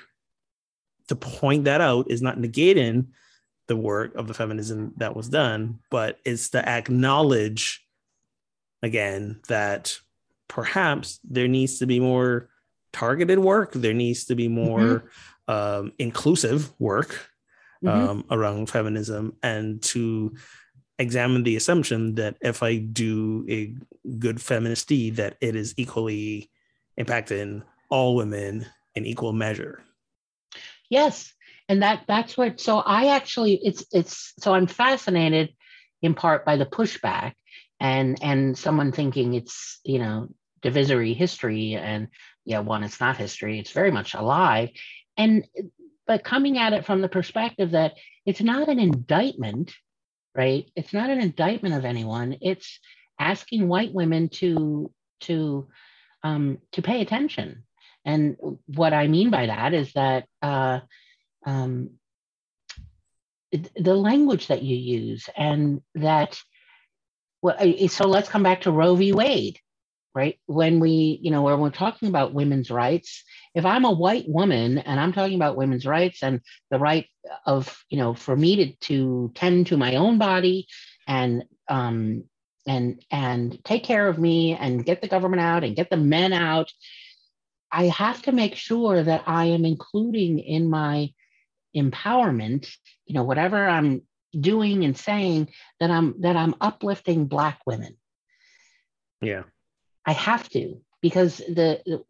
to 1.08 1.16
point 1.16 1.64
that 1.64 1.82
out 1.82 2.12
is 2.12 2.22
not 2.22 2.38
negating 2.38 3.08
the 3.68 3.76
work 3.76 4.14
of 4.16 4.28
the 4.28 4.34
feminism 4.34 4.94
that 4.98 5.16
was 5.16 5.30
done 5.30 5.80
but 5.90 6.20
it's 6.26 6.50
to 6.50 6.70
acknowledge 6.70 7.86
again 8.84 9.40
that 9.48 9.98
perhaps 10.50 11.20
there 11.24 11.48
needs 11.48 11.80
to 11.80 11.86
be 11.86 12.00
more 12.00 12.50
targeted 12.92 13.40
work 13.40 13.72
there 13.74 13.94
needs 13.94 14.26
to 14.26 14.36
be 14.36 14.50
more 14.50 14.80
mm-hmm. 15.50 15.52
um, 15.52 15.94
inclusive 16.00 16.70
work 16.80 17.30
mm-hmm. 17.84 18.10
um, 18.10 18.26
around 18.30 18.70
feminism 18.70 19.36
and 19.42 19.82
to 19.82 20.36
examine 21.00 21.44
the 21.44 21.56
assumption 21.56 22.16
that 22.16 22.38
if 22.42 22.64
I 22.64 22.78
do 22.78 23.46
a 23.50 23.74
good 24.18 24.42
feminist 24.42 24.88
deed, 24.88 25.18
that 25.18 25.38
it 25.42 25.56
is 25.56 25.74
equally 25.78 26.50
impacting 27.00 27.64
all 27.90 28.16
women 28.16 28.66
in 28.96 29.06
equal 29.06 29.34
measure. 29.34 29.84
Yes, 30.90 31.34
and 31.70 31.84
that 31.84 32.04
that's 32.08 32.38
what. 32.38 32.60
So 32.60 32.80
I 32.80 33.16
actually, 33.16 33.60
it's 33.64 33.86
it's 33.92 34.34
so 34.40 34.54
I'm 34.54 34.68
fascinated 34.68 35.54
in 36.02 36.14
part 36.14 36.46
by 36.46 36.58
the 36.58 36.66
pushback 36.66 37.34
and 37.80 38.18
and 38.22 38.58
someone 38.58 38.92
thinking 38.92 39.34
it's 39.34 39.80
you 39.84 40.00
know 40.00 40.28
divisory 40.62 41.14
history 41.14 41.76
and 41.76 42.08
yeah 42.46 42.60
one 42.60 42.84
it's 42.84 43.00
not 43.00 43.18
history 43.18 43.60
it's 43.60 43.72
very 43.72 43.92
much 43.92 44.16
alive 44.16 44.70
and 45.16 45.46
but 46.08 46.24
coming 46.24 46.58
at 46.58 46.74
it 46.74 46.86
from 46.86 47.02
the 47.02 47.10
perspective 47.10 47.72
that 47.72 47.94
it's 48.26 48.42
not 48.42 48.70
an 48.70 48.80
indictment, 48.80 49.74
right? 50.38 50.70
It's 50.76 50.94
not 50.94 51.10
an 51.10 51.20
indictment 51.20 51.76
of 51.76 51.84
anyone. 51.84 52.38
It's 52.42 52.80
asking 53.20 53.68
white 53.68 53.94
women 53.94 54.30
to 54.30 54.92
to 55.22 55.68
um, 56.24 56.60
to 56.74 56.82
pay 56.82 57.02
attention. 57.02 57.64
And 58.06 58.38
what 58.68 58.94
I 58.94 59.08
mean 59.08 59.32
by 59.32 59.48
that 59.48 59.74
is 59.74 59.92
that 59.94 60.26
uh, 60.42 60.80
um, 61.46 61.92
the 63.52 63.96
language 63.96 64.48
that 64.48 64.62
you 64.62 64.78
use 64.78 65.28
and 65.36 65.82
that 65.96 66.40
well, 67.42 67.58
so 67.88 68.08
let's 68.08 68.30
come 68.30 68.44
back 68.44 68.62
to 68.62 68.72
Roe 68.72 68.96
v. 68.96 69.12
Wade, 69.12 69.60
right? 70.18 70.40
When 70.48 70.80
we, 70.80 71.20
you 71.22 71.30
know, 71.30 71.44
when 71.44 71.60
we're 71.60 71.70
talking 71.70 72.10
about 72.10 72.34
women's 72.34 72.72
rights, 72.72 73.24
if 73.54 73.68
I'm 73.68 73.86
a 73.86 73.92
white 73.92 74.26
woman 74.28 74.80
and 74.80 75.00
I'm 75.00 75.14
talking 75.14 75.36
about 75.36 75.56
women's 75.56 75.86
rights 75.86 76.24
and 76.24 76.42
the 76.72 76.80
right 76.80 77.06
of, 77.46 77.78
you 77.92 78.00
know, 78.00 78.16
for 78.16 78.36
me 78.36 78.56
to, 78.56 78.76
to 78.88 79.32
tend 79.36 79.68
to 79.68 79.78
my 79.78 79.96
own 79.96 80.18
body 80.18 80.68
and 81.08 81.44
um, 81.70 82.24
and 82.66 83.00
and 83.12 83.64
take 83.64 83.84
care 83.84 84.08
of 84.08 84.18
me 84.18 84.54
and 84.56 84.84
get 84.84 85.02
the 85.02 85.08
government 85.08 85.42
out 85.42 85.64
and 85.64 85.76
get 85.76 85.92
the 85.92 85.98
men 85.98 86.34
out, 86.34 86.72
I 87.72 87.86
have 87.86 88.24
to 88.24 88.32
make 88.32 88.56
sure 88.56 89.04
that 89.04 89.24
I 89.28 89.46
am 89.46 89.66
including 89.66 90.40
in 90.40 90.68
my 90.68 91.14
empowerment, 91.76 92.68
you 93.06 93.14
know, 93.14 93.24
whatever 93.24 93.68
I'm 93.68 94.02
doing 94.38 94.84
and 94.84 94.98
saying 94.98 95.50
that 95.80 95.92
I'm 95.92 96.22
that 96.22 96.36
I'm 96.36 96.56
uplifting 96.60 97.28
black 97.28 97.60
women. 97.68 97.98
Yeah. 99.22 99.44
I 100.08 100.14
have 100.14 100.50
to 100.50 100.82
because 101.02 101.38
the 101.38 102.04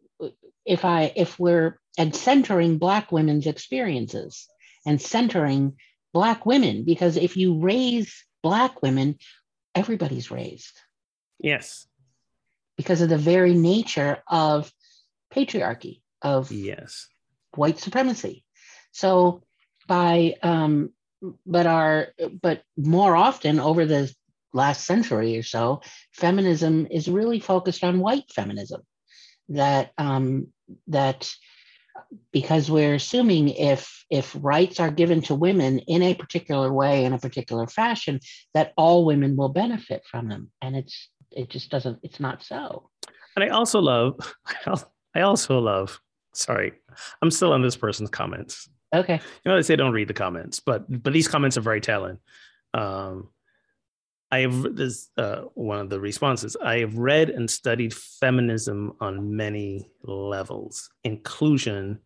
if 0.64 0.84
I 0.84 1.12
if 1.16 1.38
we're 1.38 1.80
and 1.98 2.14
centering 2.14 2.78
black 2.78 3.10
women's 3.10 3.46
experiences 3.46 4.46
and 4.86 5.02
centering 5.02 5.76
black 6.14 6.46
women 6.46 6.84
because 6.84 7.16
if 7.16 7.36
you 7.36 7.58
raise 7.58 8.24
black 8.42 8.80
women 8.82 9.18
everybody's 9.74 10.30
raised. 10.30 10.80
Yes. 11.40 11.86
Because 12.76 13.00
of 13.00 13.08
the 13.08 13.18
very 13.18 13.54
nature 13.54 14.22
of 14.28 14.72
patriarchy 15.34 16.00
of 16.22 16.52
yes. 16.52 17.08
white 17.56 17.80
supremacy. 17.80 18.44
So 18.92 19.42
by 19.88 20.34
um 20.42 20.90
but 21.44 21.66
our 21.66 22.08
but 22.40 22.62
more 22.76 23.16
often 23.16 23.58
over 23.58 23.84
the 23.86 24.14
last 24.52 24.84
century 24.84 25.36
or 25.36 25.42
so, 25.42 25.80
feminism 26.12 26.86
is 26.90 27.08
really 27.08 27.40
focused 27.40 27.84
on 27.84 28.00
white 28.00 28.30
feminism. 28.32 28.82
That 29.50 29.92
um, 29.96 30.48
that 30.88 31.30
because 32.32 32.70
we're 32.70 32.94
assuming 32.94 33.48
if 33.48 34.04
if 34.10 34.36
rights 34.40 34.80
are 34.80 34.90
given 34.90 35.20
to 35.22 35.34
women 35.34 35.78
in 35.80 36.02
a 36.02 36.14
particular 36.14 36.72
way 36.72 37.04
in 37.04 37.12
a 37.12 37.18
particular 37.18 37.66
fashion, 37.66 38.20
that 38.54 38.72
all 38.76 39.04
women 39.04 39.36
will 39.36 39.48
benefit 39.48 40.02
from 40.10 40.28
them, 40.28 40.50
and 40.62 40.76
it's 40.76 41.08
it 41.30 41.50
just 41.50 41.70
doesn't. 41.70 41.98
It's 42.02 42.20
not 42.20 42.42
so. 42.42 42.90
And 43.36 43.44
I 43.44 43.48
also 43.48 43.80
love. 43.80 44.16
I 45.14 45.20
also 45.20 45.58
love. 45.58 46.00
Sorry, 46.34 46.72
I'm 47.22 47.30
still 47.30 47.52
on 47.52 47.62
this 47.62 47.76
person's 47.76 48.10
comments. 48.10 48.68
Okay. 48.94 49.14
You 49.14 49.50
know 49.50 49.56
they 49.56 49.62
say 49.62 49.76
don't 49.76 49.92
read 49.92 50.08
the 50.08 50.14
comments, 50.14 50.60
but 50.60 50.84
but 50.88 51.12
these 51.12 51.28
comments 51.28 51.56
are 51.56 51.62
very 51.62 51.80
telling. 51.80 52.18
Um, 52.74 53.28
I 54.30 54.40
have 54.40 54.76
this 54.76 55.08
uh, 55.16 55.42
one 55.54 55.80
of 55.80 55.88
the 55.88 56.00
responses. 56.00 56.56
I 56.62 56.78
have 56.78 56.98
read 56.98 57.30
and 57.30 57.50
studied 57.50 57.94
feminism 57.94 58.94
on 59.00 59.36
many 59.36 59.90
levels. 60.02 60.90
Inclusion 61.04 62.00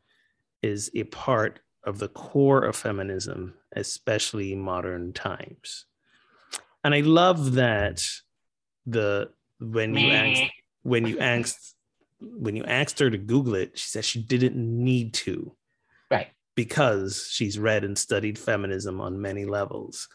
is 0.63 0.91
a 0.95 1.05
part 1.05 1.61
of 1.85 1.99
the 1.99 2.09
core 2.09 2.65
of 2.65 2.77
feminism, 2.77 3.55
especially 3.75 4.55
modern 4.55 5.13
times. 5.13 5.87
And 6.85 6.95
I 6.95 7.01
love 7.01 7.55
that 7.55 8.05
the 8.87 9.31
when 9.59 9.95
you 9.95 10.11
asked 10.11 10.53
when 10.83 11.07
you 11.07 11.19
asked 11.19 11.75
when 12.21 12.55
you 12.55 12.65
asked 12.65 13.01
her 13.01 13.11
to 13.11 13.19
Google 13.19 13.57
it, 13.57 13.77
she 13.77 13.89
said 13.89 14.05
she 14.05 14.23
didn't 14.23 14.57
need 14.57 15.13
to. 15.15 15.57
Right. 16.09 16.29
Because 16.55 17.29
she's 17.33 17.59
read 17.59 17.83
and 17.83 17.99
studied 17.99 18.39
feminism 18.39 19.01
on 19.01 19.21
many 19.21 19.45
levels 19.45 20.09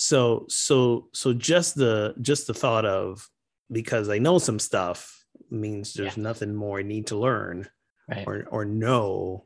so 0.00 0.46
so 0.48 1.08
so 1.12 1.32
just 1.32 1.74
the 1.74 2.14
just 2.22 2.46
the 2.46 2.54
thought 2.54 2.84
of 2.84 3.28
because 3.72 4.08
i 4.08 4.16
know 4.16 4.38
some 4.38 4.60
stuff 4.60 5.24
means 5.50 5.92
there's 5.92 6.16
yeah. 6.16 6.22
nothing 6.22 6.54
more 6.54 6.78
i 6.78 6.82
need 6.84 7.08
to 7.08 7.16
learn 7.16 7.68
right. 8.08 8.24
or 8.24 8.46
or 8.48 8.64
know 8.64 9.44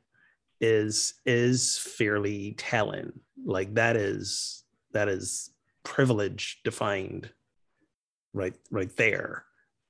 is 0.60 1.14
is 1.24 1.78
fairly 1.78 2.54
telling 2.58 3.10
like 3.46 3.72
that 3.76 3.96
is 3.96 4.64
that 4.92 5.08
is 5.08 5.50
privilege 5.84 6.60
defined 6.64 7.30
right 8.34 8.54
right 8.70 8.94
there 8.96 9.46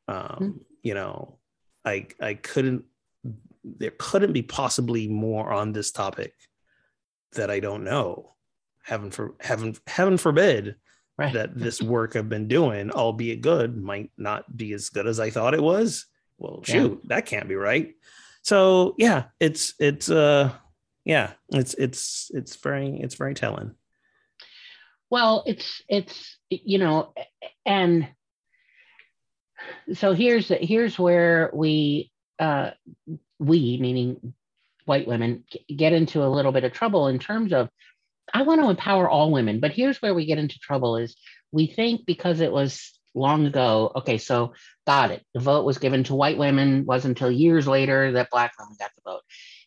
um 0.06 0.16
mm-hmm. 0.16 0.50
you 0.84 0.94
know 0.94 1.38
i 1.84 2.06
i 2.20 2.34
couldn't 2.34 2.84
there 3.64 3.94
couldn't 3.98 4.32
be 4.32 4.42
possibly 4.42 5.08
more 5.08 5.52
on 5.52 5.72
this 5.72 5.90
topic 5.90 6.34
that 7.32 7.50
i 7.50 7.58
don't 7.58 7.82
know 7.82 8.32
heaven 8.82 9.10
for 9.10 9.34
heaven 9.40 9.76
heaven 9.86 10.18
forbid 10.18 10.76
right. 11.16 11.32
that 11.32 11.56
this 11.56 11.82
work 11.82 12.16
I've 12.16 12.28
been 12.28 12.48
doing, 12.48 12.90
albeit 12.90 13.40
good, 13.40 13.76
might 13.76 14.10
not 14.16 14.56
be 14.56 14.72
as 14.72 14.88
good 14.88 15.06
as 15.06 15.20
I 15.20 15.30
thought 15.30 15.54
it 15.54 15.62
was. 15.62 16.06
Well, 16.38 16.62
shoot, 16.64 17.00
yeah. 17.02 17.08
that 17.16 17.26
can't 17.26 17.48
be 17.48 17.54
right. 17.54 17.94
So 18.42 18.94
yeah, 18.98 19.24
it's 19.38 19.74
it's 19.78 20.10
uh 20.10 20.52
yeah, 21.04 21.32
it's 21.50 21.74
it's 21.74 22.30
it's 22.34 22.56
very 22.56 23.00
it's 23.00 23.14
very 23.14 23.34
telling. 23.34 23.74
Well, 25.10 25.44
it's 25.46 25.82
it's 25.88 26.36
you 26.48 26.78
know, 26.78 27.12
and 27.66 28.08
so 29.94 30.14
here's 30.14 30.48
here's 30.48 30.98
where 30.98 31.50
we 31.52 32.10
uh 32.38 32.70
we 33.38 33.78
meaning 33.80 34.34
white 34.84 35.06
women 35.06 35.44
get 35.74 35.92
into 35.92 36.24
a 36.24 36.28
little 36.28 36.52
bit 36.52 36.64
of 36.64 36.72
trouble 36.72 37.08
in 37.08 37.18
terms 37.18 37.52
of 37.52 37.68
I 38.32 38.42
want 38.42 38.60
to 38.60 38.70
empower 38.70 39.08
all 39.08 39.30
women, 39.30 39.60
but 39.60 39.72
here's 39.72 40.00
where 40.00 40.14
we 40.14 40.26
get 40.26 40.38
into 40.38 40.58
trouble 40.58 40.96
is 40.96 41.16
we 41.50 41.66
think 41.66 42.06
because 42.06 42.40
it 42.40 42.52
was 42.52 42.98
long 43.14 43.46
ago, 43.46 43.92
okay, 43.96 44.18
so 44.18 44.54
got 44.86 45.10
it. 45.10 45.24
The 45.34 45.40
vote 45.40 45.64
was 45.64 45.78
given 45.78 46.04
to 46.04 46.14
white 46.14 46.38
women, 46.38 46.86
wasn't 46.86 47.18
until 47.18 47.30
years 47.30 47.66
later 47.66 48.12
that 48.12 48.30
black 48.30 48.52
women 48.58 48.76
got 48.78 48.90
the 48.96 49.10
vote. 49.10 49.22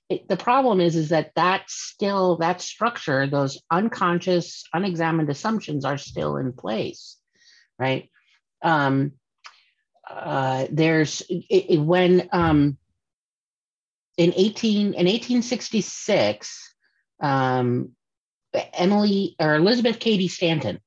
It, 0.10 0.28
the 0.28 0.38
problem 0.38 0.82
is, 0.82 0.96
is 0.96 1.10
that 1.10 1.32
that 1.36 1.64
still, 1.68 2.38
that 2.38 2.62
structure, 2.62 3.28
those 3.28 3.62
unconscious, 3.72 4.64
unexamined 4.74 5.30
assumptions 5.30 5.84
are 5.86 5.98
still 5.98 6.38
in 6.38 6.54
place, 6.54 7.18
right? 7.80 8.10
Um, 8.62 9.14
uh, 10.10 10.68
there's 10.72 11.22
it, 11.22 11.74
it, 11.74 11.80
when 11.80 12.30
um, 12.32 12.78
in 14.18 14.34
18 14.36 14.88
in 14.88 14.94
1866 14.94 16.74
um, 17.22 17.95
Emily 18.74 19.36
or 19.40 19.56
Elizabeth 19.56 20.00
Cady 20.00 20.28
Stanton 20.28 20.80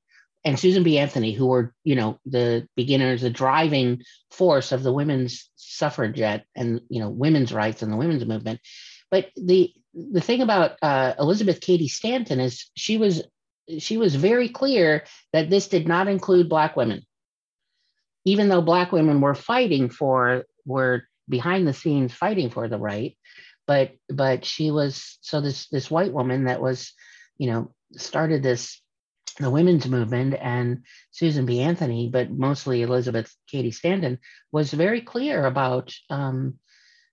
and 0.43 0.57
Susan 0.57 0.83
B. 0.83 0.97
Anthony, 0.97 1.33
who 1.33 1.47
were, 1.47 1.73
you 1.83 1.95
know, 1.95 2.19
the 2.25 2.67
beginners, 2.75 3.21
the 3.21 3.29
driving 3.29 4.03
force 4.31 4.71
of 4.71 4.83
the 4.83 4.93
women's 4.93 5.49
suffragette 5.55 6.45
and, 6.55 6.81
you 6.89 6.99
know, 7.01 7.09
women's 7.09 7.53
rights 7.53 7.81
and 7.81 7.91
the 7.91 7.97
women's 7.97 8.25
movement. 8.25 8.59
But 9.11 9.29
the 9.35 9.73
the 9.93 10.21
thing 10.21 10.41
about 10.41 10.77
uh, 10.81 11.13
Elizabeth 11.19 11.61
Cady 11.61 11.87
Stanton 11.87 12.39
is 12.39 12.69
she 12.75 12.97
was 12.97 13.23
she 13.77 13.97
was 13.97 14.15
very 14.15 14.49
clear 14.49 15.03
that 15.33 15.49
this 15.49 15.67
did 15.67 15.87
not 15.87 16.07
include 16.07 16.49
black 16.49 16.75
women, 16.75 17.03
even 18.25 18.49
though 18.49 18.61
black 18.61 18.91
women 18.91 19.21
were 19.21 19.35
fighting 19.35 19.89
for 19.89 20.45
were 20.65 21.03
behind 21.27 21.67
the 21.67 21.73
scenes 21.73 22.13
fighting 22.13 22.49
for 22.49 22.67
the 22.67 22.77
right. 22.77 23.17
But 23.67 23.91
but 24.09 24.45
she 24.45 24.71
was 24.71 25.17
so 25.21 25.41
this 25.41 25.67
this 25.69 25.91
white 25.91 26.13
woman 26.13 26.45
that 26.45 26.61
was 26.61 26.93
you 27.39 27.49
know, 27.49 27.73
started 27.97 28.43
this 28.43 28.79
the 29.39 29.49
women's 29.49 29.87
movement 29.87 30.35
and 30.39 30.83
Susan 31.11 31.45
B. 31.45 31.61
Anthony, 31.61 32.09
but 32.11 32.29
mostly 32.29 32.81
Elizabeth 32.81 33.33
Cady 33.49 33.71
Stanton, 33.71 34.19
was 34.51 34.71
very 34.71 35.01
clear 35.01 35.45
about 35.45 35.95
um, 36.09 36.55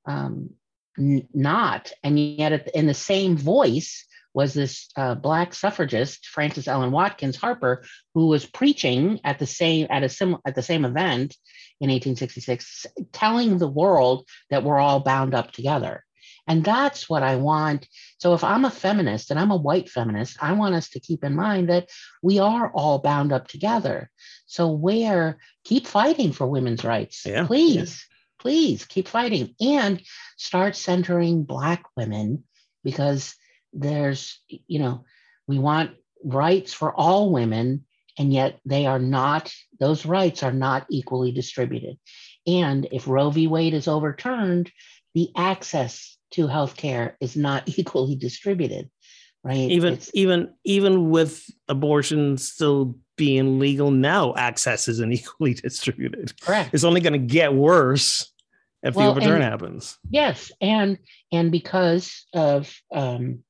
um, 0.06 0.50
n- 0.98 1.28
not, 1.32 1.92
and 2.02 2.18
yet 2.18 2.68
in 2.74 2.86
the 2.86 2.94
same 2.94 3.36
voice 3.36 4.04
was 4.34 4.52
this 4.52 4.88
uh, 4.96 5.14
black 5.14 5.54
suffragist 5.54 6.26
Frances 6.26 6.68
Ellen 6.68 6.90
Watkins 6.90 7.36
Harper, 7.36 7.84
who 8.14 8.26
was 8.26 8.44
preaching 8.44 9.20
at 9.24 9.38
the 9.38 9.46
same 9.46 9.86
at 9.88 10.02
a 10.02 10.08
sim- 10.08 10.38
at 10.44 10.54
the 10.54 10.62
same 10.62 10.84
event 10.84 11.36
in 11.80 11.90
1866, 11.90 12.86
telling 13.12 13.56
the 13.56 13.68
world 13.68 14.26
that 14.50 14.64
we're 14.64 14.78
all 14.78 15.00
bound 15.00 15.34
up 15.34 15.52
together. 15.52 16.04
And 16.46 16.64
that's 16.64 17.08
what 17.08 17.22
I 17.22 17.36
want. 17.36 17.88
So 18.18 18.34
if 18.34 18.44
I'm 18.44 18.64
a 18.64 18.70
feminist 18.70 19.30
and 19.30 19.40
I'm 19.40 19.50
a 19.50 19.56
white 19.56 19.88
feminist, 19.88 20.36
I 20.40 20.52
want 20.52 20.74
us 20.74 20.90
to 20.90 21.00
keep 21.00 21.24
in 21.24 21.34
mind 21.34 21.68
that 21.68 21.88
we 22.22 22.38
are 22.38 22.70
all 22.72 22.98
bound 22.98 23.32
up 23.32 23.48
together. 23.48 24.10
So 24.46 24.70
where 24.70 25.38
keep 25.64 25.86
fighting 25.86 26.32
for 26.32 26.46
women's 26.46 26.84
rights. 26.84 27.24
Yeah. 27.26 27.46
Please, 27.46 28.06
yeah. 28.08 28.42
please 28.42 28.84
keep 28.84 29.08
fighting 29.08 29.54
and 29.60 30.00
start 30.36 30.76
centering 30.76 31.42
black 31.42 31.84
women 31.96 32.44
because 32.84 33.34
there's, 33.72 34.40
you 34.48 34.78
know, 34.78 35.04
we 35.48 35.58
want 35.58 35.90
rights 36.24 36.72
for 36.72 36.94
all 36.94 37.32
women 37.32 37.84
and 38.18 38.32
yet 38.32 38.58
they 38.64 38.86
are 38.86 38.98
not 38.98 39.52
those 39.78 40.06
rights 40.06 40.42
are 40.42 40.52
not 40.52 40.86
equally 40.90 41.32
distributed 41.32 41.98
and 42.46 42.88
if 42.92 43.06
roe 43.06 43.30
v 43.30 43.46
wade 43.46 43.74
is 43.74 43.86
overturned 43.86 44.70
the 45.14 45.30
access 45.36 46.15
to 46.36 46.46
healthcare 46.46 47.14
is 47.20 47.36
not 47.36 47.68
equally 47.78 48.14
distributed 48.16 48.88
right 49.44 49.70
even 49.70 49.94
it's, 49.94 50.10
even 50.14 50.54
even 50.64 51.10
with 51.10 51.44
abortion 51.68 52.38
still 52.38 52.96
being 53.16 53.58
legal 53.58 53.90
now, 53.90 54.34
access 54.34 54.88
isn't 54.88 55.12
equally 55.20 55.54
distributed. 55.54 56.38
Correct. 56.40 56.70
It's 56.72 56.84
only 56.84 57.00
going 57.00 57.14
to 57.14 57.18
get 57.18 57.54
worse 57.54 58.32
if 58.82 58.94
Well, 58.94 59.06
the 59.06 59.20
overturn 59.20 59.42
and- 59.42 59.50
happens. 59.50 59.98
Yes, 60.10 60.52
and 60.60 60.98
and 61.32 61.50
because 61.50 62.26
of 62.32 62.72
um, 62.94 63.42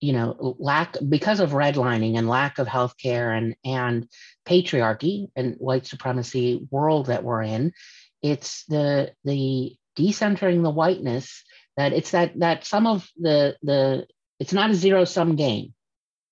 you 0.00 0.12
know 0.12 0.56
lack 0.58 0.96
because 1.08 1.40
of 1.40 1.50
redlining 1.50 2.18
and 2.18 2.28
lack 2.28 2.58
of 2.58 2.66
healthcare 2.66 3.36
and 3.36 3.56
and 3.64 4.08
patriarchy 4.46 5.28
and 5.36 5.56
white 5.58 5.86
supremacy 5.86 6.66
world 6.70 7.06
that 7.06 7.24
we're 7.24 7.42
in, 7.42 7.72
it's 8.22 8.64
the 8.66 9.12
the 9.24 9.74
decentering 9.98 10.62
the 10.62 10.70
whiteness 10.70 11.44
that 11.76 11.92
it's 11.92 12.10
that 12.10 12.38
that 12.38 12.64
some 12.64 12.86
of 12.86 13.08
the 13.16 13.56
the 13.62 14.06
it's 14.38 14.52
not 14.52 14.70
a 14.70 14.74
zero 14.74 15.04
sum 15.04 15.36
game, 15.36 15.74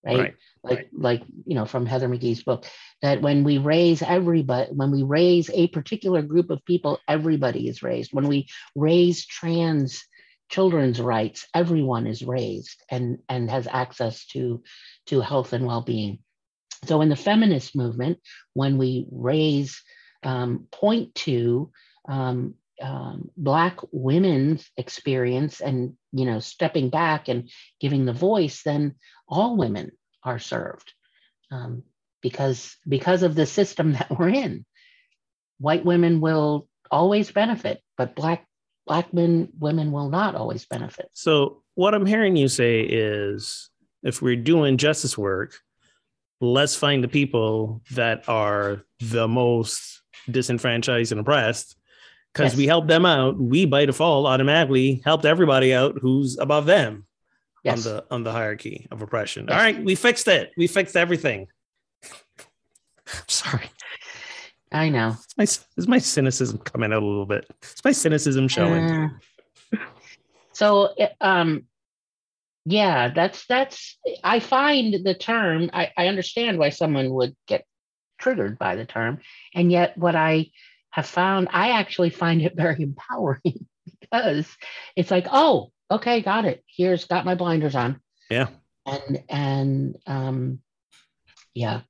right? 0.04 0.18
Right. 0.18 0.34
like 0.62 0.88
like 0.92 1.22
you 1.46 1.54
know 1.54 1.64
from 1.64 1.86
heather 1.86 2.08
mcghee's 2.08 2.42
book 2.42 2.66
that 3.02 3.22
when 3.22 3.44
we 3.44 3.58
raise 3.58 4.02
everybody 4.02 4.70
when 4.72 4.90
we 4.90 5.02
raise 5.02 5.48
a 5.50 5.68
particular 5.68 6.20
group 6.22 6.50
of 6.50 6.64
people 6.64 6.98
everybody 7.08 7.66
is 7.66 7.82
raised 7.82 8.12
when 8.12 8.28
we 8.28 8.46
raise 8.74 9.24
trans 9.24 10.04
children's 10.50 11.00
rights 11.00 11.46
everyone 11.54 12.06
is 12.06 12.22
raised 12.22 12.82
and 12.90 13.18
and 13.28 13.50
has 13.50 13.66
access 13.70 14.26
to 14.26 14.62
to 15.06 15.20
health 15.20 15.54
and 15.54 15.64
well-being 15.64 16.18
so 16.84 17.00
in 17.00 17.08
the 17.08 17.16
feminist 17.16 17.74
movement 17.74 18.18
when 18.52 18.76
we 18.76 19.06
raise 19.10 19.82
um, 20.22 20.66
point 20.70 21.14
to 21.14 21.70
um, 22.08 22.54
um, 22.80 23.30
black 23.36 23.78
women's 23.92 24.70
experience 24.76 25.60
and 25.60 25.94
you 26.12 26.24
know 26.24 26.40
stepping 26.40 26.90
back 26.90 27.28
and 27.28 27.50
giving 27.80 28.04
the 28.04 28.12
voice 28.12 28.62
then 28.62 28.94
all 29.28 29.56
women 29.56 29.92
are 30.24 30.38
served 30.38 30.92
um, 31.50 31.82
because 32.22 32.76
because 32.88 33.22
of 33.22 33.34
the 33.34 33.46
system 33.46 33.92
that 33.94 34.10
we're 34.18 34.28
in 34.28 34.64
white 35.58 35.84
women 35.84 36.20
will 36.20 36.66
always 36.90 37.30
benefit 37.30 37.80
but 37.96 38.16
black 38.16 38.46
black 38.86 39.12
men 39.12 39.48
women 39.58 39.92
will 39.92 40.08
not 40.08 40.34
always 40.34 40.64
benefit 40.66 41.08
So 41.12 41.62
what 41.74 41.94
I'm 41.94 42.06
hearing 42.06 42.36
you 42.36 42.48
say 42.48 42.80
is 42.80 43.70
if 44.02 44.20
we're 44.20 44.36
doing 44.36 44.76
justice 44.76 45.16
work, 45.16 45.58
let's 46.40 46.76
find 46.76 47.04
the 47.04 47.08
people 47.08 47.82
that 47.92 48.28
are 48.28 48.84
the 49.00 49.28
most 49.28 50.02
disenfranchised 50.30 51.12
and 51.12 51.20
oppressed. 51.20 51.76
Because 52.32 52.52
Yes. 52.52 52.58
we 52.58 52.66
help 52.66 52.86
them 52.86 53.04
out, 53.04 53.38
we 53.38 53.66
by 53.66 53.86
default 53.86 54.26
automatically 54.26 55.02
helped 55.04 55.24
everybody 55.24 55.74
out 55.74 55.98
who's 56.00 56.38
above 56.38 56.66
them 56.66 57.06
yes 57.64 57.86
on 57.86 57.92
the 57.92 58.04
on 58.10 58.22
the 58.22 58.32
hierarchy 58.32 58.86
of 58.90 59.02
oppression. 59.02 59.46
Yes. 59.48 59.54
All 59.54 59.62
right, 59.62 59.82
we 59.82 59.94
fixed 59.94 60.28
it. 60.28 60.52
We 60.56 60.66
fixed 60.66 60.96
everything. 60.96 61.48
I'm 62.04 63.28
Sorry, 63.28 63.70
i 64.72 64.88
know 64.88 65.16
it's 65.36 65.36
my 65.36 65.44
is 65.82 65.88
my 65.88 65.98
cynicism 65.98 66.58
coming 66.58 66.92
out 66.92 67.02
a 67.02 67.06
little 67.06 67.26
bit. 67.26 67.46
It's 67.62 67.84
my 67.84 67.92
cynicism 67.92 68.48
showing. 68.48 68.84
Uh, 68.84 69.08
so 70.52 70.94
um 71.20 71.64
yeah 72.66 73.08
that's 73.08 73.46
that's 73.46 73.98
i 74.22 74.38
find 74.38 75.04
the 75.04 75.14
term 75.14 75.70
I, 75.72 75.90
I 75.96 76.08
understand 76.08 76.58
why 76.58 76.68
someone 76.68 77.10
would 77.10 77.34
get 77.46 77.64
triggered 78.18 78.58
by 78.58 78.76
the 78.76 78.84
term 78.84 79.20
and 79.54 79.72
yet 79.72 79.96
what 79.96 80.14
i 80.14 80.50
have 80.90 81.06
found 81.06 81.48
i 81.52 81.70
actually 81.70 82.10
find 82.10 82.42
it 82.42 82.56
very 82.56 82.82
empowering 82.82 83.66
because 84.00 84.46
it's 84.96 85.10
like 85.10 85.26
oh 85.30 85.70
okay 85.90 86.20
got 86.20 86.44
it. 86.44 86.62
Here's 86.66 87.04
got 87.04 87.24
my 87.24 87.34
blinders 87.34 87.74
on. 87.74 88.00
Yeah. 88.30 88.48
and 88.86 89.22
and 89.28 89.96
um 90.06 90.60
yeah. 91.54 91.80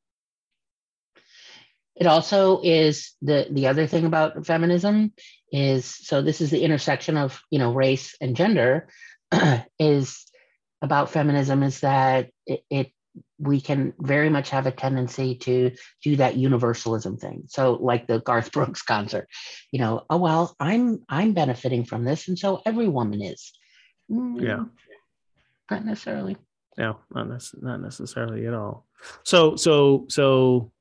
It 1.97 2.07
also 2.07 2.63
is 2.63 3.13
the 3.21 3.47
the 3.51 3.67
other 3.67 3.87
thing 3.87 4.07
about 4.07 4.47
feminism 4.47 5.13
is 5.53 5.85
so 5.85 6.23
this 6.23 6.41
is 6.41 6.51
the 6.51 6.63
intersection 6.63 7.17
of 7.17 7.43
you 7.51 7.59
know 7.59 7.73
race 7.73 8.17
and 8.21 8.37
gender 8.37 8.89
is 9.79 10.25
about 10.81 11.11
feminism 11.11 11.63
is 11.63 11.81
that 11.81 12.31
it, 12.47 12.65
it 12.71 12.93
we 13.39 13.61
can 13.61 13.93
very 14.01 14.29
much 14.31 14.51
have 14.51 14.67
a 14.67 14.71
tendency 14.73 15.35
to 15.37 15.71
do 16.03 16.17
that 16.17 16.37
universalism 16.37 17.17
thing 17.19 17.45
so 17.49 17.75
like 17.75 18.07
the 18.07 18.21
garth 18.21 18.53
brooks 18.57 18.83
concert 18.83 19.27
you 19.73 19.79
know 19.81 20.05
oh 20.11 20.17
well 20.19 20.55
i'm 20.61 21.01
i'm 21.09 21.33
benefiting 21.33 21.85
from 21.85 22.05
this 22.05 22.29
and 22.29 22.39
so 22.39 22.61
every 22.67 22.89
woman 22.89 23.23
is 23.23 23.53
Mm, 24.11 24.43
Yeah. 24.43 24.65
not 25.71 25.85
necessarily 25.85 26.37
No, 26.77 26.99
not 27.15 27.29
nec- 27.29 27.63
not 27.63 27.81
necessarily 27.81 28.47
at 28.47 28.55
all. 28.55 28.87
So 29.25 29.55
so 29.57 30.07
so 30.09 30.73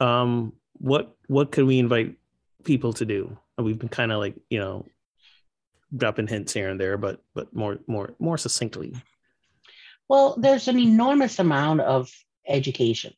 um 0.00 0.52
what 0.78 1.14
what 1.28 1.52
could 1.52 1.64
we 1.66 1.78
invite 1.78 2.16
people 2.64 2.92
to 2.94 3.04
do? 3.04 3.36
And 3.56 3.64
We've 3.66 3.78
been 3.78 3.88
kind 3.88 4.10
of 4.12 4.18
like, 4.18 4.34
you 4.50 4.58
know, 4.58 4.86
dropping 5.96 6.26
hints 6.26 6.52
here 6.52 6.68
and 6.70 6.80
there, 6.80 6.96
but 6.98 7.22
but 7.34 7.54
more 7.54 7.78
more 7.86 8.14
more 8.18 8.38
succinctly. 8.38 8.94
Well, 10.08 10.36
there's 10.38 10.68
an 10.68 10.78
enormous 10.78 11.38
amount 11.38 11.80
of 11.80 12.10
education. 12.46 13.14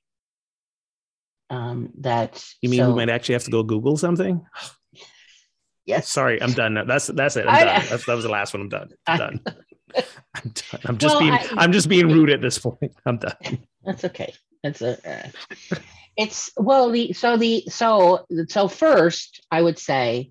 Um, 1.51 1.91
that 1.99 2.45
You 2.63 2.69
mean 2.71 2.81
so- 2.81 2.89
we 2.91 2.95
might 2.97 3.11
actually 3.13 3.35
have 3.35 3.45
to 3.45 3.51
go 3.51 3.63
Google 3.63 3.97
something? 3.97 4.45
yes. 5.87 6.09
Sorry, 6.09 6.41
I'm 6.43 6.53
done 6.53 6.75
now. 6.75 6.85
That's 6.85 7.09
that's 7.09 7.37
it. 7.37 7.47
I'm 7.47 7.55
I- 7.55 7.65
done. 7.65 7.83
That's, 7.91 8.07
that 8.07 8.15
was 8.15 8.25
the 8.25 8.31
last 8.31 8.55
one. 8.55 8.63
I'm 8.63 8.69
done. 8.69 8.91
I'm 9.07 9.15
I- 9.15 9.19
done. 9.19 9.41
I'm 10.35 10.53
done. 10.53 10.81
I'm 10.87 10.99
just 10.99 11.15
Well, 11.15 11.21
being 11.21 11.33
I- 11.35 11.49
I'm 11.59 11.73
just 11.73 11.89
being 11.89 12.09
rude 12.09 12.31
at 12.31 12.41
this 12.41 12.59
point. 12.59 12.93
I'm 13.07 13.19
done. 13.19 13.37
That's 13.85 14.05
okay. 14.05 14.35
That's 14.63 14.81
a. 14.83 14.99
Uh, 15.09 15.77
it's 16.17 16.51
well 16.57 16.91
the 16.91 17.13
so 17.13 17.37
the 17.37 17.65
so 17.69 18.25
so 18.49 18.69
first 18.69 19.45
I 19.51 19.61
would 19.61 19.79
say, 19.79 20.31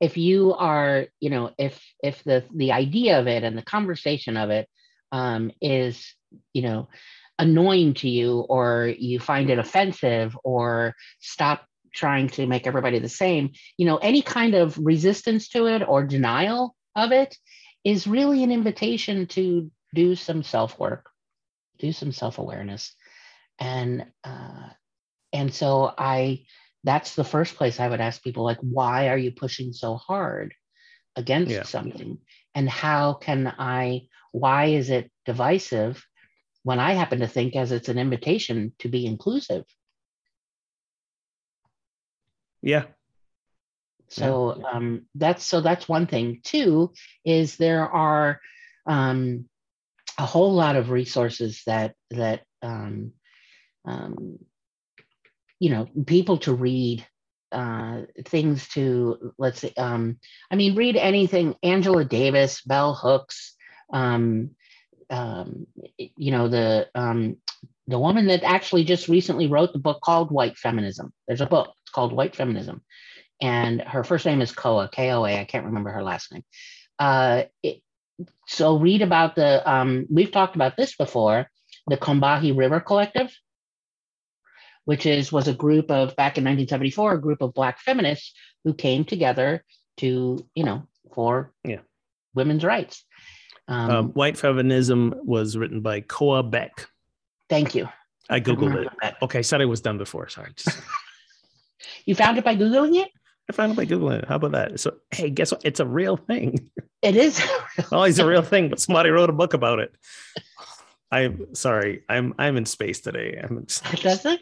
if 0.00 0.16
you 0.16 0.54
are 0.54 1.06
you 1.20 1.30
know 1.30 1.52
if 1.58 1.80
if 2.02 2.24
the 2.24 2.44
the 2.54 2.72
idea 2.72 3.20
of 3.20 3.28
it 3.28 3.44
and 3.44 3.56
the 3.56 3.62
conversation 3.62 4.36
of 4.36 4.50
it 4.50 4.68
um, 5.12 5.50
is 5.60 6.14
you 6.52 6.62
know 6.62 6.88
annoying 7.38 7.94
to 7.94 8.08
you 8.08 8.40
or 8.40 8.92
you 8.98 9.20
find 9.20 9.48
it 9.50 9.58
offensive 9.58 10.36
or 10.44 10.94
stop 11.20 11.64
trying 11.94 12.28
to 12.28 12.46
make 12.46 12.66
everybody 12.66 12.98
the 12.98 13.08
same 13.08 13.50
you 13.76 13.86
know 13.86 13.96
any 13.96 14.22
kind 14.22 14.54
of 14.54 14.76
resistance 14.78 15.48
to 15.48 15.66
it 15.66 15.82
or 15.86 16.04
denial 16.04 16.74
of 16.96 17.12
it 17.12 17.36
is 17.84 18.06
really 18.06 18.42
an 18.42 18.52
invitation 18.52 19.26
to 19.26 19.70
do 19.94 20.14
some 20.14 20.42
self 20.42 20.78
work 20.78 21.08
do 21.78 21.92
some 21.92 22.12
self 22.12 22.38
awareness 22.38 22.94
and 23.58 24.04
uh, 24.24 24.68
and 25.32 25.52
so 25.54 25.92
i 25.96 26.44
that's 26.84 27.14
the 27.14 27.24
first 27.24 27.56
place 27.56 27.80
i 27.80 27.88
would 27.88 28.00
ask 28.00 28.22
people 28.22 28.44
like 28.44 28.58
why 28.60 29.08
are 29.08 29.18
you 29.18 29.30
pushing 29.30 29.72
so 29.72 29.96
hard 29.96 30.54
against 31.16 31.52
Yeah. 31.52 31.62
something 31.62 32.18
and 32.54 32.68
how 32.68 33.14
can 33.14 33.52
i 33.58 34.07
why 34.32 34.66
is 34.66 34.90
it 34.90 35.10
divisive 35.26 36.04
when 36.62 36.78
i 36.78 36.92
happen 36.92 37.20
to 37.20 37.28
think 37.28 37.56
as 37.56 37.72
it's 37.72 37.88
an 37.88 37.98
invitation 37.98 38.72
to 38.78 38.88
be 38.88 39.06
inclusive? 39.06 39.64
Yeah. 42.62 42.84
so 44.08 44.62
um, 44.72 45.06
that's 45.14 45.44
so 45.44 45.60
that's 45.60 45.88
one 45.88 46.06
thing. 46.06 46.40
Two 46.42 46.92
is 47.24 47.56
there 47.56 47.88
are 47.88 48.40
um, 48.86 49.48
a 50.18 50.26
whole 50.26 50.52
lot 50.54 50.76
of 50.76 50.90
resources 50.90 51.62
that 51.66 51.94
that 52.10 52.42
um, 52.62 53.12
um, 53.84 54.38
you 55.60 55.70
know 55.70 55.88
people 56.06 56.38
to 56.38 56.54
read 56.54 57.06
uh, 57.52 58.02
things 58.24 58.68
to 58.68 59.32
let's 59.38 59.60
say 59.60 59.72
um, 59.76 60.18
i 60.50 60.56
mean 60.56 60.74
read 60.74 60.96
anything. 60.96 61.54
Angela 61.62 62.04
davis 62.04 62.60
bell 62.62 62.94
hooks 62.94 63.56
um, 63.92 64.50
um, 65.10 65.66
you 65.96 66.32
know 66.32 66.48
the 66.48 66.88
um, 66.94 67.36
the 67.86 67.98
woman 67.98 68.26
that 68.26 68.42
actually 68.42 68.84
just 68.84 69.08
recently 69.08 69.46
wrote 69.46 69.72
the 69.72 69.78
book 69.78 70.00
called 70.02 70.30
white 70.30 70.56
feminism 70.58 71.12
there's 71.26 71.40
a 71.40 71.46
book 71.46 71.72
it's 71.82 71.92
called 71.92 72.12
white 72.12 72.36
feminism 72.36 72.82
and 73.40 73.80
her 73.80 74.04
first 74.04 74.26
name 74.26 74.42
is 74.42 74.52
koa 74.52 74.88
k-o-a 74.92 75.40
i 75.40 75.44
can't 75.44 75.66
remember 75.66 75.90
her 75.90 76.02
last 76.02 76.32
name 76.32 76.44
uh, 76.98 77.44
it, 77.62 77.80
so 78.46 78.78
read 78.78 79.02
about 79.02 79.36
the 79.36 79.68
um, 79.70 80.06
we've 80.10 80.32
talked 80.32 80.56
about 80.56 80.76
this 80.76 80.96
before 80.96 81.48
the 81.86 81.96
Combahee 81.96 82.56
River 82.56 82.80
Collective, 82.80 83.34
which 84.84 85.06
is 85.06 85.32
was 85.32 85.48
a 85.48 85.54
group 85.54 85.90
of 85.90 86.16
back 86.16 86.38
in 86.38 86.44
1974, 86.44 87.14
a 87.14 87.20
group 87.20 87.42
of 87.42 87.54
black 87.54 87.80
feminists 87.80 88.32
who 88.64 88.74
came 88.74 89.04
together 89.04 89.64
to, 89.98 90.44
you 90.54 90.64
know, 90.64 90.86
for 91.14 91.52
Yeah. 91.64 91.80
women's 92.34 92.64
rights. 92.64 93.04
Um, 93.68 93.90
Um, 93.90 94.08
White 94.12 94.36
feminism 94.38 95.14
was 95.24 95.56
written 95.56 95.80
by 95.80 96.00
Koa 96.00 96.42
Beck. 96.42 96.88
thank 97.48 97.74
you. 97.74 97.88
I 98.30 98.40
googled 98.40 98.74
it. 98.84 98.88
that. 99.00 99.16
Okay, 99.22 99.38
I 99.38 99.42
said 99.42 99.60
I 99.62 99.64
was 99.64 99.80
done 99.80 99.96
before. 99.98 100.28
Sorry. 100.28 100.50
Just, 100.56 100.78
You 102.04 102.14
found 102.14 102.36
it 102.38 102.44
by 102.44 102.56
googling 102.56 102.96
it. 103.02 103.10
I 103.48 103.52
found 103.54 103.72
it 103.72 103.76
by 103.76 103.86
googling 103.86 104.18
it. 104.22 104.28
How 104.28 104.36
about 104.36 104.52
that? 104.52 104.80
So 104.80 104.96
hey, 105.10 105.30
guess 105.30 105.52
what? 105.52 105.62
It's 105.64 105.80
a 105.80 105.86
real 105.86 106.16
thing. 106.16 106.70
It 107.02 107.16
is. 107.16 107.40
Oh, 107.92 108.02
it's 108.02 108.18
a 108.18 108.26
real 108.26 108.42
thing, 108.42 108.68
but 108.70 108.80
somebody 108.80 109.08
wrote 109.10 109.30
a 109.30 109.32
book 109.32 109.54
about 109.54 109.78
it. 109.78 109.94
I'm 111.12 111.54
sorry. 111.54 112.02
I'm 112.08 112.34
I'm 112.38 112.56
in 112.56 112.66
space 112.66 113.00
today. 113.00 113.40
I'm 113.42 113.64
Does 114.02 114.26
it? 114.26 114.40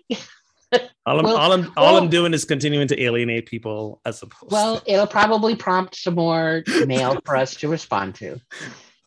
All 1.06 1.18
I'm, 1.20 1.24
Well- 1.24 1.36
all 1.36 1.52
I'm, 1.52 1.72
all 1.76 1.96
I'm 1.98 2.08
doing 2.08 2.34
is 2.34 2.44
continuing 2.44 2.88
to 2.88 3.00
alienate 3.00 3.46
people 3.46 4.00
as 4.04 4.22
opposed. 4.22 4.50
Well, 4.52 4.82
it'll 4.86 5.06
probably 5.06 5.54
prompt 5.54 5.94
some 5.96 6.14
more 6.16 6.64
mail 6.86 7.20
for 7.24 7.36
us 7.36 7.54
to 7.56 7.68
respond 7.68 8.16
to. 8.16 8.40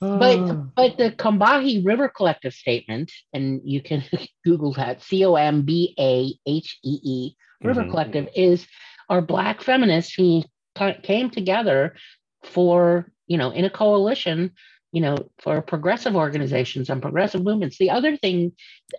But 0.01 0.75
but 0.75 0.97
the 0.97 1.11
Combahee 1.11 1.85
River 1.85 2.07
Collective 2.07 2.53
statement, 2.53 3.11
and 3.33 3.59
you 3.63 3.81
can 3.81 4.03
Google 4.45 4.73
that 4.73 5.01
C 5.03 5.25
O 5.25 5.35
M 5.35 5.63
B 5.63 5.93
A 5.99 6.33
H 6.49 6.79
E 6.83 6.99
E 7.03 7.35
River 7.61 7.83
Mhm. 7.83 7.89
Collective 7.89 8.29
is 8.35 8.65
are 9.09 9.21
Black 9.21 9.61
feminists 9.61 10.13
who 10.13 10.43
ca- 10.75 10.95
came 11.03 11.29
together 11.29 11.95
for 12.43 13.11
you 13.27 13.37
know 13.37 13.51
in 13.51 13.65
a 13.65 13.69
coalition, 13.69 14.51
you 14.93 15.01
know, 15.01 15.17
for 15.39 15.61
progressive 15.61 16.15
organizations 16.15 16.89
and 16.89 17.01
progressive 17.01 17.43
movements. 17.43 17.77
The 17.77 17.89
other 17.89 18.15
thing, 18.15 18.53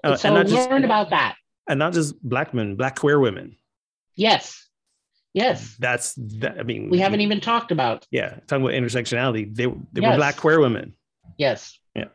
Uh, 0.05 0.17
so 0.17 0.29
and 0.29 0.35
not 0.37 0.47
just- 0.49 0.69
learn 0.71 0.85
about 0.85 1.11
that. 1.11 1.37
and 1.67 1.79
not 1.79 1.95
just 1.95 2.21
black 2.23 2.53
men, 2.53 2.77
black 2.77 2.97
queer 2.99 3.19
women. 3.19 3.57
Yes, 4.17 4.69
yes. 5.35 5.77
That's 5.79 6.15
that. 6.15 6.59
I 6.59 6.63
mean, 6.63 6.91
We 6.91 6.99
haven't 6.99 7.21
even 7.21 7.41
talked 7.41 7.73
about 7.73 8.07
Yeah, 8.11 8.39
talking 8.47 8.65
about 8.65 8.75
intersectionality. 8.75 9.55
They 9.55 9.67
they 9.67 10.01
Yes. 10.01 10.13
were 10.13 10.17
black 10.17 10.37
queer 10.37 10.61
women. 10.61 10.95
Yes. 11.39 11.79
Yeah. 11.95 12.09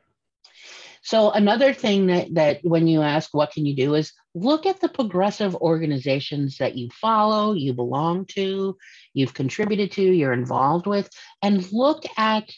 So 1.01 1.31
another 1.31 1.73
thing 1.73 2.07
that 2.07 2.33
that 2.33 2.59
when 2.63 2.87
you 2.87 3.01
ask 3.01 3.33
what 3.33 3.51
can 3.51 3.65
you 3.65 3.75
do 3.75 3.95
is 3.95 4.11
look 4.33 4.65
at 4.65 4.81
the 4.81 4.89
progressive 4.89 5.55
organizations 5.55 6.57
that 6.57 6.75
you 6.75 6.89
follow, 6.89 7.53
you 7.53 7.73
belong 7.73 8.25
to, 8.25 8.77
you've 9.13 9.33
contributed 9.33 9.91
to, 9.93 10.01
you're 10.01 10.33
involved 10.33 10.87
with, 10.87 11.09
and 11.41 11.71
look 11.71 12.03
at 12.17 12.51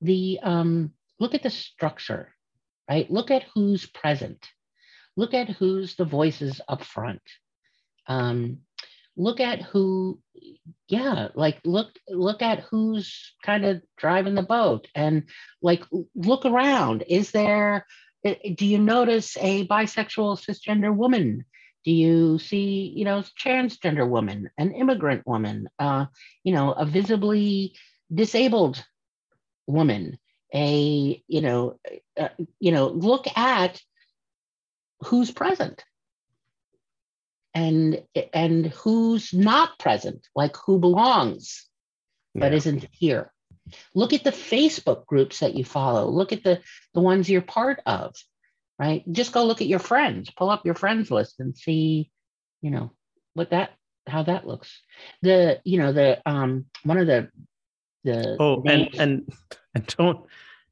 the 0.00 0.38
um, 0.42 0.92
look 1.18 1.34
at 1.34 1.42
the 1.42 1.50
structure, 1.50 2.34
right? 2.88 3.10
Look 3.10 3.30
at 3.30 3.44
who's 3.54 3.86
present. 3.86 4.46
Look 5.16 5.32
at 5.32 5.48
who's 5.48 5.94
the 5.96 6.04
voices 6.04 6.60
up 6.68 6.82
front. 6.84 7.22
Um, 8.06 8.58
look 9.16 9.40
at 9.40 9.62
who 9.62 10.18
yeah 10.88 11.28
like 11.34 11.58
look 11.64 11.88
look 12.08 12.42
at 12.42 12.60
who's 12.60 13.34
kind 13.42 13.64
of 13.64 13.82
driving 13.96 14.34
the 14.34 14.42
boat 14.42 14.88
and 14.94 15.24
like 15.62 15.84
look 16.14 16.44
around. 16.44 17.04
Is 17.08 17.30
there 17.30 17.86
do 18.24 18.66
you 18.66 18.78
notice 18.78 19.36
a 19.38 19.66
bisexual 19.66 20.38
cisgender 20.44 20.94
woman? 20.94 21.44
Do 21.84 21.92
you 21.92 22.38
see 22.38 22.92
you 22.96 23.04
know 23.04 23.22
transgender 23.40 24.08
woman 24.08 24.50
an 24.58 24.72
immigrant 24.72 25.26
woman 25.26 25.68
uh 25.78 26.06
you 26.42 26.52
know 26.52 26.72
a 26.72 26.86
visibly 26.86 27.74
disabled 28.12 28.84
woman 29.66 30.18
a 30.54 31.22
you 31.26 31.40
know 31.40 31.78
uh, 32.18 32.28
you 32.60 32.72
know 32.72 32.88
look 32.88 33.26
at 33.36 33.80
who's 35.00 35.30
present 35.30 35.84
and 37.54 38.02
and 38.32 38.66
who's 38.66 39.32
not 39.32 39.78
present 39.78 40.26
like 40.34 40.56
who 40.56 40.78
belongs 40.78 41.66
but 42.34 42.50
Yeah. 42.50 42.56
isn't 42.58 42.88
here. 42.90 43.32
Look 43.94 44.12
at 44.12 44.24
the 44.24 44.32
Facebook 44.32 45.06
groups 45.06 45.38
that 45.40 45.54
you 45.54 45.64
follow. 45.64 46.08
Look 46.10 46.32
at 46.32 46.42
the 46.42 46.60
the 46.94 47.00
ones 47.00 47.30
you're 47.30 47.40
part 47.42 47.80
of, 47.86 48.14
right? 48.78 49.04
Just 49.12 49.32
go 49.32 49.44
look 49.44 49.60
at 49.62 49.68
your 49.68 49.78
friends. 49.78 50.30
Pull 50.36 50.50
up 50.50 50.66
your 50.66 50.74
friends 50.74 51.10
list 51.12 51.38
and 51.38 51.56
see, 51.56 52.10
you 52.60 52.70
know, 52.70 52.90
what 53.34 53.50
that 53.50 53.70
how 54.08 54.24
that 54.24 54.46
looks. 54.46 54.82
The 55.22 55.60
you 55.64 55.78
know 55.78 55.92
the 55.92 56.20
um 56.28 56.66
one 56.82 56.98
of 56.98 57.06
the 57.06 57.30
the 58.02 58.36
Oh, 58.40 58.56
and 58.66 58.82
names- 58.82 58.98
and 58.98 59.32
and 59.74 59.86
don't 59.86 60.26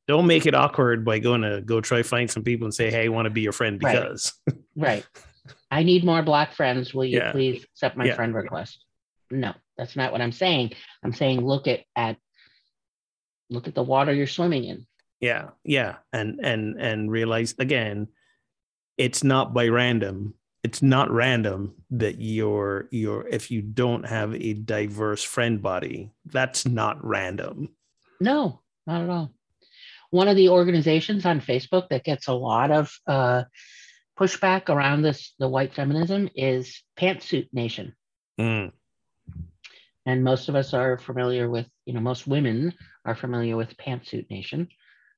don't 0.08 0.26
make 0.26 0.46
it 0.46 0.54
awkward 0.54 1.04
by 1.04 1.20
going 1.20 1.42
to 1.42 1.62
go 1.64 1.80
try 1.80 2.02
find 2.02 2.28
some 2.28 2.42
people 2.42 2.66
and 2.66 2.74
say, 2.74 2.90
"Hey, 2.90 3.04
I 3.04 3.08
want 3.08 3.26
to 3.26 3.30
be 3.30 3.40
your 3.42 3.52
friend," 3.52 3.80
Right. 3.82 3.92
because 3.94 4.32
right. 4.76 5.06
I 5.72 5.82
need 5.84 6.04
more 6.04 6.22
black 6.22 6.52
friends. 6.52 6.92
Will 6.92 7.06
you 7.06 7.16
Yeah. 7.18 7.32
please 7.32 7.64
accept 7.64 7.96
my 7.96 8.04
Yeah. 8.06 8.14
friend 8.14 8.34
request? 8.34 8.84
No, 9.30 9.54
that's 9.78 9.96
not 9.96 10.12
what 10.12 10.20
I'm 10.20 10.30
saying. 10.32 10.72
I'm 11.02 11.14
saying 11.14 11.40
look 11.40 11.66
at 11.66 11.80
at 11.96 12.18
look 13.48 13.66
at 13.68 13.74
the 13.74 13.82
water 13.82 14.12
you're 14.12 14.26
swimming 14.26 14.64
in. 14.64 14.86
yeah, 15.20 15.50
yeah, 15.64 15.96
and 16.12 16.40
and 16.42 16.78
and 16.80 17.10
realize 17.10 17.54
again, 17.58 18.08
it's 18.98 19.24
not 19.24 19.54
by 19.54 19.68
random. 19.68 20.34
It's 20.62 20.82
not 20.82 21.10
random 21.10 21.74
that 21.90 22.20
you're 22.20 22.88
you're 22.90 23.26
if 23.28 23.50
you 23.50 23.62
don't 23.62 24.04
have 24.06 24.34
a 24.34 24.52
diverse 24.54 25.22
friend 25.22 25.62
body, 25.62 26.10
that's 26.26 26.66
not 26.66 27.02
random. 27.04 27.70
No, 28.20 28.60
not 28.86 29.02
at 29.02 29.08
all. 29.10 29.32
One 30.10 30.28
of 30.28 30.36
the 30.36 30.50
organizations 30.50 31.24
on 31.24 31.40
Facebook 31.40 31.88
that 31.88 32.04
gets 32.04 32.28
a 32.28 32.34
lot 32.34 32.70
of 32.70 32.92
uh, 33.06 33.44
pushback 34.18 34.68
around 34.68 35.02
this, 35.02 35.34
the 35.38 35.48
white 35.48 35.74
feminism, 35.74 36.28
is 36.34 36.82
Pantsuit 36.98 37.48
Nation. 37.52 37.94
Mm, 38.40 38.72
And 40.06 40.24
most 40.24 40.48
of 40.48 40.54
us 40.54 40.74
are 40.74 40.98
familiar 40.98 41.48
with, 41.48 41.66
you 41.86 41.92
know, 41.94 42.00
most 42.00 42.26
women 42.26 42.74
are 43.04 43.14
familiar 43.14 43.56
with 43.56 43.76
Pantsuit 43.76 44.30
Nation. 44.30 44.68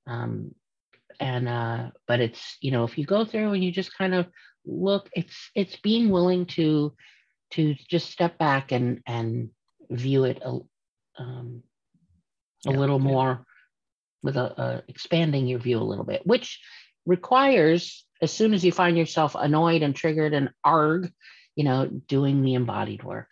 Um, 0.07 0.55
and 1.21 1.49
uh, 1.49 1.91
but 2.07 2.21
it's, 2.21 2.57
you 2.61 2.71
know, 2.71 2.85
if 2.85 2.99
you 2.99 3.07
go 3.07 3.25
through 3.25 3.53
and 3.53 3.65
you 3.65 3.73
just 3.73 3.97
kind 3.97 4.15
of 4.15 4.27
look, 4.67 5.09
it's 5.13 5.51
it's 5.55 5.77
being 5.77 6.11
willing 6.11 6.47
to 6.47 6.95
to 7.53 7.75
just 7.89 8.11
step 8.11 8.39
back 8.39 8.73
and 8.73 9.01
and 9.07 9.51
view 9.91 10.25
it 10.25 10.43
a, 10.45 10.59
um, 11.19 11.63
a 12.67 12.71
Yeah, 12.71 12.79
little 12.79 13.01
yeah. 13.07 13.13
more 13.13 13.47
with 14.23 14.37
a, 14.37 14.61
a 14.61 14.83
expanding 14.89 15.47
your 15.47 15.61
view 15.61 15.79
a 15.79 15.85
little 15.91 16.05
bit, 16.05 16.27
which 16.27 16.61
requires 17.07 18.07
as 18.25 18.33
soon 18.33 18.53
as 18.55 18.65
you 18.65 18.73
find 18.73 18.99
yourself 18.99 19.37
annoyed 19.39 19.83
and 19.83 19.95
triggered 19.95 20.35
and 20.35 20.51
arg, 20.65 21.13
you 21.55 21.63
know, 21.65 21.87
doing 21.87 22.43
the 22.43 22.55
embodied 22.55 23.05
work, 23.05 23.29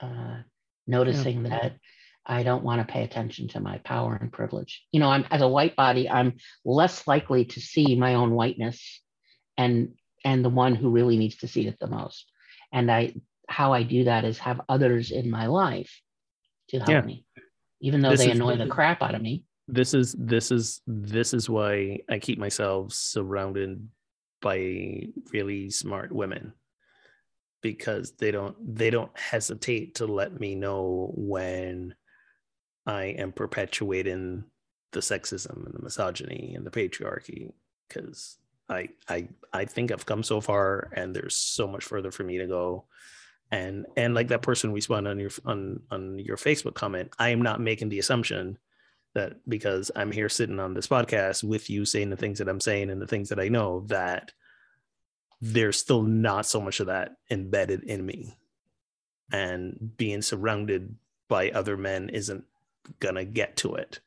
uh, 0.00 0.38
noticing 0.86 1.42
that 1.44 1.76
I 2.24 2.42
don't 2.42 2.64
want 2.64 2.80
to 2.86 2.90
pay 2.92 3.04
attention 3.04 3.48
to 3.48 3.60
my 3.60 3.78
power 3.78 4.16
and 4.20 4.32
privilege. 4.32 4.84
You 4.92 5.00
know, 5.00 5.10
I'm 5.10 5.26
as 5.30 5.42
a 5.42 5.48
white 5.48 5.76
body, 5.76 6.08
I'm 6.08 6.36
less 6.64 7.06
likely 7.06 7.44
to 7.46 7.60
see 7.60 7.96
my 7.96 8.14
own 8.14 8.30
whiteness 8.30 9.00
and 9.58 9.94
and 10.24 10.44
the 10.44 10.48
one 10.50 10.74
who 10.74 10.90
really 10.90 11.16
needs 11.18 11.36
to 11.36 11.48
see 11.48 11.66
it 11.68 11.78
the 11.78 11.86
most. 11.86 12.24
And 12.72 12.90
I 12.90 13.14
how 13.48 13.72
I 13.72 13.82
do 13.84 14.04
that 14.04 14.24
is 14.24 14.38
have 14.38 14.60
others 14.68 15.10
in 15.12 15.30
my 15.30 15.46
life 15.46 15.92
to 16.70 16.78
help 16.78 16.88
Yeah. 16.90 17.02
me, 17.02 17.24
even 17.80 18.00
though 18.00 18.10
This 18.10 18.20
they 18.20 18.30
is- 18.30 18.36
annoy 18.38 18.56
the 18.56 18.66
crap 18.66 19.02
out 19.02 19.14
of 19.14 19.22
me. 19.22 19.44
this 19.68 19.94
is 19.94 20.14
this 20.18 20.50
is 20.52 20.80
this 20.86 21.34
is 21.34 21.48
why 21.50 21.98
I 22.08 22.18
keep 22.18 22.38
myself 22.38 22.92
surrounded 22.92 23.88
by 24.40 25.08
really 25.32 25.70
smart 25.70 26.12
women 26.12 26.52
because 27.62 28.12
they 28.12 28.30
don't 28.30 28.56
they 28.76 28.90
don't 28.90 29.16
hesitate 29.18 29.96
to 29.96 30.06
let 30.06 30.38
me 30.38 30.54
know 30.54 31.12
when 31.16 31.94
I 32.86 33.06
am 33.06 33.32
perpetuating 33.32 34.44
the 34.92 35.00
sexism 35.00 35.66
and 35.66 35.74
the 35.74 35.82
misogyny 35.82 36.54
and 36.54 36.64
the 36.64 36.70
patriarchy 36.70 37.52
because 37.88 38.38
I 38.68 38.90
I 39.08 39.28
I 39.52 39.64
think 39.64 39.90
I've 39.90 40.06
come 40.06 40.22
so 40.22 40.40
far 40.40 40.90
and 40.92 41.14
there's 41.14 41.34
so 41.34 41.66
much 41.66 41.84
further 41.84 42.10
for 42.10 42.24
me 42.24 42.38
to 42.38 42.46
go. 42.46 42.84
And 43.50 43.86
and 43.96 44.14
like 44.14 44.28
that 44.28 44.42
person 44.42 44.72
responded 44.72 45.10
on 45.10 45.18
your 45.18 45.30
on 45.44 45.80
on 45.90 46.18
your 46.18 46.36
Facebook 46.36 46.74
comment 46.74 47.10
I 47.18 47.30
am 47.30 47.42
not 47.42 47.60
making 47.60 47.88
the 47.88 47.98
assumption 47.98 48.58
that 49.16 49.36
because 49.48 49.90
I'm 49.96 50.12
here 50.12 50.28
sitting 50.28 50.60
on 50.60 50.74
this 50.74 50.86
podcast 50.86 51.42
with 51.42 51.68
you 51.68 51.84
saying 51.84 52.10
the 52.10 52.16
things 52.16 52.38
that 52.38 52.48
I'm 52.48 52.60
saying 52.60 52.90
and 52.90 53.00
the 53.02 53.06
things 53.06 53.30
that 53.30 53.40
I 53.40 53.48
know 53.48 53.80
that 53.86 54.32
there's 55.40 55.78
still 55.78 56.02
not 56.02 56.46
so 56.46 56.60
much 56.60 56.80
of 56.80 56.86
that 56.86 57.16
embedded 57.30 57.82
in 57.84 58.04
me. 58.04 58.38
And 59.32 59.96
being 59.96 60.22
surrounded 60.22 60.94
by 61.28 61.50
other 61.50 61.76
men 61.76 62.10
isn't 62.10 62.44
gonna 63.00 63.24
get 63.24 63.56
to 63.58 63.74
it. 63.74 64.00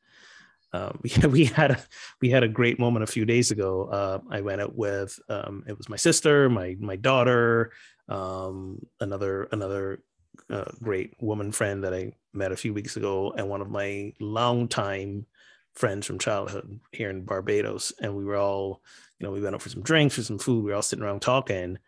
Um, 0.72 1.00
we, 1.02 1.28
we 1.28 1.44
had 1.44 1.72
a 1.72 1.78
we 2.22 2.30
had 2.30 2.44
a 2.44 2.48
great 2.48 2.78
moment 2.78 3.02
a 3.02 3.12
few 3.12 3.24
days 3.24 3.50
ago. 3.50 3.84
Uh, 3.84 4.20
i 4.30 4.40
went 4.40 4.60
out 4.60 4.74
with 4.74 5.18
um, 5.28 5.64
it 5.66 5.76
was 5.76 5.88
my 5.88 5.96
sister 5.96 6.48
my 6.48 6.76
my 6.78 6.96
daughter 6.96 7.72
um, 8.08 8.78
another 9.00 9.48
another 9.52 10.02
uh, 10.48 10.64
great 10.82 11.14
woman 11.20 11.52
friend 11.52 11.84
that 11.84 11.94
I 11.94 12.12
met 12.32 12.52
a 12.52 12.56
few 12.56 12.72
weeks 12.72 12.96
ago, 12.96 13.32
and 13.36 13.48
one 13.48 13.60
of 13.60 13.70
my 13.70 14.12
longtime 14.20 15.26
friends 15.74 16.06
from 16.06 16.18
childhood 16.18 16.80
here 16.92 17.10
in 17.10 17.24
Barbados. 17.24 17.92
And 18.00 18.16
we 18.16 18.24
were 18.24 18.36
all, 18.36 18.82
you 19.18 19.26
know, 19.26 19.32
we 19.32 19.40
went 19.40 19.54
out 19.54 19.62
for 19.62 19.68
some 19.68 19.82
drinks, 19.82 20.16
for 20.16 20.22
some 20.22 20.38
food. 20.38 20.64
We 20.64 20.70
were 20.70 20.76
all 20.76 20.82
sitting 20.82 21.04
around 21.04 21.20
talking, 21.20 21.78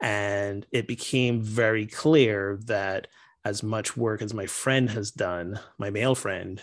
and 0.00 0.66
it 0.72 0.88
became 0.88 1.42
very 1.42 1.86
clear 1.86 2.58
that 2.66 3.08
as 3.44 3.62
much 3.62 3.96
work 3.96 4.22
as 4.22 4.34
my 4.34 4.46
friend 4.46 4.90
has 4.90 5.10
done, 5.10 5.58
my 5.78 5.90
male 5.90 6.14
friend, 6.14 6.60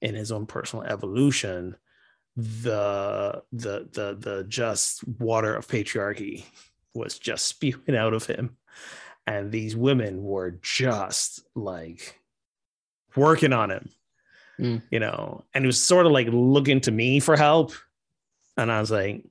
in 0.00 0.14
his 0.14 0.30
own 0.30 0.46
personal 0.46 0.84
evolution, 0.84 1.76
the 2.36 3.42
the 3.52 3.88
the 3.92 4.16
the 4.18 4.44
just 4.48 5.02
water 5.18 5.54
of 5.54 5.66
patriarchy 5.66 6.44
was 6.94 7.18
just 7.18 7.46
spewing 7.48 7.96
out 7.96 8.14
of 8.14 8.26
him 8.26 8.56
and 9.28 9.52
these 9.52 9.76
women 9.76 10.22
were 10.22 10.58
just 10.62 11.42
like 11.54 12.20
working 13.16 13.52
on 13.52 13.70
him 13.70 13.90
Mm. 14.60 14.82
you 14.90 14.98
know 14.98 15.44
and 15.54 15.62
he 15.62 15.66
was 15.68 15.80
sort 15.80 16.04
of 16.04 16.10
like 16.10 16.26
looking 16.32 16.80
to 16.80 16.90
me 16.90 17.20
for 17.20 17.36
help 17.36 17.70
and 18.56 18.72
i 18.72 18.80
was 18.80 18.90
like 18.90 19.24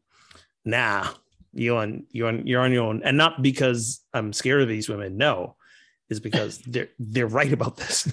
nah 0.63 1.09
you 1.57 1.75
on 1.75 2.05
you 2.11 2.27
on 2.27 2.45
you're 2.45 2.61
on 2.61 2.71
your 2.71 2.85
own, 2.85 3.01
and 3.03 3.17
not 3.17 3.41
because 3.41 4.01
I'm 4.13 4.31
scared 4.31 4.61
of 4.61 4.67
these 4.67 4.87
women. 4.87 5.17
No, 5.17 5.55
is 6.09 6.19
because 6.19 6.59
they're 6.67 6.89
they're 6.99 7.27
right 7.27 7.51
about 7.51 7.77
this. 7.77 8.11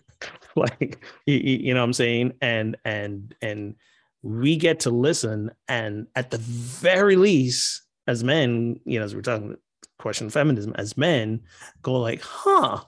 like 0.56 1.02
you, 1.26 1.36
you 1.36 1.74
know 1.74 1.80
what 1.80 1.86
I'm 1.86 1.92
saying, 1.92 2.34
and 2.40 2.76
and 2.84 3.34
and 3.40 3.76
we 4.22 4.56
get 4.56 4.80
to 4.80 4.90
listen, 4.90 5.50
and 5.68 6.06
at 6.14 6.30
the 6.30 6.38
very 6.38 7.16
least, 7.16 7.82
as 8.06 8.22
men, 8.22 8.78
you 8.84 8.98
know, 8.98 9.04
as 9.04 9.14
we're 9.14 9.22
talking 9.22 9.56
question 10.02 10.30
feminism, 10.30 10.74
as 10.76 10.96
men, 10.96 11.40
go 11.80 11.94
like, 11.94 12.20
huh. 12.22 12.82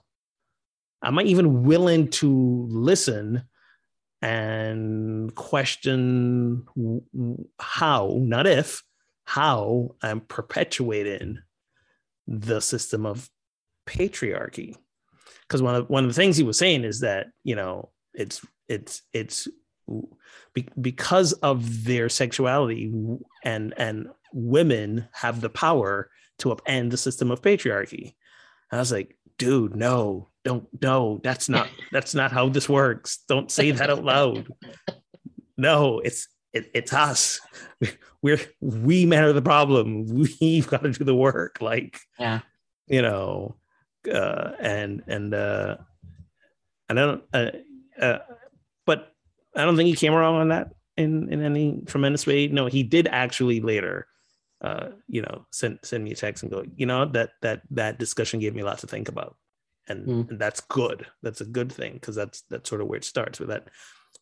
Am 1.02 1.18
I 1.18 1.22
even 1.22 1.64
willing 1.64 2.08
to 2.08 2.66
listen 2.70 3.44
and 4.22 5.34
question 5.34 6.66
how, 7.58 8.18
not 8.22 8.46
if, 8.46 8.82
how 9.24 9.96
I'm 10.02 10.20
perpetuating 10.20 11.38
the 12.26 12.60
system 12.60 13.06
of 13.06 13.28
patriarchy. 13.86 14.76
Because 15.42 15.62
one 15.62 15.74
of 15.74 15.90
one 15.90 16.04
of 16.04 16.10
the 16.10 16.14
things 16.14 16.36
he 16.36 16.42
was 16.42 16.58
saying 16.58 16.84
is 16.84 17.00
that 17.00 17.28
you 17.42 17.54
know 17.54 17.90
it's 18.14 18.44
it's 18.68 19.02
it's 19.12 19.46
be, 20.54 20.66
because 20.80 21.32
of 21.34 21.84
their 21.84 22.08
sexuality 22.08 22.92
and 23.44 23.74
and 23.76 24.08
women 24.32 25.08
have 25.12 25.40
the 25.40 25.50
power 25.50 26.10
to 26.38 26.48
upend 26.48 26.90
the 26.90 26.96
system 26.96 27.30
of 27.30 27.42
patriarchy. 27.42 28.14
And 28.70 28.78
I 28.78 28.78
was 28.78 28.92
like, 28.92 29.16
dude, 29.38 29.76
no, 29.76 30.28
don't 30.44 30.66
no, 30.80 31.20
that's 31.22 31.48
not 31.48 31.68
that's 31.92 32.14
not 32.14 32.32
how 32.32 32.48
this 32.48 32.68
works. 32.68 33.18
Don't 33.28 33.50
say 33.50 33.70
that 33.70 33.90
out 33.90 34.04
loud. 34.04 34.48
No, 35.56 36.00
it's 36.00 36.28
it, 36.52 36.70
it's 36.74 36.92
us. 36.92 37.40
We're 38.22 38.40
we 38.60 39.06
men 39.06 39.24
are 39.24 39.32
the 39.32 39.42
problem. 39.42 40.06
We've 40.40 40.66
got 40.66 40.82
to 40.82 40.92
do 40.92 41.04
the 41.04 41.14
work. 41.14 41.60
Like, 41.60 41.98
yeah, 42.18 42.40
you 42.86 43.02
know, 43.02 43.56
uh, 44.10 44.52
and 44.60 45.02
and 45.06 45.34
uh, 45.34 45.76
I 46.88 46.94
don't, 46.94 47.22
uh, 47.32 47.50
uh, 48.00 48.18
but 48.86 49.12
I 49.54 49.64
don't 49.64 49.76
think 49.76 49.88
he 49.88 49.96
came 49.96 50.14
around 50.14 50.36
on 50.36 50.48
that 50.48 50.70
in 50.96 51.32
in 51.32 51.42
any 51.42 51.82
tremendous 51.86 52.26
way. 52.26 52.48
No, 52.48 52.66
he 52.66 52.82
did 52.82 53.08
actually 53.08 53.60
later, 53.60 54.06
uh, 54.60 54.88
you 55.08 55.22
know, 55.22 55.46
send 55.50 55.78
send 55.82 56.04
me 56.04 56.12
a 56.12 56.16
text 56.16 56.42
and 56.42 56.52
go, 56.52 56.64
you 56.76 56.86
know, 56.86 57.04
that 57.06 57.30
that 57.42 57.62
that 57.70 57.98
discussion 57.98 58.40
gave 58.40 58.54
me 58.54 58.62
a 58.62 58.64
lot 58.64 58.78
to 58.78 58.86
think 58.86 59.08
about, 59.08 59.36
and, 59.88 60.06
mm. 60.06 60.30
and 60.30 60.38
that's 60.38 60.60
good. 60.60 61.06
That's 61.22 61.40
a 61.40 61.46
good 61.46 61.72
thing 61.72 61.94
because 61.94 62.14
that's 62.14 62.42
that's 62.50 62.68
sort 62.68 62.80
of 62.80 62.88
where 62.88 62.98
it 62.98 63.04
starts 63.04 63.38
with 63.38 63.48
that 63.48 63.68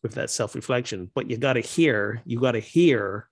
with 0.01 0.13
that 0.15 0.29
self 0.29 0.55
reflection. 0.55 1.09
But 1.13 1.29
you 1.29 1.37
got 1.37 1.53
to 1.53 1.61
hear, 1.61 2.21
you 2.25 2.39
got 2.39 2.51
to 2.51 2.59
hear 2.59 3.29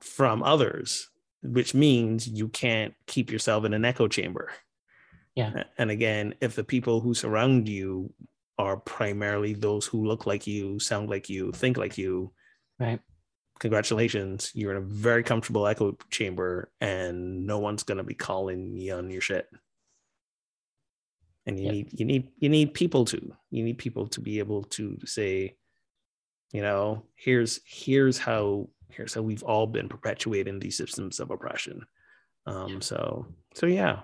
from 0.00 0.42
others, 0.42 1.08
which 1.42 1.74
means 1.74 2.26
you 2.26 2.48
can't 2.48 2.94
keep 3.06 3.30
yourself 3.30 3.64
in 3.64 3.74
an 3.74 3.84
echo 3.84 4.08
chamber. 4.08 4.50
Yeah. 5.34 5.64
And 5.76 5.90
again, 5.90 6.34
if 6.40 6.56
the 6.56 6.64
people 6.64 7.00
who 7.00 7.12
surround 7.12 7.68
you 7.68 8.12
are 8.58 8.78
primarily 8.78 9.52
those 9.52 9.86
who 9.86 10.06
look 10.06 10.26
like 10.26 10.46
you, 10.46 10.78
sound 10.78 11.10
like 11.10 11.28
you, 11.28 11.52
think 11.52 11.76
like 11.76 11.98
you, 11.98 12.32
right? 12.80 13.00
Congratulations, 13.58 14.50
you're 14.54 14.72
in 14.72 14.76
a 14.76 14.86
very 14.86 15.22
comfortable 15.22 15.66
echo 15.66 15.96
chamber, 16.10 16.70
and 16.80 17.46
no 17.46 17.58
one's 17.58 17.82
gonna 17.82 18.04
be 18.04 18.14
calling 18.14 18.76
you 18.76 18.94
on 18.94 19.10
your 19.10 19.20
shit. 19.20 19.48
And 21.46 21.58
you 21.58 21.66
yep. 21.66 21.72
need 21.72 22.00
you 22.00 22.04
need 22.04 22.28
you 22.38 22.48
need 22.48 22.74
people 22.74 23.04
to 23.06 23.34
you 23.50 23.64
need 23.64 23.78
people 23.78 24.08
to 24.08 24.20
be 24.20 24.40
able 24.40 24.64
to 24.64 24.98
say, 25.04 25.56
you 26.52 26.62
know, 26.62 27.04
here's 27.14 27.60
here's 27.64 28.18
how 28.18 28.68
here's 28.90 29.14
how 29.14 29.22
we've 29.22 29.44
all 29.44 29.66
been 29.66 29.88
perpetuating 29.88 30.58
these 30.58 30.76
systems 30.76 31.20
of 31.20 31.30
oppression. 31.30 31.86
Um, 32.46 32.80
so 32.80 33.26
so 33.54 33.66
yeah, 33.66 34.00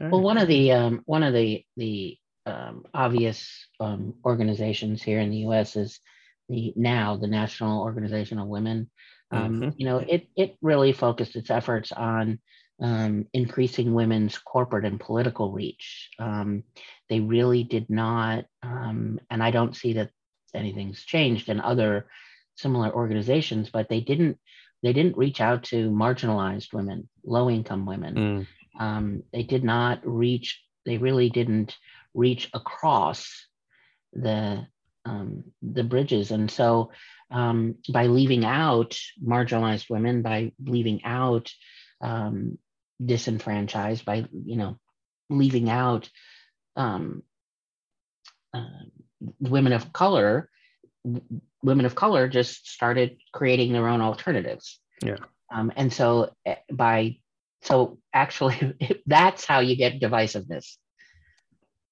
well, 0.00 0.20
one 0.20 0.38
of 0.38 0.48
the 0.48 0.72
um, 0.72 1.02
one 1.06 1.22
of 1.22 1.32
the 1.32 1.64
the 1.76 2.18
um, 2.46 2.84
obvious 2.94 3.66
um, 3.80 4.14
organizations 4.24 5.02
here 5.02 5.20
in 5.20 5.30
the 5.30 5.38
U.S. 5.38 5.76
is 5.76 6.00
the 6.48 6.72
now 6.76 7.16
the 7.16 7.26
National 7.26 7.82
Organization 7.82 8.38
of 8.38 8.48
Women. 8.48 8.90
Um, 9.30 9.60
mm-hmm. 9.60 9.70
You 9.76 9.86
know, 9.86 9.98
it 9.98 10.28
it 10.36 10.56
really 10.62 10.92
focused 10.92 11.36
its 11.36 11.50
efforts 11.50 11.92
on 11.92 12.38
um, 12.80 13.26
increasing 13.32 13.94
women's 13.94 14.38
corporate 14.38 14.84
and 14.84 15.00
political 15.00 15.52
reach. 15.52 16.10
Um, 16.18 16.64
they 17.08 17.20
really 17.20 17.64
did 17.64 17.90
not, 17.90 18.44
and 18.62 19.20
I 19.30 19.50
don't 19.50 19.76
see 19.76 19.94
that 19.94 20.10
anything's 20.54 21.04
changed 21.04 21.48
in 21.48 21.60
other 21.60 22.08
similar 22.56 22.92
organizations, 22.92 23.70
but 23.70 23.88
they 23.88 24.00
didn't 24.00 24.38
they 24.82 24.92
didn't 24.92 25.18
reach 25.18 25.40
out 25.40 25.64
to 25.64 25.90
marginalized 25.90 26.72
women, 26.72 27.08
low 27.24 27.50
income 27.50 27.84
women. 27.84 28.14
Mm 28.14 28.46
um, 28.78 29.24
they 29.32 29.42
did 29.42 29.64
not 29.64 30.00
reach, 30.04 30.62
they 30.86 30.98
really 30.98 31.28
didn't 31.28 31.76
reach 32.14 32.48
across 32.54 33.46
the, 34.12 34.66
um, 35.08 35.44
the 35.62 35.84
bridges. 35.84 36.30
And 36.30 36.50
so 36.50 36.90
um, 37.30 37.76
by 37.92 38.06
leaving 38.06 38.44
out 38.44 38.98
marginalized 39.22 39.88
women, 39.88 40.22
by 40.22 40.52
leaving 40.62 41.04
out 41.04 41.50
um, 42.00 42.58
disenfranchised, 43.04 44.04
by, 44.04 44.26
you 44.32 44.56
know, 44.56 44.78
leaving 45.30 45.70
out 45.70 46.08
um, 46.76 47.22
uh, 48.52 48.84
women 49.40 49.72
of 49.72 49.92
color, 49.92 50.50
women 51.62 51.86
of 51.86 51.94
color 51.94 52.28
just 52.28 52.68
started 52.68 53.16
creating 53.32 53.72
their 53.72 53.88
own 53.88 54.00
alternatives. 54.00 54.80
Yeah. 55.02 55.16
Um, 55.52 55.72
and 55.76 55.92
so 55.92 56.34
eh, 56.44 56.56
by 56.70 57.18
so 57.62 57.98
actually, 58.12 58.74
that's 59.06 59.44
how 59.44 59.60
you 59.60 59.76
get 59.76 60.00
divisiveness. 60.00 60.76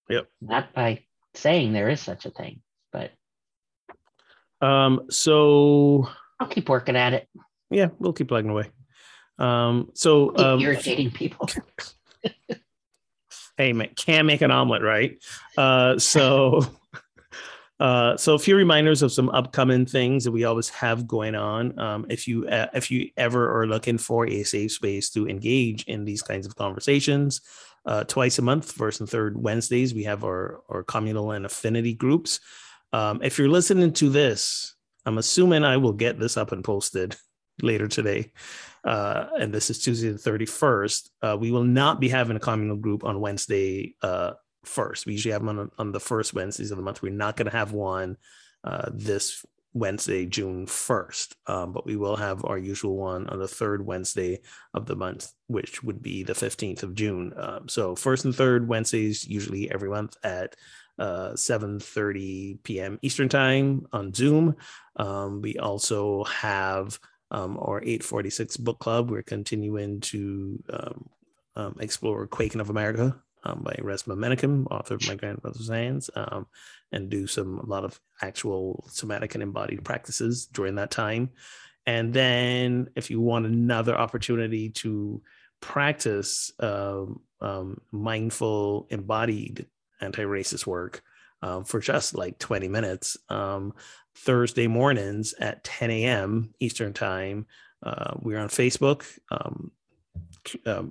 Yep. 0.08 0.28
Not 0.40 0.72
by 0.72 1.04
saying 1.34 1.72
there 1.72 1.88
is 1.88 2.00
such 2.00 2.26
a 2.26 2.30
thing, 2.30 2.60
but. 2.96 4.66
Um. 4.66 5.02
So. 5.10 6.08
I'll 6.40 6.48
keep 6.48 6.68
working 6.68 6.96
at 6.96 7.14
it. 7.14 7.28
Yeah, 7.70 7.88
we'll 7.98 8.12
keep 8.12 8.28
plugging 8.28 8.50
away. 8.50 8.70
Um. 9.38 9.90
So. 9.94 10.36
Um, 10.36 10.60
irritating 10.60 11.10
people. 11.10 11.48
hey, 13.56 13.72
man, 13.72 13.90
can't 13.96 14.26
make 14.26 14.42
an 14.42 14.50
omelet, 14.50 14.82
right? 14.82 15.22
Uh. 15.56 15.98
So. 15.98 16.62
Uh, 17.78 18.16
so 18.16 18.32
a 18.34 18.38
few 18.38 18.56
reminders 18.56 19.02
of 19.02 19.12
some 19.12 19.28
upcoming 19.28 19.84
things 19.84 20.24
that 20.24 20.32
we 20.32 20.44
always 20.44 20.70
have 20.70 21.06
going 21.06 21.34
on. 21.34 21.78
Um, 21.78 22.06
if 22.08 22.26
you 22.26 22.48
uh, 22.48 22.68
if 22.72 22.90
you 22.90 23.10
ever 23.18 23.60
are 23.60 23.66
looking 23.66 23.98
for 23.98 24.26
a 24.26 24.44
safe 24.44 24.72
space 24.72 25.10
to 25.10 25.28
engage 25.28 25.84
in 25.84 26.06
these 26.06 26.22
kinds 26.22 26.46
of 26.46 26.56
conversations, 26.56 27.42
uh, 27.84 28.04
twice 28.04 28.38
a 28.38 28.42
month, 28.42 28.72
first 28.72 29.00
and 29.00 29.08
third 29.08 29.36
Wednesdays, 29.36 29.94
we 29.94 30.04
have 30.04 30.24
our 30.24 30.62
our 30.70 30.82
communal 30.82 31.32
and 31.32 31.44
affinity 31.44 31.92
groups. 31.92 32.40
Um, 32.92 33.20
if 33.22 33.38
you're 33.38 33.48
listening 33.48 33.92
to 33.94 34.08
this, 34.08 34.74
I'm 35.04 35.18
assuming 35.18 35.64
I 35.64 35.76
will 35.76 35.92
get 35.92 36.18
this 36.18 36.36
up 36.36 36.52
and 36.52 36.64
posted 36.64 37.16
later 37.62 37.88
today. 37.88 38.32
Uh, 38.84 39.26
and 39.38 39.52
this 39.52 39.70
is 39.70 39.80
Tuesday 39.80 40.10
the 40.10 40.18
31st. 40.18 41.10
Uh, 41.22 41.36
we 41.38 41.50
will 41.50 41.64
not 41.64 42.00
be 42.00 42.08
having 42.08 42.36
a 42.36 42.40
communal 42.40 42.76
group 42.76 43.04
on 43.04 43.20
Wednesday 43.20 43.94
uh, 44.02 44.32
first. 44.64 45.06
We 45.06 45.12
usually 45.12 45.32
have 45.32 45.44
them 45.44 45.58
on, 45.58 45.70
on 45.78 45.92
the 45.92 46.00
first 46.00 46.34
Wednesdays 46.34 46.70
of 46.70 46.76
the 46.76 46.82
month. 46.82 47.02
We're 47.02 47.12
not 47.12 47.36
going 47.36 47.50
to 47.50 47.56
have 47.56 47.72
one 47.72 48.16
uh, 48.64 48.90
this 48.92 49.44
Wednesday, 49.76 50.24
June 50.24 50.66
1st, 50.66 51.34
um, 51.48 51.72
but 51.72 51.84
we 51.84 51.96
will 51.96 52.16
have 52.16 52.44
our 52.44 52.56
usual 52.56 52.96
one 52.96 53.28
on 53.28 53.38
the 53.38 53.48
third 53.48 53.84
Wednesday 53.84 54.40
of 54.72 54.86
the 54.86 54.96
month, 54.96 55.32
which 55.48 55.82
would 55.82 56.00
be 56.00 56.22
the 56.22 56.32
15th 56.32 56.82
of 56.82 56.94
June. 56.94 57.34
Um, 57.36 57.68
so 57.68 57.94
first 57.94 58.24
and 58.24 58.34
third 58.34 58.68
Wednesdays, 58.68 59.26
usually 59.26 59.70
every 59.70 59.90
month 59.90 60.16
at 60.22 60.56
uh, 60.98 61.32
7.30 61.32 62.62
p.m. 62.62 62.98
Eastern 63.02 63.28
time 63.28 63.86
on 63.92 64.12
Zoom. 64.14 64.56
Um, 64.96 65.42
we 65.42 65.58
also 65.58 66.24
have 66.24 66.98
um, 67.30 67.58
our 67.58 67.80
846 67.82 68.56
book 68.58 68.78
club. 68.78 69.10
We're 69.10 69.22
continuing 69.22 70.00
to 70.00 70.62
um, 70.70 71.08
um, 71.56 71.76
explore 71.80 72.26
Quaking 72.26 72.60
of 72.60 72.70
America 72.70 73.16
um, 73.44 73.62
by 73.62 73.74
Resmaa 73.74 74.16
Menakem, 74.16 74.66
author 74.70 74.94
of 74.94 75.06
My 75.06 75.14
Grandmother's 75.14 75.68
Hands, 75.68 76.08
um, 76.14 76.46
and 76.92 77.10
do 77.10 77.26
some 77.26 77.58
a 77.58 77.66
lot 77.66 77.84
of 77.84 78.00
actual 78.22 78.84
somatic 78.88 79.34
and 79.34 79.42
embodied 79.42 79.84
practices 79.84 80.46
during 80.46 80.76
that 80.76 80.90
time. 80.90 81.30
And 81.86 82.12
then, 82.12 82.88
if 82.96 83.10
you 83.10 83.20
want 83.20 83.46
another 83.46 83.96
opportunity 83.96 84.70
to 84.70 85.22
practice 85.60 86.50
mindful, 87.92 88.86
embodied 88.90 89.66
anti-racist 90.00 90.66
work 90.66 91.02
um, 91.42 91.64
for 91.64 91.80
just 91.80 92.16
like 92.16 92.38
20 92.38 92.68
minutes, 92.68 93.16
um, 93.28 93.72
Thursday 94.16 94.66
mornings 94.66 95.34
at 95.40 95.62
10 95.64 95.90
a.m. 95.90 96.54
Eastern 96.60 96.92
Time, 96.92 97.46
uh, 97.82 98.14
we're 98.20 98.38
on 98.38 98.48
Facebook. 98.48 99.04
Um, 99.30 99.72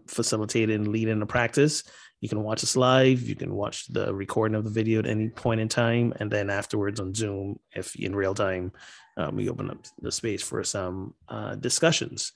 facilitating 0.05 0.91
leading 0.91 1.21
a 1.21 1.25
practice 1.25 1.83
you 2.25 2.29
can 2.29 2.43
watch 2.43 2.63
us 2.63 2.75
live. 2.75 3.21
You 3.21 3.35
can 3.35 3.53
watch 3.53 3.85
the 3.87 4.11
recording 4.13 4.55
of 4.55 4.63
the 4.63 4.69
video 4.71 4.97
at 4.97 5.05
any 5.05 5.29
point 5.29 5.59
in 5.59 5.67
time, 5.67 6.11
and 6.19 6.31
then 6.31 6.49
afterwards 6.49 6.99
on 6.99 7.13
Zoom, 7.13 7.59
if 7.71 7.95
in 7.95 8.15
real 8.15 8.33
time, 8.33 8.71
um, 9.15 9.35
we 9.35 9.47
open 9.47 9.69
up 9.69 9.85
the 10.01 10.11
space 10.11 10.41
for 10.41 10.63
some 10.63 11.13
uh, 11.27 11.53
discussions. 11.53 12.31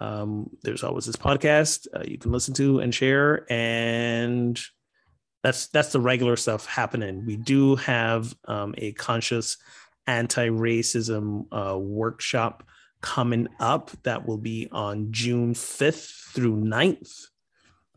um, 0.00 0.50
there's 0.62 0.82
always 0.82 1.04
this 1.04 1.14
podcast 1.16 1.86
uh, 1.94 2.02
you 2.04 2.18
can 2.18 2.32
listen 2.32 2.54
to 2.54 2.80
and 2.80 2.92
share, 2.92 3.46
and 3.52 4.60
that's 5.42 5.68
that's 5.68 5.92
the 5.92 6.00
regular 6.00 6.36
stuff 6.36 6.66
happening. 6.66 7.24
We 7.26 7.36
do 7.36 7.76
have 7.76 8.34
um, 8.46 8.74
a 8.78 8.92
conscious 8.92 9.56
anti-racism 10.06 11.46
uh, 11.52 11.78
workshop 11.78 12.64
coming 13.00 13.48
up 13.58 13.90
that 14.02 14.26
will 14.26 14.38
be 14.38 14.68
on 14.72 15.08
June 15.12 15.54
5th 15.54 16.32
through 16.32 16.56
9th. 16.56 17.26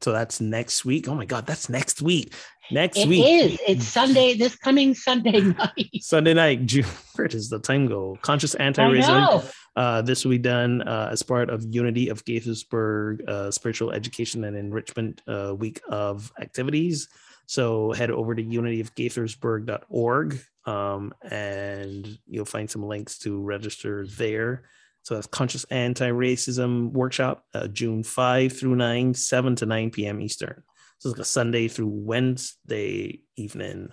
So 0.01 0.11
that's 0.11 0.39
next 0.41 0.85
week. 0.85 1.07
Oh 1.07 1.15
my 1.15 1.25
God, 1.25 1.45
that's 1.45 1.69
next 1.69 2.01
week. 2.01 2.33
Next 2.71 2.97
It 2.97 3.07
week. 3.07 3.25
is. 3.25 3.59
It's 3.67 3.85
Sunday, 3.85 4.35
this 4.35 4.55
coming 4.55 4.93
Sunday 4.93 5.39
night. 5.41 5.89
Sunday 5.99 6.33
night, 6.33 6.65
June. 6.65 6.85
Where 7.15 7.27
does 7.27 7.49
the 7.49 7.59
time 7.59 7.87
go? 7.87 8.17
Conscious 8.21 8.55
anti-racism. 8.55 9.51
Uh, 9.75 10.01
this 10.01 10.23
will 10.23 10.31
be 10.31 10.37
done 10.37 10.81
uh, 10.83 11.09
as 11.11 11.23
part 11.23 11.49
of 11.49 11.65
Unity 11.73 12.09
of 12.09 12.23
Gaithersburg 12.25 13.27
uh, 13.27 13.51
Spiritual 13.51 13.91
Education 13.91 14.43
and 14.43 14.55
Enrichment 14.55 15.21
uh, 15.27 15.55
Week 15.57 15.81
of 15.89 16.31
activities. 16.39 17.09
So 17.45 17.91
head 17.91 18.09
over 18.11 18.33
to 18.35 18.43
unityofgaithersburg.org 18.43 20.39
um, 20.65 21.13
and 21.29 22.17
you'll 22.27 22.45
find 22.45 22.69
some 22.69 22.83
links 22.83 23.17
to 23.19 23.41
register 23.41 24.07
there. 24.07 24.63
So 25.01 25.15
that's 25.15 25.27
Conscious 25.27 25.65
Anti-Racism 25.65 26.91
Workshop, 26.91 27.45
uh, 27.53 27.67
June 27.67 28.03
5 28.03 28.57
through 28.57 28.75
9, 28.75 29.13
7 29.13 29.55
to 29.57 29.65
9 29.65 29.91
p.m. 29.91 30.21
Eastern. 30.21 30.63
So 30.99 31.09
it's 31.09 31.17
like 31.17 31.23
a 31.23 31.27
Sunday 31.27 31.67
through 31.67 31.89
Wednesday 31.89 33.23
evening 33.35 33.89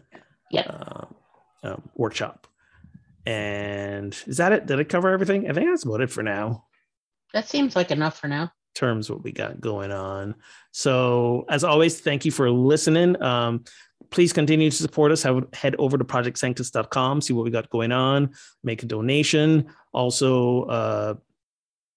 Yep. 0.53 0.66
uh, 0.68 1.05
um, 1.64 1.90
workshop. 1.96 2.46
And 3.26 4.16
is 4.26 4.36
that 4.36 4.53
it? 4.53 4.66
Did 4.66 4.78
I 4.78 4.84
cover 4.84 5.11
everything? 5.11 5.51
I 5.51 5.53
think 5.53 5.68
that's 5.68 5.84
about 5.84 6.01
it 6.01 6.11
for 6.11 6.22
now. 6.22 6.64
That 7.34 7.48
seems 7.48 7.76
like 7.76 7.90
enough 7.90 8.18
for 8.18 8.28
now. 8.28 8.53
Terms 8.74 9.10
what 9.10 9.22
we 9.22 9.32
got 9.32 9.60
going 9.60 9.92
on. 9.92 10.34
So 10.72 11.44
as 11.48 11.64
always, 11.64 12.00
thank 12.00 12.24
you 12.24 12.30
for 12.30 12.50
listening. 12.50 13.20
Um, 13.22 13.64
please 14.10 14.32
continue 14.32 14.70
to 14.70 14.76
support 14.76 15.12
us. 15.12 15.22
Have, 15.22 15.44
head 15.52 15.76
over 15.78 15.98
to 15.98 16.04
projectsanctus.com, 16.04 17.20
see 17.20 17.32
what 17.32 17.44
we 17.44 17.50
got 17.50 17.70
going 17.70 17.92
on, 17.92 18.30
make 18.62 18.82
a 18.82 18.86
donation. 18.86 19.66
Also, 19.92 20.62
uh, 20.64 21.14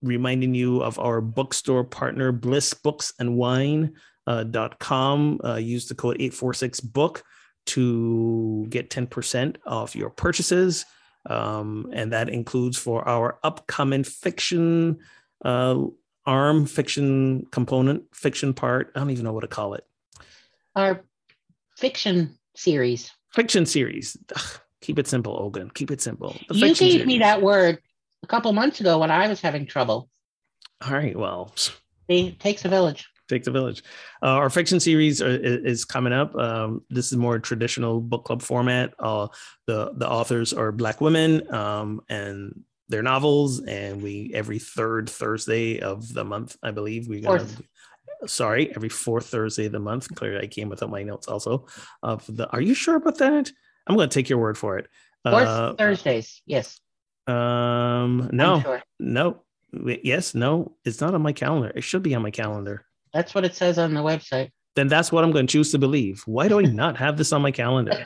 reminding 0.01 0.53
you 0.53 0.81
of 0.83 0.99
our 0.99 1.21
bookstore 1.21 1.83
partner, 1.83 2.31
Bliss 2.31 2.73
Books 2.73 3.13
and 3.19 3.37
Wine. 3.37 3.93
Uh, 4.25 4.69
com. 4.79 5.39
Uh, 5.43 5.55
use 5.55 5.87
the 5.87 5.95
code 5.95 6.15
846 6.15 6.79
book 6.79 7.23
to 7.65 8.65
get 8.69 8.89
10% 8.89 9.57
off 9.65 9.95
your 9.95 10.09
purchases. 10.09 10.85
Um, 11.25 11.89
and 11.93 12.11
that 12.13 12.29
includes 12.29 12.77
for 12.77 13.07
our 13.07 13.39
upcoming 13.43 14.03
fiction 14.03 14.99
uh, 15.43 15.81
arm, 16.25 16.65
fiction 16.65 17.45
component, 17.51 18.03
fiction 18.15 18.53
part. 18.53 18.91
I 18.95 18.99
don't 18.99 19.09
even 19.09 19.23
know 19.25 19.33
what 19.33 19.41
to 19.41 19.47
call 19.47 19.73
it. 19.73 19.85
Our 20.75 21.03
fiction 21.77 22.37
series. 22.55 23.11
Fiction 23.33 23.65
series. 23.65 24.17
Ugh, 24.35 24.59
keep 24.81 24.99
it 24.99 25.07
simple, 25.07 25.37
Ogun. 25.39 25.69
Keep 25.71 25.91
it 25.91 26.01
simple. 26.01 26.35
The 26.49 26.55
You 26.55 26.75
gave 26.75 27.05
me 27.05 27.19
that 27.19 27.41
word 27.41 27.79
a 28.23 28.27
couple 28.27 28.51
months 28.53 28.79
ago 28.79 28.99
when 28.99 29.11
I 29.11 29.27
was 29.27 29.41
having 29.41 29.65
trouble. 29.65 30.09
All 30.85 30.93
right. 30.93 31.17
Well, 31.17 31.53
It 32.07 32.39
takes 32.39 32.65
a 32.65 32.69
village. 32.69 33.07
take 33.29 33.43
the 33.43 33.51
village. 33.51 33.83
Uh, 34.21 34.27
our 34.27 34.49
fiction 34.49 34.79
series 34.79 35.21
are, 35.21 35.29
is 35.39 35.85
coming 35.85 36.13
up. 36.13 36.35
Um, 36.35 36.81
this 36.89 37.11
is 37.11 37.17
more 37.17 37.39
traditional 37.39 38.01
book 38.01 38.25
club 38.25 38.41
format. 38.41 38.93
Uh, 38.99 39.27
the 39.67 39.93
the 39.95 40.07
authors 40.09 40.53
are 40.53 40.71
black 40.71 40.99
women, 41.01 41.51
um, 41.53 42.01
and 42.09 42.63
their 42.89 43.01
novels. 43.03 43.61
And 43.61 44.01
we 44.01 44.31
every 44.33 44.59
third 44.59 45.09
Thursday 45.09 45.79
of 45.79 46.13
the 46.13 46.23
month, 46.23 46.57
I 46.63 46.71
believe, 46.71 47.07
we 47.07 47.21
gonna. 47.21 47.47
Sorry, 48.25 48.73
every 48.75 48.89
fourth 48.89 49.25
Thursday 49.27 49.65
of 49.65 49.73
the 49.73 49.79
month. 49.79 50.07
Clearly, 50.15 50.43
I 50.43 50.47
came 50.47 50.69
without 50.69 50.89
my 50.89 51.03
notes. 51.03 51.27
Also, 51.27 51.65
of 52.01 52.25
the. 52.33 52.49
Are 52.51 52.61
you 52.61 52.73
sure 52.73 52.95
about 52.95 53.17
that? 53.17 53.51
I'm 53.85 53.95
going 53.97 54.07
to 54.07 54.13
take 54.13 54.29
your 54.29 54.39
word 54.39 54.57
for 54.57 54.77
it. 54.77 54.87
Fourth 55.29 55.45
Uh, 55.47 55.73
Thursdays. 55.73 56.41
Yes. 56.45 56.79
um, 57.27 58.29
no, 58.31 58.61
sure. 58.61 58.81
no, 58.99 59.43
yes, 60.03 60.33
no. 60.35 60.75
It's 60.85 61.01
not 61.01 61.13
on 61.13 61.21
my 61.21 61.33
calendar. 61.33 61.71
It 61.75 61.83
should 61.83 62.03
be 62.03 62.15
on 62.15 62.21
my 62.21 62.31
calendar. 62.31 62.85
That's 63.13 63.35
what 63.35 63.43
it 63.43 63.55
says 63.55 63.77
on 63.77 63.93
the 63.93 64.01
website. 64.01 64.51
then 64.75 64.87
that's 64.87 65.11
what 65.11 65.23
I'm 65.25 65.31
going 65.31 65.45
to 65.47 65.51
choose 65.51 65.71
to 65.71 65.77
believe. 65.79 66.23
Why 66.25 66.47
do 66.47 66.59
I 66.59 66.63
not 66.63 66.97
have 66.97 67.17
this 67.17 67.33
on 67.33 67.41
my 67.41 67.51
calendar? 67.51 68.05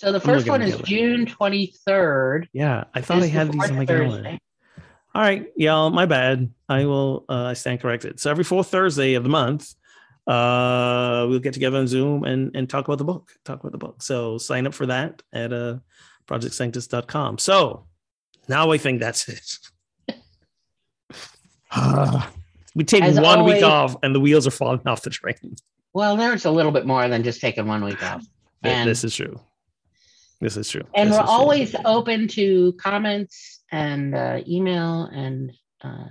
So 0.00 0.12
the 0.12 0.20
first 0.20 0.48
one 0.48 0.62
is. 0.62 0.78
June 0.78 1.26
23rd. 1.26 2.48
Yeah, 2.54 2.84
I 2.94 3.02
thought 3.02 3.22
I 3.22 3.26
had 3.26 3.52
these 3.52 3.70
on 3.70 3.76
my 3.76 3.84
calendar. 3.84 4.38
All 5.14 5.20
right, 5.20 5.46
y'all, 5.56 5.90
my 5.90 6.06
bad. 6.06 6.50
I 6.70 6.86
will 6.86 7.26
uh, 7.28 7.44
I 7.44 7.52
stand 7.52 7.82
corrected. 7.82 8.18
So 8.18 8.30
every 8.30 8.44
fourth 8.44 8.68
Thursday 8.68 9.12
of 9.12 9.24
the 9.24 9.28
month, 9.28 9.74
uh, 10.26 11.26
we'll 11.28 11.40
get 11.40 11.52
together 11.52 11.76
on 11.76 11.86
Zoom 11.86 12.24
and 12.24 12.50
and 12.56 12.66
talk 12.66 12.88
about 12.88 12.96
the 12.96 13.04
book. 13.04 13.30
Talk 13.44 13.60
about 13.60 13.72
the 13.72 13.78
book. 13.78 14.02
So 14.02 14.38
sign 14.38 14.66
up 14.66 14.72
for 14.72 14.86
that 14.86 15.20
at 15.34 15.52
uh, 15.52 15.80
projectsanctus.com. 16.26 17.36
So 17.36 17.84
now 18.48 18.70
I 18.70 18.78
think 18.78 19.00
that's 19.00 19.28
it. 19.28 19.58
we 22.74 22.84
take 22.84 23.02
As 23.02 23.20
one 23.20 23.40
always- 23.40 23.56
week 23.56 23.64
off 23.64 23.96
and 24.02 24.14
the 24.14 24.20
wheels 24.20 24.46
are 24.46 24.50
falling 24.50 24.80
off 24.86 25.02
the 25.02 25.10
train. 25.10 25.56
Well, 25.92 26.16
there's 26.16 26.46
a 26.46 26.50
little 26.50 26.72
bit 26.72 26.86
more 26.86 27.06
than 27.06 27.22
just 27.22 27.42
taking 27.42 27.66
one 27.66 27.84
week 27.84 28.02
off. 28.02 28.24
And- 28.62 28.88
this 28.88 29.04
is 29.04 29.14
true. 29.14 29.38
This 30.40 30.56
is 30.56 30.68
true. 30.70 30.82
And 30.94 31.10
This 31.10 31.16
we're 31.16 31.22
is 31.22 31.28
true. 31.28 31.34
always 31.38 31.74
open 31.84 32.28
to 32.28 32.72
comments 32.80 33.60
and 33.70 34.14
uh, 34.14 34.40
email 34.48 35.04
and 35.04 35.52
uh, 35.82 36.06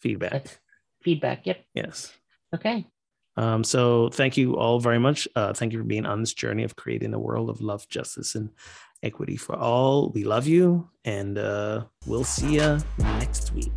feedback. 0.00 0.58
feedback. 1.02 1.46
Yep. 1.46 1.64
Yes. 1.74 2.12
Okay. 2.54 2.86
Um, 3.36 3.62
so 3.62 4.08
thank 4.08 4.36
you 4.36 4.56
all 4.56 4.80
very 4.80 4.98
much. 4.98 5.28
Uh, 5.36 5.52
thank 5.52 5.72
you 5.72 5.78
for 5.78 5.84
being 5.84 6.06
on 6.06 6.20
this 6.20 6.34
journey 6.34 6.64
of 6.64 6.74
creating 6.74 7.14
a 7.14 7.18
world 7.20 7.50
of 7.50 7.60
love, 7.60 7.88
justice, 7.88 8.34
and 8.34 8.50
equity 9.02 9.36
for 9.36 9.54
all. 9.54 10.10
We 10.10 10.24
love 10.24 10.48
you, 10.48 10.88
and 11.04 11.38
uh, 11.38 11.84
we'll 12.04 12.24
see 12.24 12.54
you 12.54 12.78
next 12.98 13.52
week. 13.54 13.70